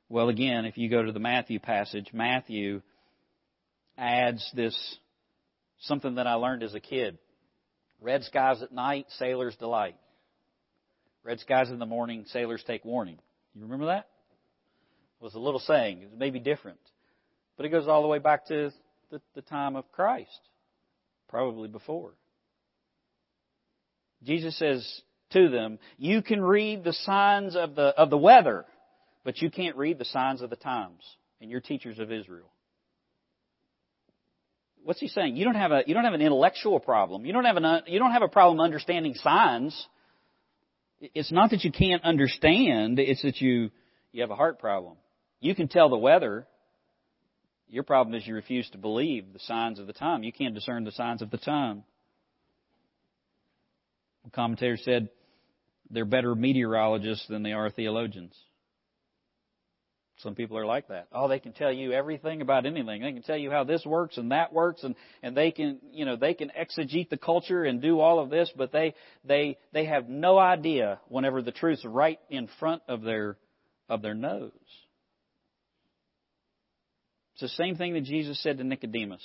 Well, 0.10 0.28
again, 0.28 0.66
if 0.66 0.78
you 0.78 0.90
go 0.90 1.02
to 1.02 1.12
the 1.14 1.20
Matthew 1.20 1.60
passage, 1.60 2.08
Matthew 2.12 2.82
adds 3.98 4.46
this 4.54 4.98
something 5.80 6.16
that 6.16 6.28
I 6.28 6.34
learned 6.34 6.64
as 6.64 6.74
a 6.74 6.80
kid. 6.82 7.18
Red 8.02 8.24
skies 8.24 8.62
at 8.62 8.74
night, 8.74 9.06
sailors 9.18 9.56
delight. 9.58 9.96
Red 11.24 11.40
skies 11.40 11.70
in 11.70 11.80
the 11.80 11.86
morning, 11.86 12.26
sailors 12.28 12.64
take 12.66 12.86
warning. 12.86 13.20
You 13.54 13.64
remember 13.64 13.88
that? 13.88 14.08
It 15.20 15.24
was 15.24 15.36
a 15.36 15.40
little 15.40 15.60
saying. 15.60 16.02
It 16.02 16.18
may 16.18 16.30
be 16.30 16.40
different. 16.40 16.80
But 17.58 17.66
it 17.66 17.70
goes 17.70 17.88
all 17.88 18.02
the 18.02 18.08
way 18.08 18.20
back 18.20 18.48
to 18.48 18.72
the, 19.12 19.22
the 19.36 19.42
time 19.42 19.76
of 19.76 19.92
Christ, 19.92 20.40
probably 21.28 21.68
before. 21.68 22.14
Jesus 24.24 24.58
says 24.58 25.02
to 25.32 25.50
them, 25.50 25.80
You 25.98 26.22
can 26.22 26.42
read 26.42 26.84
the 26.84 26.94
signs 26.94 27.56
of 27.56 27.76
the, 27.76 27.88
of 27.98 28.10
the 28.10 28.18
weather 28.18 28.66
but 29.24 29.42
you 29.42 29.52
can't 29.52 29.76
read 29.76 30.00
the 30.00 30.06
signs 30.06 30.42
of 30.42 30.50
the 30.50 30.56
times, 30.56 31.04
and 31.42 31.52
you're 31.52 31.60
teachers 31.60 32.00
of 32.00 32.12
Israel. 32.12 32.52
What's 34.84 35.00
he 35.00 35.08
saying? 35.08 35.36
You 35.36 35.46
don't 35.46 35.56
have 35.56 35.72
a 35.72 35.84
you 35.86 35.94
don't 35.94 36.06
have 36.06 36.14
an 36.14 36.22
intellectual 36.22 36.80
problem. 36.80 37.26
You 37.26 37.34
don't 37.34 37.46
have 37.46 37.58
an 37.58 37.84
you 37.88 38.00
don't 38.00 38.12
have 38.12 38.22
a 38.22 38.28
problem 38.28 38.60
understanding 38.60 39.14
signs. 39.14 39.88
It's 41.02 41.32
not 41.32 41.52
that 41.52 41.64
you 41.64 41.72
can't 41.72 42.04
understand. 42.04 43.00
It's 43.00 43.22
that 43.22 43.40
you 43.40 43.72
you 44.12 44.22
have 44.22 44.32
a 44.32 44.36
heart 44.36 44.60
problem. 44.60 44.98
You 45.40 45.56
can 45.56 45.68
tell 45.68 45.90
the 45.90 45.98
weather. 45.98 46.48
Your 47.68 47.84
problem 47.84 48.16
is 48.16 48.26
you 48.26 48.34
refuse 48.34 48.70
to 48.72 48.78
believe 48.78 49.32
the 49.32 49.40
signs 49.40 49.80
of 49.80 49.88
the 49.88 49.94
time. 49.94 50.24
You 50.24 50.34
can't 50.34 50.56
discern 50.56 50.84
the 50.84 50.92
signs 50.92 51.22
of 51.22 51.30
the 51.30 51.38
time. 51.38 51.84
The 54.26 54.32
commentator 54.32 54.78
said 54.78 55.10
they're 55.90 56.06
better 56.06 56.34
meteorologists 56.36 57.28
than 57.28 57.44
they 57.44 57.54
are 57.54 57.70
theologians. 57.70 58.36
Some 60.20 60.36
people 60.36 60.58
are 60.58 60.66
like 60.66 60.90
that. 60.90 61.08
Oh, 61.14 61.30
they 61.30 61.40
can 61.40 61.54
tell 61.54 61.72
you 61.72 61.94
everything 61.94 62.42
about 62.42 62.66
anything. 62.66 63.02
They 63.02 63.14
can 63.14 63.24
tell 63.24 63.38
you 63.38 63.52
how 63.52 63.64
this 63.64 63.86
works 63.86 64.18
and 64.18 64.32
that 64.32 64.52
works 64.52 64.84
and, 64.84 64.96
and 65.24 65.36
they 65.36 65.52
can, 65.52 65.80
you 65.94 66.04
know, 66.06 66.18
they 66.18 66.34
can 66.34 66.52
exegete 66.60 67.10
the 67.10 67.18
culture 67.18 67.64
and 67.64 67.82
do 67.82 68.02
all 68.02 68.20
of 68.20 68.30
this, 68.30 68.52
but 68.56 68.74
they, 68.74 68.96
they, 69.24 69.58
they 69.72 69.86
have 69.86 70.10
no 70.10 70.38
idea 70.38 71.00
whenever 71.08 71.42
the 71.42 71.54
truth's 71.54 71.86
right 71.86 72.20
in 72.30 72.50
front 72.60 72.82
of 72.90 73.02
their, 73.02 73.38
of 73.88 74.02
their 74.02 74.14
nose. 74.14 74.52
It's 77.34 77.42
the 77.42 77.64
same 77.64 77.78
thing 77.78 77.94
that 77.94 78.04
Jesus 78.04 78.44
said 78.44 78.58
to 78.58 78.66
Nicodemus. 78.66 79.24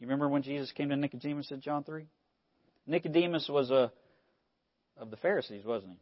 You 0.00 0.08
remember 0.08 0.28
when 0.28 0.42
Jesus 0.42 0.72
came 0.72 0.88
to 0.88 0.96
Nicodemus 0.96 1.52
in 1.52 1.60
John 1.60 1.84
3? 1.84 2.06
Nicodemus 2.88 3.48
was 3.48 3.70
a, 3.70 3.92
of 4.96 5.12
the 5.12 5.16
Pharisees, 5.18 5.64
wasn't 5.64 5.92
he? 5.92 5.98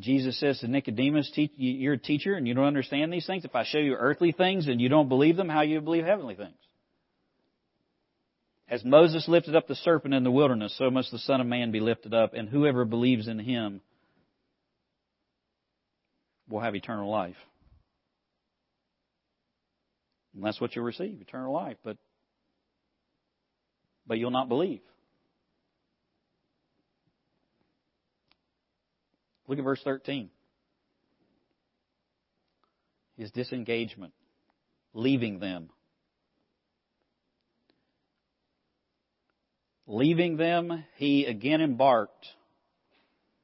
Jesus 0.00 0.38
says 0.40 0.58
to 0.60 0.68
Nicodemus, 0.68 1.30
You're 1.56 1.94
a 1.94 1.98
teacher 1.98 2.34
and 2.34 2.48
you 2.48 2.54
don't 2.54 2.64
understand 2.64 3.12
these 3.12 3.26
things. 3.26 3.44
If 3.44 3.54
I 3.54 3.64
show 3.64 3.78
you 3.78 3.94
earthly 3.94 4.32
things 4.32 4.66
and 4.66 4.80
you 4.80 4.88
don't 4.88 5.08
believe 5.08 5.36
them, 5.36 5.48
how 5.48 5.60
you 5.60 5.80
believe 5.80 6.04
heavenly 6.04 6.34
things? 6.34 6.56
As 8.68 8.84
Moses 8.84 9.28
lifted 9.28 9.54
up 9.54 9.68
the 9.68 9.74
serpent 9.76 10.14
in 10.14 10.24
the 10.24 10.30
wilderness, 10.30 10.74
so 10.76 10.90
must 10.90 11.10
the 11.10 11.18
Son 11.18 11.40
of 11.40 11.46
Man 11.46 11.70
be 11.70 11.80
lifted 11.80 12.14
up, 12.14 12.32
and 12.34 12.48
whoever 12.48 12.84
believes 12.84 13.28
in 13.28 13.38
him 13.38 13.82
will 16.48 16.60
have 16.60 16.74
eternal 16.74 17.10
life. 17.10 17.36
And 20.34 20.42
that's 20.42 20.60
what 20.60 20.74
you'll 20.74 20.84
receive, 20.84 21.20
eternal 21.20 21.52
life. 21.52 21.76
But 21.84 21.98
but 24.06 24.18
you'll 24.18 24.30
not 24.30 24.48
believe. 24.48 24.80
Look 29.46 29.58
at 29.58 29.64
verse 29.64 29.80
13. 29.84 30.30
His 33.16 33.30
disengagement, 33.30 34.12
leaving 34.92 35.38
them. 35.38 35.70
Leaving 39.86 40.36
them, 40.36 40.84
he 40.96 41.26
again 41.26 41.60
embarked. 41.60 42.26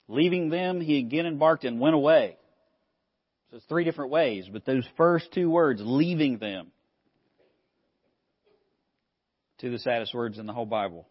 Leaving 0.09 0.49
them, 0.49 0.81
he 0.81 0.99
again 0.99 1.27
embarked 1.27 1.65
and 1.65 1.79
went 1.79 1.95
away. 1.95 2.37
So 3.51 3.59
it's 3.59 3.67
three 3.67 3.85
different 3.85 4.11
ways, 4.11 4.49
but 4.51 4.65
those 4.65 4.87
first 4.97 5.33
two 5.33 5.51
words, 5.51 5.81
leaving 5.85 6.39
them, 6.39 6.69
two 9.61 9.71
the 9.71 9.79
saddest 9.79 10.15
words 10.15 10.39
in 10.39 10.47
the 10.47 10.53
whole 10.53 10.67
Bible. 10.67 11.07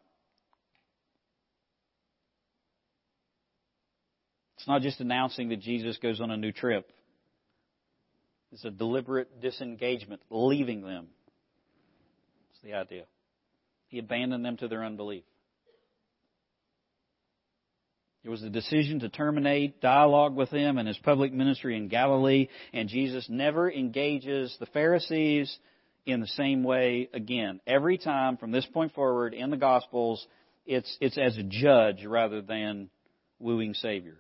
Not 4.69 4.83
just 4.83 5.01
announcing 5.01 5.49
that 5.49 5.61
Jesus 5.61 5.97
goes 5.97 6.21
on 6.21 6.29
a 6.29 6.37
new 6.37 6.51
trip. 6.51 6.91
It's 8.51 8.63
a 8.63 8.69
deliberate 8.69 9.41
disengagement, 9.41 10.21
leaving 10.29 10.83
them. 10.83 11.07
That's 12.49 12.61
the 12.63 12.73
idea. 12.75 13.05
He 13.87 13.97
abandoned 13.97 14.45
them 14.45 14.57
to 14.57 14.67
their 14.67 14.85
unbelief. 14.85 15.23
It 18.23 18.29
was 18.29 18.43
a 18.43 18.49
decision 18.49 18.99
to 18.99 19.09
terminate 19.09 19.81
dialogue 19.81 20.35
with 20.35 20.51
them 20.51 20.77
and 20.77 20.87
his 20.87 20.99
public 20.99 21.33
ministry 21.33 21.75
in 21.75 21.87
Galilee, 21.87 22.47
and 22.71 22.89
Jesus 22.89 23.25
never 23.27 23.71
engages 23.71 24.55
the 24.59 24.67
Pharisees 24.67 25.57
in 26.05 26.19
the 26.19 26.27
same 26.27 26.63
way 26.63 27.09
again. 27.11 27.59
Every 27.65 27.97
time 27.97 28.37
from 28.37 28.51
this 28.51 28.67
point 28.67 28.93
forward 28.93 29.33
in 29.33 29.49
the 29.49 29.57
Gospels, 29.57 30.27
it's, 30.67 30.95
it's 31.01 31.17
as 31.17 31.39
a 31.39 31.43
judge 31.43 32.05
rather 32.05 32.43
than 32.43 32.91
wooing 33.39 33.73
Savior. 33.73 34.17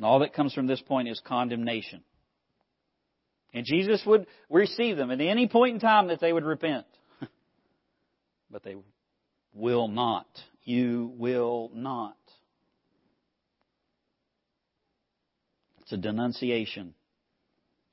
And 0.00 0.06
all 0.06 0.20
that 0.20 0.32
comes 0.32 0.54
from 0.54 0.66
this 0.66 0.80
point 0.80 1.08
is 1.08 1.20
condemnation. 1.26 2.00
And 3.52 3.66
Jesus 3.66 4.00
would 4.06 4.26
receive 4.48 4.96
them 4.96 5.10
at 5.10 5.20
any 5.20 5.46
point 5.46 5.74
in 5.74 5.78
time 5.78 6.08
that 6.08 6.20
they 6.22 6.32
would 6.32 6.46
repent. 6.46 6.86
but 8.50 8.62
they 8.62 8.76
will 9.52 9.88
not. 9.88 10.26
You 10.64 11.12
will 11.18 11.70
not. 11.74 12.16
It's 15.82 15.92
a 15.92 15.98
denunciation. 15.98 16.94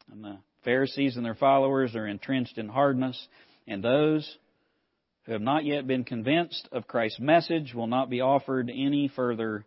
And 0.10 0.24
the 0.24 0.38
Pharisees 0.64 1.18
and 1.18 1.26
their 1.26 1.36
followers 1.36 1.94
are 1.94 2.08
entrenched 2.08 2.58
in 2.58 2.70
hardness, 2.70 3.22
and 3.68 3.84
those 3.84 4.38
who 5.26 5.34
have 5.34 5.42
not 5.42 5.66
yet 5.66 5.86
been 5.86 6.06
convinced 6.06 6.70
of 6.72 6.88
Christ's 6.88 7.20
message 7.20 7.74
will 7.74 7.88
not 7.88 8.10
be 8.10 8.22
offered 8.22 8.70
any 8.70 9.12
further 9.14 9.66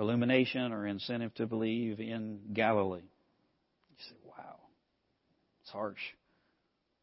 illumination 0.00 0.72
or 0.72 0.86
incentive 0.86 1.34
to 1.34 1.46
believe 1.46 2.00
in 2.00 2.40
Galilee. 2.52 3.02
You 3.02 3.96
say, 4.08 4.16
wow, 4.26 4.56
it's 5.62 5.70
harsh. 5.70 6.00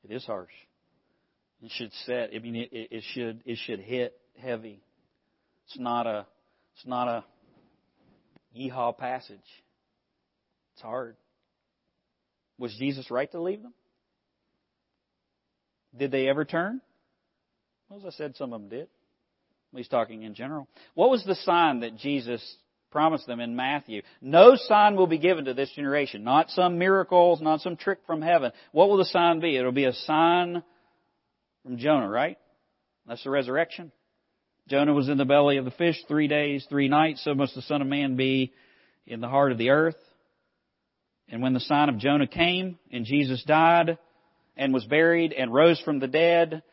It 0.04 0.12
is 0.14 0.26
harsh. 0.26 0.52
It 1.62 1.72
should 1.72 1.94
set. 2.06 2.32
I 2.36 2.40
mean, 2.40 2.56
it, 2.56 2.70
it 2.72 3.04
should 3.14 3.42
it 3.46 3.58
should 3.66 3.80
hit 3.80 4.16
heavy. 4.38 4.82
It's 5.68 5.80
not 5.80 6.08
a 6.08 6.26
it's 6.76 6.86
not 6.86 7.08
a 7.08 7.24
yeehaw 8.56 8.98
passage. 8.98 9.40
It's 10.74 10.82
hard. 10.82 11.16
Was 12.60 12.76
Jesus 12.78 13.10
right 13.12 13.32
to 13.32 13.42
leave 13.42 13.62
them? 13.62 13.74
Did 15.98 16.12
they 16.12 16.28
ever 16.28 16.46
turn? 16.46 16.82
Well, 17.90 18.00
as 18.00 18.06
I 18.06 18.16
said, 18.16 18.36
some 18.36 18.54
of 18.54 18.62
them 18.62 18.70
did. 18.70 18.88
He's 19.76 19.88
talking 19.88 20.24
in 20.24 20.34
general. 20.34 20.68
What 20.94 21.10
was 21.10 21.24
the 21.24 21.36
sign 21.36 21.82
that 21.82 21.98
Jesus 21.98 22.42
promised 22.92 23.28
them 23.28 23.40
in 23.40 23.56
Matthew? 23.56 24.02
No 24.22 24.56
sign 24.56 24.96
will 24.96 25.08
be 25.08 25.18
given 25.18 25.46
to 25.46 25.54
this 25.54 25.72
generation. 25.72 26.24
Not 26.24 26.50
some 26.50 26.78
miracles, 26.78 27.42
not 27.42 27.62
some 27.62 27.78
trick 27.78 28.00
from 28.06 28.22
heaven. 28.22 28.52
What 28.72 28.90
will 28.90 28.98
the 28.98 29.06
sign 29.06 29.40
be? 29.40 29.58
It'll 29.58 29.72
be 29.72 29.86
a 29.86 29.94
sign 29.94 30.64
from 31.64 31.78
Jonah, 31.78 32.10
right? 32.10 32.38
That's 33.08 33.24
the 33.24 33.30
resurrection. 33.30 33.92
Jonah 34.68 34.94
was 34.94 35.08
in 35.08 35.18
the 35.18 35.26
belly 35.26 35.58
of 35.58 35.66
the 35.66 35.72
fish 35.72 36.04
three 36.08 36.28
days, 36.28 36.66
three 36.70 36.90
nights, 36.90 37.24
so 37.24 37.34
must 37.34 37.56
the 37.56 37.62
Son 37.62 37.82
of 37.82 37.88
Man 37.88 38.16
be 38.18 38.54
in 39.06 39.22
the 39.22 39.30
heart 39.30 39.52
of 39.52 39.58
the 39.58 39.70
earth. 39.70 39.96
And 41.30 41.42
when 41.42 41.54
the 41.54 41.60
sign 41.60 41.90
of 41.90 41.98
Jonah 41.98 42.28
came 42.28 42.78
and 42.92 43.06
Jesus 43.06 43.44
died 43.44 43.98
and 44.56 44.74
was 44.74 44.86
buried 44.86 45.34
and 45.34 45.54
rose 45.54 45.80
from 45.82 46.00
the 46.00 46.08
dead, 46.08 46.64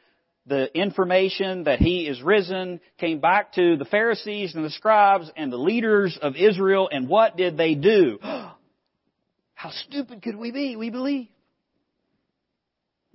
the 0.46 0.76
information 0.76 1.64
that 1.64 1.78
he 1.78 2.06
is 2.06 2.20
risen 2.22 2.80
came 2.98 3.20
back 3.20 3.54
to 3.54 3.76
the 3.76 3.84
Pharisees 3.86 4.54
and 4.54 4.64
the 4.64 4.70
scribes 4.70 5.30
and 5.36 5.52
the 5.52 5.56
leaders 5.56 6.18
of 6.20 6.36
Israel 6.36 6.88
and 6.92 7.08
what 7.08 7.36
did 7.36 7.56
they 7.56 7.74
do? 7.74 8.18
How 8.22 9.70
stupid 9.88 10.22
could 10.22 10.36
we 10.36 10.50
be? 10.50 10.76
We 10.76 10.90
believe. 10.90 11.28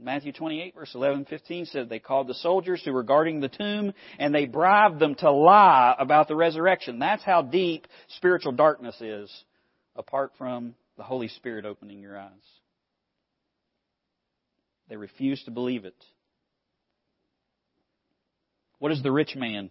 Matthew 0.02 0.32
28 0.32 0.76
verse 0.76 0.92
11 0.96 1.26
15 1.26 1.66
said 1.66 1.90
they 1.90 2.00
called 2.00 2.28
the 2.28 2.34
soldiers 2.36 2.82
who 2.84 2.94
were 2.94 3.04
guarding 3.04 3.42
the 3.42 3.50
tomb 3.50 3.94
and 4.18 4.34
they 4.34 4.46
bribed 4.46 4.98
them 4.98 5.14
to 5.16 5.30
lie 5.30 5.94
about 6.00 6.28
the 6.28 6.36
resurrection. 6.36 7.00
That's 7.00 7.24
how 7.24 7.42
deep 7.42 7.86
spiritual 8.16 8.54
darkness 8.54 9.00
is 9.02 9.30
apart 9.96 10.32
from 10.38 10.74
the 10.98 11.04
Holy 11.04 11.28
Spirit 11.28 11.66
opening 11.66 12.00
your 12.00 12.18
eyes. 12.18 12.32
They 14.88 14.96
refused 14.96 15.46
to 15.46 15.52
believe 15.52 15.86
it. 15.86 15.96
What 18.80 18.90
does 18.90 19.04
the 19.04 19.12
rich 19.12 19.36
man? 19.36 19.70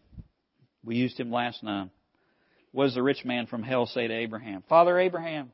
We 0.84 0.96
used 0.96 1.18
him 1.18 1.30
last 1.32 1.62
night. 1.62 1.90
What 2.72 2.84
does 2.84 2.94
the 2.94 3.02
rich 3.02 3.24
man 3.24 3.46
from 3.46 3.62
hell 3.62 3.86
say 3.86 4.06
to 4.06 4.14
Abraham? 4.14 4.62
Father 4.68 4.98
Abraham, 4.98 5.50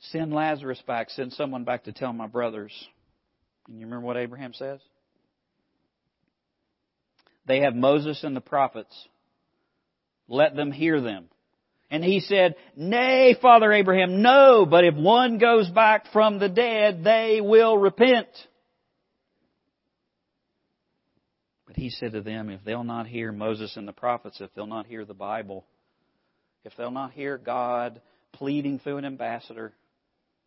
send 0.00 0.32
Lazarus 0.32 0.82
back, 0.86 1.10
send 1.10 1.32
someone 1.32 1.64
back 1.64 1.84
to 1.84 1.92
tell 1.92 2.12
my 2.12 2.26
brothers. 2.26 2.72
And 3.68 3.78
you 3.78 3.86
remember 3.86 4.06
what 4.06 4.16
Abraham 4.16 4.52
says? 4.52 4.80
They 7.46 7.60
have 7.60 7.74
Moses 7.74 8.24
and 8.24 8.34
the 8.34 8.40
prophets. 8.40 9.08
Let 10.28 10.56
them 10.56 10.72
hear 10.72 11.00
them. 11.00 11.28
And 11.88 12.02
he 12.02 12.18
said, 12.18 12.56
Nay, 12.76 13.36
Father 13.40 13.72
Abraham, 13.72 14.20
no, 14.20 14.66
but 14.66 14.84
if 14.84 14.96
one 14.96 15.38
goes 15.38 15.70
back 15.70 16.12
from 16.12 16.40
the 16.40 16.48
dead, 16.48 17.04
they 17.04 17.40
will 17.40 17.78
repent. 17.78 18.26
But 21.66 21.76
he 21.76 21.90
said 21.90 22.12
to 22.12 22.22
them, 22.22 22.48
If 22.48 22.64
they'll 22.64 22.84
not 22.84 23.06
hear 23.06 23.32
Moses 23.32 23.76
and 23.76 23.86
the 23.86 23.92
prophets, 23.92 24.40
if 24.40 24.50
they'll 24.54 24.66
not 24.66 24.86
hear 24.86 25.04
the 25.04 25.14
Bible, 25.14 25.64
if 26.64 26.72
they'll 26.76 26.90
not 26.90 27.12
hear 27.12 27.38
God 27.38 28.00
pleading 28.32 28.78
through 28.78 28.98
an 28.98 29.04
ambassador, 29.04 29.72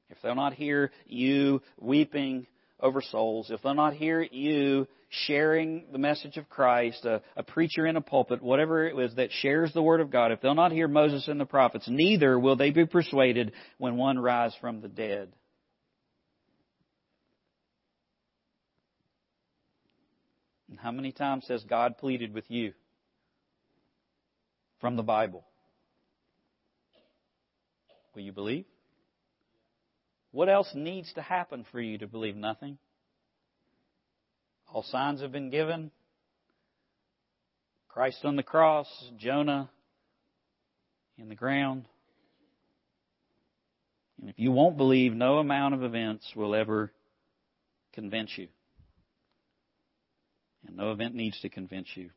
if 0.10 0.18
they'll 0.22 0.36
not 0.36 0.54
hear 0.54 0.92
you 1.06 1.62
weeping 1.80 2.48
over 2.80 3.02
souls, 3.02 3.52
if 3.52 3.62
they'll 3.62 3.74
not 3.74 3.94
hear 3.94 4.22
you 4.22 4.88
sharing 5.10 5.86
the 5.92 5.98
message 5.98 6.38
of 6.38 6.48
Christ, 6.50 7.04
a, 7.04 7.22
a, 7.36 7.44
preacher 7.44 7.86
in 7.86 7.98
a 7.98 8.02
pulpit, 8.02 8.42
whatever 8.42 8.88
it 8.88 8.96
was 8.96 9.16
that 9.16 9.32
shares 9.32 9.74
the 9.74 9.82
Word 9.82 10.02
of 10.02 10.12
God, 10.12 10.32
if 10.32 10.40
they'll 10.40 10.56
not 10.56 10.72
hear 10.72 10.88
Moses 10.88 11.28
and 11.28 11.40
the 11.40 11.46
prophets, 11.46 11.86
neither 11.90 12.40
will 12.40 12.56
they 12.56 12.70
be 12.70 12.86
persuaded 12.86 13.52
when 13.78 13.98
one 13.98 14.20
rise 14.20 14.54
from 14.62 14.82
the 14.82 14.88
dead. 14.88 15.30
And 20.70 20.80
how 20.80 20.92
many 20.92 21.12
times 21.12 21.46
has 21.48 21.64
God 21.64 21.98
pleaded 21.98 22.34
with 22.34 22.50
you 22.50 22.74
from 24.80 24.96
the 24.96 25.04
Bible? 25.04 25.44
Will 28.14 28.22
you 28.22 28.32
believe? 28.32 28.66
What 30.32 30.50
else 30.50 30.70
needs 30.76 31.12
to 31.14 31.22
happen 31.22 31.66
for 31.72 31.82
you 31.82 31.98
to 31.98 32.08
believe 32.08 32.36
nothing? 32.36 32.78
All 34.72 34.84
signs 34.84 35.22
have 35.22 35.32
been 35.32 35.50
given. 35.50 35.92
Christ 37.88 38.20
on 38.24 38.36
the 38.36 38.44
cross, 38.44 38.88
Jonah 39.18 39.70
in 41.18 41.30
the 41.30 41.36
ground. 41.36 41.86
And 44.22 44.30
if 44.30 44.38
you 44.38 44.52
won't 44.52 44.78
believe, 44.78 45.14
no 45.14 45.40
amount 45.40 45.74
of 45.74 45.84
events 45.84 46.32
will 46.36 46.54
ever 46.54 46.92
convince 47.94 48.32
you. 48.38 48.48
And 50.68 50.78
no 50.78 50.92
event 50.92 51.16
needs 51.16 51.40
to 51.42 51.50
convince 51.50 51.88
you. 51.96 52.10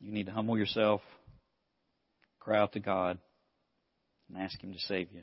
You 0.00 0.12
need 0.12 0.26
to 0.26 0.32
humble 0.32 0.56
yourself, 0.56 1.02
cry 2.38 2.58
out 2.58 2.72
to 2.72 2.80
God, 2.80 3.18
and 4.28 4.42
ask 4.42 4.58
Him 4.62 4.72
to 4.72 4.78
save 4.80 5.12
you. 5.12 5.22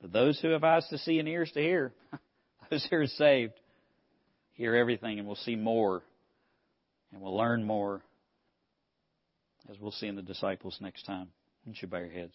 But 0.00 0.12
those 0.12 0.40
who 0.40 0.48
have 0.50 0.64
eyes 0.64 0.86
to 0.90 0.98
see 0.98 1.18
and 1.18 1.28
ears 1.28 1.50
to 1.52 1.60
hear, 1.60 1.92
those 2.70 2.86
who 2.90 2.96
are 2.96 3.06
saved, 3.06 3.54
hear 4.54 4.74
everything 4.74 5.18
and 5.18 5.26
we'll 5.26 5.36
see 5.36 5.56
more 5.56 6.02
and 7.12 7.22
we'll 7.22 7.36
learn 7.36 7.64
more 7.64 8.02
as 9.70 9.78
we'll 9.78 9.92
see 9.92 10.06
in 10.06 10.16
the 10.16 10.22
disciples 10.22 10.76
next 10.80 11.04
time. 11.04 11.28
Don't 11.64 11.80
You 11.80 11.88
bow 11.88 11.98
your 11.98 12.10
heads. 12.10 12.34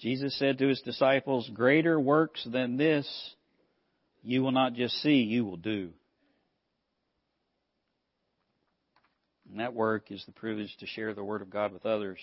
Jesus 0.00 0.38
said 0.38 0.58
to 0.58 0.68
his 0.68 0.80
disciples, 0.80 1.50
Greater 1.52 1.98
works 1.98 2.46
than 2.50 2.76
this 2.76 3.34
you 4.22 4.42
will 4.42 4.52
not 4.52 4.74
just 4.74 4.94
see, 5.02 5.22
you 5.22 5.44
will 5.44 5.56
do. 5.56 5.90
And 9.50 9.60
that 9.60 9.74
work 9.74 10.10
is 10.10 10.22
the 10.26 10.32
privilege 10.32 10.76
to 10.80 10.86
share 10.86 11.14
the 11.14 11.24
Word 11.24 11.40
of 11.40 11.50
God 11.50 11.72
with 11.72 11.86
others. 11.86 12.18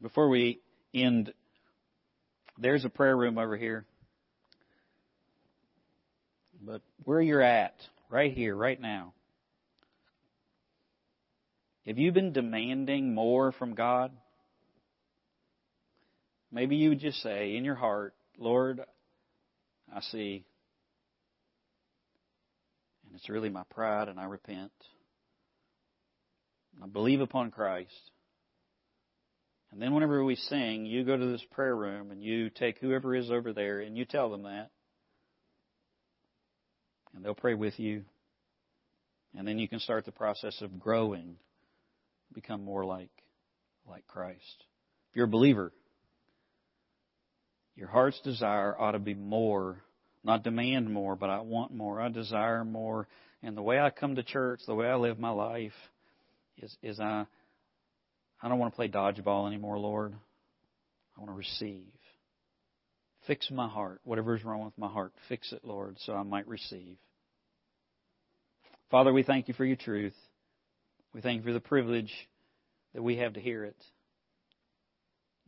Before 0.00 0.28
we 0.28 0.60
end, 0.94 1.32
there's 2.58 2.84
a 2.84 2.90
prayer 2.90 3.16
room 3.16 3.38
over 3.38 3.56
here. 3.56 3.84
But 6.62 6.80
where 7.04 7.20
you're 7.20 7.42
at, 7.42 7.74
right 8.08 8.32
here, 8.32 8.54
right 8.56 8.80
now, 8.80 9.12
have 11.86 11.98
you 11.98 12.12
been 12.12 12.32
demanding 12.32 13.14
more 13.14 13.52
from 13.52 13.74
God? 13.74 14.12
Maybe 16.50 16.76
you 16.76 16.90
would 16.90 17.00
just 17.00 17.20
say 17.22 17.56
in 17.56 17.64
your 17.64 17.74
heart, 17.74 18.14
Lord, 18.38 18.80
I 19.94 20.00
see. 20.00 20.44
And 23.04 23.14
it's 23.14 23.28
really 23.28 23.50
my 23.50 23.64
pride, 23.70 24.08
and 24.08 24.18
I 24.18 24.24
repent. 24.24 24.72
I 26.82 26.86
believe 26.86 27.20
upon 27.20 27.50
Christ. 27.50 27.90
And 29.72 29.82
then 29.82 29.92
whenever 29.92 30.24
we 30.24 30.36
sing, 30.36 30.86
you 30.86 31.04
go 31.04 31.16
to 31.16 31.26
this 31.26 31.44
prayer 31.50 31.74
room 31.74 32.12
and 32.12 32.22
you 32.22 32.48
take 32.48 32.78
whoever 32.78 33.14
is 33.14 33.30
over 33.30 33.52
there 33.52 33.80
and 33.80 33.96
you 33.96 34.04
tell 34.04 34.30
them 34.30 34.44
that. 34.44 34.70
And 37.12 37.24
they'll 37.24 37.34
pray 37.34 37.54
with 37.54 37.78
you. 37.80 38.04
And 39.36 39.46
then 39.48 39.58
you 39.58 39.68
can 39.68 39.80
start 39.80 40.04
the 40.04 40.12
process 40.12 40.60
of 40.60 40.78
growing 40.78 41.36
become 42.34 42.64
more 42.64 42.84
like, 42.84 43.10
like 43.88 44.06
Christ. 44.06 44.64
If 45.10 45.16
you're 45.16 45.26
a 45.26 45.28
believer, 45.28 45.72
your 47.76 47.88
heart's 47.88 48.20
desire 48.20 48.76
ought 48.78 48.92
to 48.92 48.98
be 48.98 49.14
more, 49.14 49.82
not 50.22 50.44
demand 50.44 50.92
more, 50.92 51.16
but 51.16 51.30
I 51.30 51.40
want 51.40 51.72
more. 51.72 52.00
I 52.00 52.08
desire 52.08 52.64
more. 52.64 53.08
And 53.42 53.56
the 53.56 53.62
way 53.62 53.78
I 53.78 53.90
come 53.90 54.16
to 54.16 54.22
church, 54.22 54.60
the 54.66 54.74
way 54.74 54.86
I 54.86 54.96
live 54.96 55.18
my 55.18 55.30
life, 55.30 55.72
is, 56.58 56.76
is 56.82 57.00
I, 57.00 57.26
I 58.42 58.48
don't 58.48 58.58
want 58.58 58.72
to 58.72 58.76
play 58.76 58.88
dodgeball 58.88 59.46
anymore, 59.46 59.78
Lord. 59.78 60.14
I 61.16 61.20
want 61.20 61.32
to 61.32 61.36
receive. 61.36 61.86
Fix 63.26 63.50
my 63.50 63.68
heart. 63.68 64.00
Whatever's 64.04 64.44
wrong 64.44 64.64
with 64.64 64.76
my 64.76 64.88
heart, 64.88 65.12
fix 65.28 65.52
it, 65.52 65.64
Lord, 65.64 65.96
so 66.00 66.14
I 66.14 66.22
might 66.22 66.46
receive. 66.46 66.96
Father, 68.90 69.12
we 69.12 69.22
thank 69.22 69.48
you 69.48 69.54
for 69.54 69.64
your 69.64 69.76
truth. 69.76 70.14
We 71.14 71.20
thank 71.20 71.38
you 71.38 71.44
for 71.44 71.52
the 71.52 71.60
privilege 71.60 72.12
that 72.92 73.02
we 73.02 73.16
have 73.18 73.34
to 73.34 73.40
hear 73.40 73.64
it. 73.64 73.76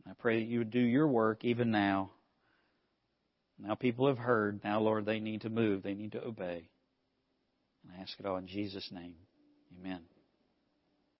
I 0.09 0.13
pray 0.17 0.39
that 0.39 0.49
you 0.49 0.59
would 0.59 0.71
do 0.71 0.79
your 0.79 1.07
work 1.07 1.43
even 1.43 1.71
now. 1.71 2.11
Now 3.59 3.75
people 3.75 4.07
have 4.07 4.17
heard. 4.17 4.61
Now, 4.63 4.79
Lord, 4.79 5.05
they 5.05 5.19
need 5.19 5.41
to 5.41 5.49
move. 5.49 5.83
They 5.83 5.93
need 5.93 6.13
to 6.13 6.23
obey. 6.23 6.69
And 7.83 7.93
I 7.97 8.01
ask 8.01 8.17
it 8.17 8.25
all 8.25 8.37
in 8.37 8.47
Jesus' 8.47 8.89
name. 8.91 9.15
Amen. 9.79 10.01